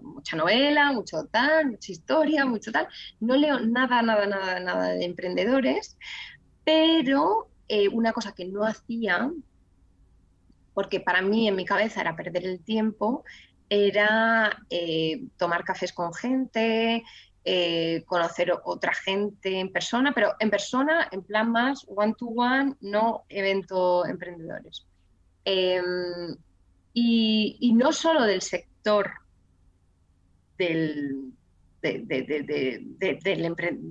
mucha 0.03 0.37
novela, 0.37 0.93
mucho 0.93 1.25
tal, 1.31 1.73
mucha 1.73 1.93
historia, 1.93 2.45
mucho 2.47 2.73
tal. 2.73 2.89
No 3.21 3.37
leo 3.37 3.61
nada, 3.61 4.03
nada, 4.03 4.27
nada, 4.27 4.61
nada 4.61 4.89
de 4.89 5.05
emprendedores, 5.05 5.97
pero 6.64 7.49
eh, 7.69 7.89
una 7.89 8.12
cosa 8.12 8.33
que 8.33 8.47
no 8.47 8.64
hacía, 8.64 9.31
porque 10.75 11.01
para 11.01 11.23
mí 11.23 11.49
en 11.49 11.57
mi 11.57 11.64
cabeza 11.64 12.01
era 12.01 12.16
perder 12.16 12.47
el 12.47 12.61
tiempo, 12.62 13.25
era 13.69 14.64
eh, 14.71 15.25
tomar 15.37 15.64
cafés 15.64 15.93
con 15.93 16.14
gente, 16.14 17.03
eh, 17.45 18.05
conocer 18.07 18.53
otra 18.64 18.95
gente 18.95 19.59
en 19.59 19.73
persona, 19.73 20.12
pero 20.14 20.35
en 20.39 20.51
persona, 20.51 21.09
en 21.11 21.23
plan 21.23 21.51
más 21.51 21.85
one 21.89 22.14
to 22.19 22.27
one, 22.27 22.75
no 22.81 23.25
evento 23.29 24.07
emprendedores. 24.07 24.87
Y, 27.01 27.72
no 27.74 27.92
solo 27.92 28.24
del 28.24 28.42
sector 28.42 29.12
del, 30.59 31.32
de, 31.80 32.05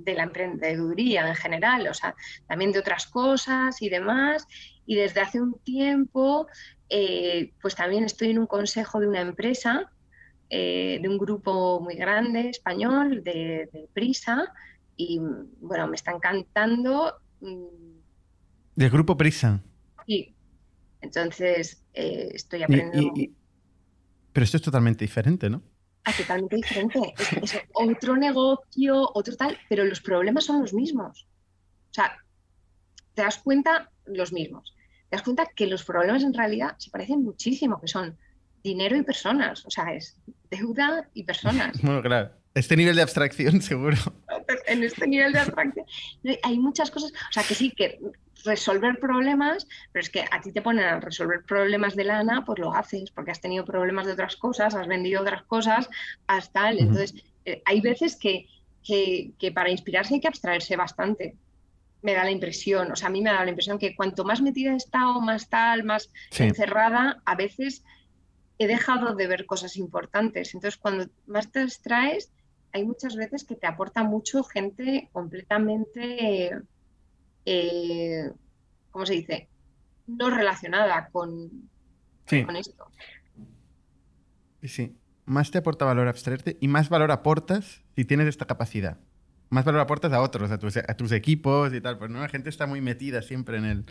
la 0.05 0.23
emprendeduría 0.23 1.29
en 1.29 1.35
general, 1.35 1.87
o 1.87 1.93
sea, 1.93 2.13
también 2.47 2.73
de 2.73 2.79
otras 2.79 3.07
cosas 3.07 3.81
y 3.81 3.87
demás. 3.87 4.45
Y 4.85 4.95
desde 4.95 5.21
hace 5.21 5.39
un 5.39 5.57
tiempo, 5.59 6.47
eh, 6.89 7.53
pues 7.61 7.75
también 7.75 8.03
estoy 8.03 8.31
en 8.31 8.39
un 8.39 8.47
consejo 8.47 8.99
de 8.99 9.07
una 9.07 9.21
empresa, 9.21 9.89
eh, 10.49 10.99
de 11.01 11.07
un 11.07 11.17
grupo 11.17 11.79
muy 11.79 11.95
grande 11.95 12.49
español, 12.49 13.23
de, 13.23 13.87
Prisa, 13.93 14.53
y 14.97 15.21
bueno, 15.61 15.87
me 15.87 15.95
está 15.95 16.11
encantando. 16.11 17.13
Mm, 17.39 17.99
¿Del 18.75 18.89
grupo 18.89 19.15
Prisa? 19.15 19.61
Sí, 20.05 20.35
entonces, 21.07 21.83
eh, 21.93 22.29
estoy 22.33 22.63
aprendiendo. 22.63 23.13
pero 24.33 24.43
esto 24.43 24.57
es 24.57 24.63
totalmente 24.63 25.03
diferente, 25.03 25.49
¿no? 25.49 25.63
Ah, 26.03 26.13
totalmente 26.15 26.55
diferente. 26.55 27.13
Es, 27.41 27.57
otro 27.73 28.15
negocio, 28.15 29.09
otro 29.13 29.35
tal, 29.35 29.57
pero 29.67 29.83
los 29.83 29.99
problemas 29.99 30.45
son 30.45 30.61
los 30.61 30.73
mismos. 30.73 31.27
O 31.91 31.93
sea, 31.93 32.17
te 33.13 33.23
das 33.23 33.39
cuenta 33.39 33.91
los 34.05 34.31
mismos. 34.31 34.73
Te 35.09 35.17
das 35.17 35.23
cuenta 35.23 35.47
que 35.55 35.67
los 35.67 35.83
problemas 35.83 36.23
en 36.23 36.33
realidad 36.33 36.75
se 36.77 36.91
parecen 36.91 37.23
muchísimo, 37.23 37.81
que 37.81 37.87
son 37.87 38.17
dinero 38.63 38.95
y 38.95 39.03
personas. 39.03 39.65
O 39.65 39.69
sea, 39.69 39.93
es 39.93 40.17
deuda 40.49 41.09
y 41.13 41.23
personas. 41.23 41.77
Bueno, 41.81 42.01
claro. 42.01 42.31
Este 42.53 42.75
nivel 42.75 42.95
de 42.95 43.01
abstracción, 43.01 43.61
seguro. 43.71 43.97
En 44.65 44.83
este 44.83 45.07
nivel 45.07 45.33
de 45.33 45.39
abstracción 45.39 45.85
hay 46.43 46.59
muchas 46.59 46.91
cosas. 46.91 47.11
O 47.11 47.33
sea, 47.33 47.43
que 47.43 47.55
sí, 47.55 47.71
que 47.71 47.99
resolver 48.45 48.99
problemas, 48.99 49.67
pero 49.91 50.03
es 50.03 50.09
que 50.09 50.25
a 50.29 50.41
ti 50.41 50.51
te 50.51 50.61
ponen 50.61 50.85
a 50.85 50.99
resolver 50.99 51.43
problemas 51.43 51.95
de 51.95 52.05
lana, 52.05 52.45
pues 52.45 52.59
lo 52.59 52.73
haces, 52.73 53.11
porque 53.11 53.31
has 53.31 53.41
tenido 53.41 53.65
problemas 53.65 54.05
de 54.05 54.13
otras 54.13 54.35
cosas, 54.35 54.75
has 54.75 54.87
vendido 54.87 55.21
otras 55.21 55.43
cosas, 55.43 55.89
hasta 56.27 56.61
tal. 56.61 56.79
Entonces, 56.79 57.15
eh, 57.45 57.61
hay 57.65 57.81
veces 57.81 58.15
que, 58.15 58.47
que, 58.83 59.51
para 59.53 59.69
inspirarse 59.69 60.15
hay 60.15 60.21
que 60.21 60.27
abstraerse 60.27 60.75
bastante. 60.75 61.35
Me 62.01 62.13
da 62.13 62.23
la 62.23 62.31
impresión, 62.31 62.91
o 62.91 62.95
sea, 62.95 63.07
a 63.07 63.11
mí 63.11 63.21
me 63.21 63.31
da 63.31 63.43
la 63.43 63.49
impresión 63.49 63.79
que 63.79 63.95
cuanto 63.95 64.23
más 64.23 64.41
metida 64.41 64.73
he 64.73 64.77
estado, 64.77 65.19
más 65.19 65.49
tal, 65.49 65.83
más 65.83 66.09
encerrada, 66.37 67.21
a 67.25 67.35
veces 67.35 67.83
he 68.59 68.67
dejado 68.67 69.15
de 69.15 69.27
ver 69.27 69.45
cosas 69.45 69.77
importantes. 69.77 70.53
Entonces, 70.53 70.79
cuando 70.79 71.07
más 71.25 71.51
te 71.51 71.61
abstraes, 71.61 72.31
hay 72.73 72.85
muchas 72.85 73.15
veces 73.15 73.43
que 73.43 73.55
te 73.55 73.67
aporta 73.67 74.03
mucho 74.03 74.43
gente 74.43 75.09
completamente 75.11 76.61
eh, 77.49 78.29
¿cómo 78.91 79.05
se 79.05 79.13
dice? 79.13 79.47
No 80.05 80.29
relacionada 80.29 81.07
con, 81.11 81.69
con 82.27 82.55
esto. 82.57 82.87
Sí, 84.63 84.97
más 85.25 85.49
te 85.49 85.59
aporta 85.59 85.85
valor 85.85 86.09
abstraerte 86.09 86.57
y 86.59 86.67
más 86.67 86.89
valor 86.89 87.11
aportas 87.11 87.85
si 87.95 88.03
tienes 88.03 88.27
esta 88.27 88.45
capacidad. 88.45 88.97
Más 89.49 89.63
valor 89.63 89.79
aportas 89.79 90.11
a 90.11 90.21
otros, 90.21 90.51
a 90.51 90.57
tus, 90.57 91.11
equipos 91.13 91.73
y 91.73 91.79
tal. 91.79 91.97
Pues 91.97 92.11
no, 92.11 92.19
la 92.19 92.27
gente 92.27 92.49
está 92.49 92.67
muy 92.67 92.81
metida 92.81 93.21
siempre 93.21 93.57
en 93.57 93.65
el, 93.65 93.85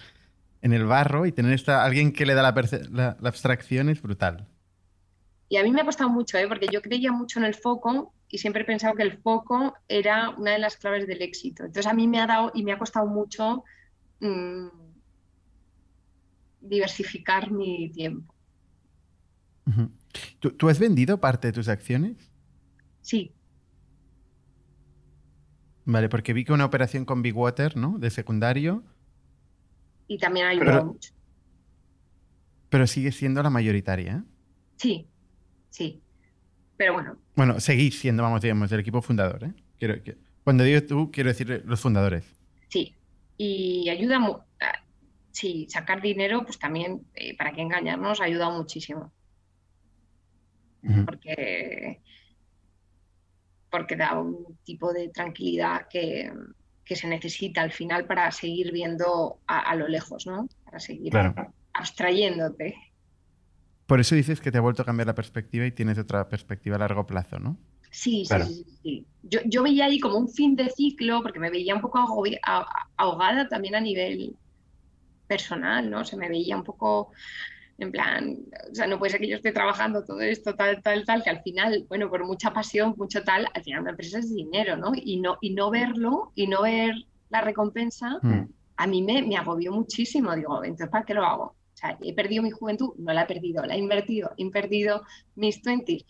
en 0.61 0.75
el 0.75 0.85
barro 0.85 1.25
y 1.25 1.33
tener 1.33 1.53
esta, 1.53 1.83
alguien 1.83 2.13
que 2.13 2.27
le 2.27 2.35
da 2.35 2.43
la, 2.43 3.17
abstracción 3.23 3.89
es 3.89 4.03
brutal. 4.03 4.49
Y 5.49 5.57
a 5.57 5.63
mí 5.63 5.71
me 5.71 5.81
ha 5.81 5.85
costado 5.85 6.11
mucho, 6.11 6.39
¿eh? 6.39 6.49
porque 6.49 6.69
yo 6.71 6.83
creía 6.83 7.13
mucho 7.13 7.39
en 7.39 7.45
el 7.45 7.55
foco 7.55 8.13
y 8.29 8.39
siempre 8.39 8.63
he 8.63 8.65
pensado 8.65 8.95
que 8.95 9.05
el 9.05 9.19
foco 9.19 9.75
era 9.87 10.31
una 10.31 10.53
de 10.53 10.59
las 10.59 10.77
claves 10.77 11.07
del 11.07 11.23
éxito. 11.23 11.65
Entonces 11.65 11.91
a 11.91 11.95
mí 11.95 12.09
me 12.09 12.21
ha 12.21 12.27
dado 12.27 12.51
y 12.55 12.65
me 12.65 12.73
ha 12.73 12.79
costado 12.79 13.07
mucho 13.07 13.63
mm, 14.21 14.67
diversificar 16.61 17.51
mi 17.53 17.91
tiempo. 17.91 18.35
¿Tú, 20.41 20.69
has 20.69 20.79
vendido 20.79 21.21
parte 21.21 21.49
de 21.49 21.53
tus 21.53 21.69
acciones? 21.69 22.31
Sí. 23.03 23.33
Vale, 25.85 26.09
porque 26.09 26.33
vi 26.33 26.45
que 26.45 26.53
una 26.53 26.65
operación 26.65 27.05
con 27.05 27.23
Big 27.23 27.37
Water, 27.37 27.77
¿no? 27.77 27.99
De 27.99 28.11
secundario. 28.11 28.83
Y 30.09 30.19
también 30.19 30.47
ha 30.47 30.51
ayudado 30.51 30.87
mucho. 30.87 31.13
Pero 32.69 32.87
sigue 32.87 33.13
siendo 33.13 33.43
la 33.43 33.51
mayoritaria. 33.51 34.17
¿eh? 34.17 34.31
Sí, 34.77 35.09
sí. 35.77 36.01
Pero 36.77 36.95
bueno. 36.95 37.19
Bueno, 37.35 37.61
seguís 37.61 37.99
siendo, 37.99 38.23
vamos, 38.23 38.41
digamos, 38.41 38.73
el 38.73 38.81
equipo 38.81 39.03
fundador, 39.03 39.45
¿eh? 39.45 39.53
Quiero, 39.79 39.97
cuando 40.43 40.65
digo 40.65 40.83
tú, 40.83 41.11
quiero 41.11 41.29
decir 41.29 41.63
los 41.67 41.81
fundadores. 41.81 42.25
Sí, 42.69 42.95
y 43.37 43.89
ayuda, 43.91 44.47
sí, 45.33 45.67
sacar 45.69 46.01
dinero, 46.01 46.45
pues 46.45 46.59
también, 46.59 47.03
eh, 47.15 47.37
para 47.37 47.53
que 47.53 47.61
engañarnos, 47.61 48.21
ayuda 48.21 48.51
muchísimo. 48.51 49.13
Porque 51.05 52.01
porque 53.71 53.97
da 53.97 54.19
un 54.19 54.57
tipo 54.65 54.93
de 54.93 55.09
tranquilidad 55.09 55.89
que, 55.91 56.33
se 56.85 57.09
necesita 57.09 57.63
al 57.63 57.73
final 57.73 58.07
para 58.07 58.31
seguir 58.31 58.73
viendo 58.73 59.41
a, 59.47 59.75
lo 59.75 59.89
lejos, 59.89 60.27
¿no? 60.27 60.49
Para 60.65 60.79
seguir 60.79 61.13
abstrayéndote. 61.73 62.77
Por 63.87 64.01
eso 64.01 64.15
dices 64.15 64.41
que 64.41 64.51
te 64.51 64.59
ha 64.59 64.61
vuelto 64.61 64.83
a 64.83 64.85
cambiar 64.85 65.07
la 65.07 65.15
perspectiva 65.15 65.65
y 65.67 65.73
tienes 65.73 65.99
otra 65.99 66.29
perspectiva 66.29 66.77
a 66.77 66.81
largo 66.81 67.07
plazo, 67.07 67.39
¿no? 67.39 67.57
Sí, 67.91 68.27
sí, 68.27 68.67
sí, 68.83 69.07
Yo, 69.23 69.63
veía 69.63 69.87
ahí 69.87 69.99
como 70.01 70.19
un 70.19 70.29
fin 70.29 70.55
de 70.55 70.69
ciclo, 70.69 71.23
porque 71.23 71.39
me 71.39 71.51
veía 71.51 71.75
un 71.75 71.81
poco 71.81 71.99
ahogada 72.97 73.49
también 73.49 73.75
a 73.75 73.81
nivel 73.81 74.37
personal, 75.27 75.89
¿no? 75.89 76.05
Se 76.05 76.17
me 76.17 76.29
veía 76.29 76.57
un 76.57 76.65
poco 76.65 77.13
en 77.79 77.93
plan, 77.93 78.37
o 78.71 78.75
sea, 78.75 78.87
no 78.87 78.99
puede 78.99 79.13
ser 79.13 79.21
que 79.21 79.29
yo 79.29 79.37
esté 79.37 79.53
trabajando 79.53 80.05
todo 80.05 80.21
esto, 80.21 80.55
tal, 80.55 80.83
tal, 80.83 81.05
tal, 81.05 81.23
que 81.23 81.31
al 81.31 81.43
final, 81.43 81.85
bueno, 81.89 82.09
por 82.09 82.25
mucha 82.25 82.53
pasión, 82.53 82.95
mucho 82.97 83.23
tal, 83.23 83.47
al 83.53 83.63
final 83.63 83.83
una 83.83 83.91
empresa 83.91 84.19
es 84.19 84.35
dinero, 84.35 84.77
¿no? 84.77 84.93
Y 84.95 85.21
no, 85.21 85.37
y 85.41 85.55
no 85.55 85.71
verlo, 85.71 86.33
y 86.35 86.47
no 86.47 86.63
ver 86.63 86.95
la 87.29 87.43
recompensa, 87.43 88.19
mm. 88.23 88.49
a 88.77 88.87
mí 88.87 89.03
me, 89.03 89.23
me 89.23 89.37
agobió 89.37 89.73
muchísimo. 89.73 90.35
Digo, 90.35 90.65
entonces, 90.65 90.89
¿para 90.89 91.05
qué 91.05 91.15
lo 91.15 91.25
hago? 91.25 91.55
O 91.77 91.79
sea, 91.79 91.99
he 92.03 92.15
perdido 92.15 92.43
mi 92.43 92.51
juventud, 92.51 92.95
no 92.97 93.13
la 93.13 93.23
he 93.23 93.27
perdido, 93.27 93.63
la 93.67 93.75
he 93.75 93.79
invertido, 93.79 94.33
he 94.39 94.51
perdido 94.51 95.03
mis 95.35 95.63
20 95.63 96.07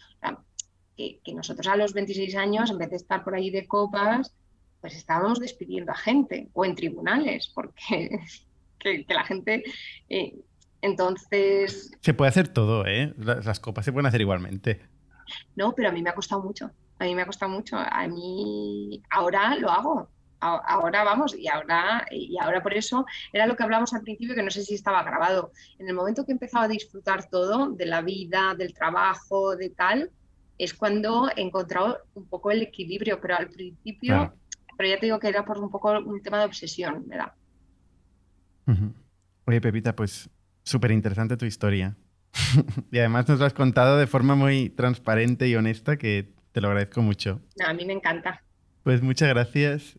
que, 0.97 1.35
nosotros 1.35 1.67
a 1.67 1.77
los 1.77 1.93
26 1.93 2.37
años, 2.37 2.71
en 2.71 2.79
vez 2.79 2.91
de 2.91 2.97
estar 2.97 3.23
por 3.23 3.35
ahí 3.35 3.51
de 3.51 3.67
copas, 3.67 4.35
pues 4.81 4.97
estábamos 4.97 5.41
despidiendo 5.41 5.93
a 5.93 5.97
gente 5.97 6.49
o 6.53 6.65
en 6.65 6.75
tribunales, 6.75 7.51
porque 7.55 8.19
que, 8.79 9.05
la 9.09 9.25
gente... 9.25 9.65
Eh, 10.09 10.35
entonces... 10.83 11.91
Se 12.01 12.15
puede 12.15 12.29
hacer 12.29 12.49
todo, 12.49 12.87
¿eh? 12.87 13.13
Las, 13.17 13.61
copas 13.61 13.85
se 13.85 13.93
pueden 13.93 14.07
hacer 14.07 14.21
igualmente. 14.21 14.81
No, 15.57 15.75
pero 15.75 15.89
a 15.89 15.93
mí 15.93 16.03
me 16.03 16.11
ha 16.11 16.15
costado 16.15 16.43
mucho. 16.43 16.71
A 16.99 17.05
mí 17.05 17.15
me 17.15 17.23
ha 17.23 17.27
costado 17.27 17.51
mucho. 17.51 17.77
A 17.77 18.07
mí 18.07 19.03
ahora 19.11 19.57
lo 19.57 19.71
hago 19.71 20.09
ahora 20.41 21.05
vamos, 21.05 21.35
y 21.35 21.49
ahora, 21.49 22.07
y 22.11 22.37
ahora 22.41 22.63
por 22.63 22.75
eso 22.75 23.07
era 23.33 23.47
lo 23.47 23.57
que 23.57 23.63
hablamos 23.63 23.93
al 23.95 24.03
principio, 24.03 24.35
que 24.35 24.43
no 24.43 24.51
sé 24.51 24.63
si 24.63 24.75
estaba 24.75 25.03
grabado. 25.03 25.53
En 25.79 25.89
el 25.89 25.95
momento 25.95 26.25
que 26.25 26.33
empezaba 26.33 26.65
a 26.65 26.69
disfrutar 26.69 27.29
todo, 27.29 27.71
de 27.71 27.87
la 27.87 28.03
vida, 28.03 28.55
del 28.57 28.75
trabajo, 28.75 29.57
de 29.57 29.71
tal, 29.71 30.11
es 30.59 30.75
cuando 30.75 31.29
he 31.37 31.43
encontrado 31.43 31.99
un 32.15 32.27
poco 32.27 32.51
el 32.51 32.63
equilibrio, 32.63 33.21
pero 33.21 33.37
al 33.37 33.49
principio, 33.49 34.35
pero 34.77 34.89
ya 34.89 34.99
te 34.99 35.07
digo 35.07 35.19
que 35.19 35.29
era 35.29 35.45
por 35.45 35.59
un 35.59 35.71
poco 35.71 35.99
un 35.99 36.23
tema 36.23 36.39
de 36.39 36.47
obsesión, 36.47 37.05
¿verdad? 37.07 37.33
Oye, 39.45 39.61
Pepita, 39.61 39.95
pues 39.95 40.29
súper 40.65 40.91
interesante 40.91 41.37
tu 41.37 41.45
historia. 41.45 41.97
y 42.91 42.99
además 42.99 43.29
nos 43.29 43.39
lo 43.39 43.47
has 43.47 43.55
contado 43.55 43.97
de 43.99 44.07
forma 44.07 44.35
muy 44.35 44.71
transparente 44.71 45.49
y 45.49 45.55
honesta, 45.55 45.97
que 45.97 46.33
te 46.53 46.61
lo 46.61 46.69
agradezco 46.69 47.03
mucho. 47.03 47.41
a 47.65 47.73
mí 47.73 47.85
me 47.85 47.93
encanta. 47.93 48.43
Pues 48.83 49.03
muchas 49.03 49.29
gracias. 49.29 49.99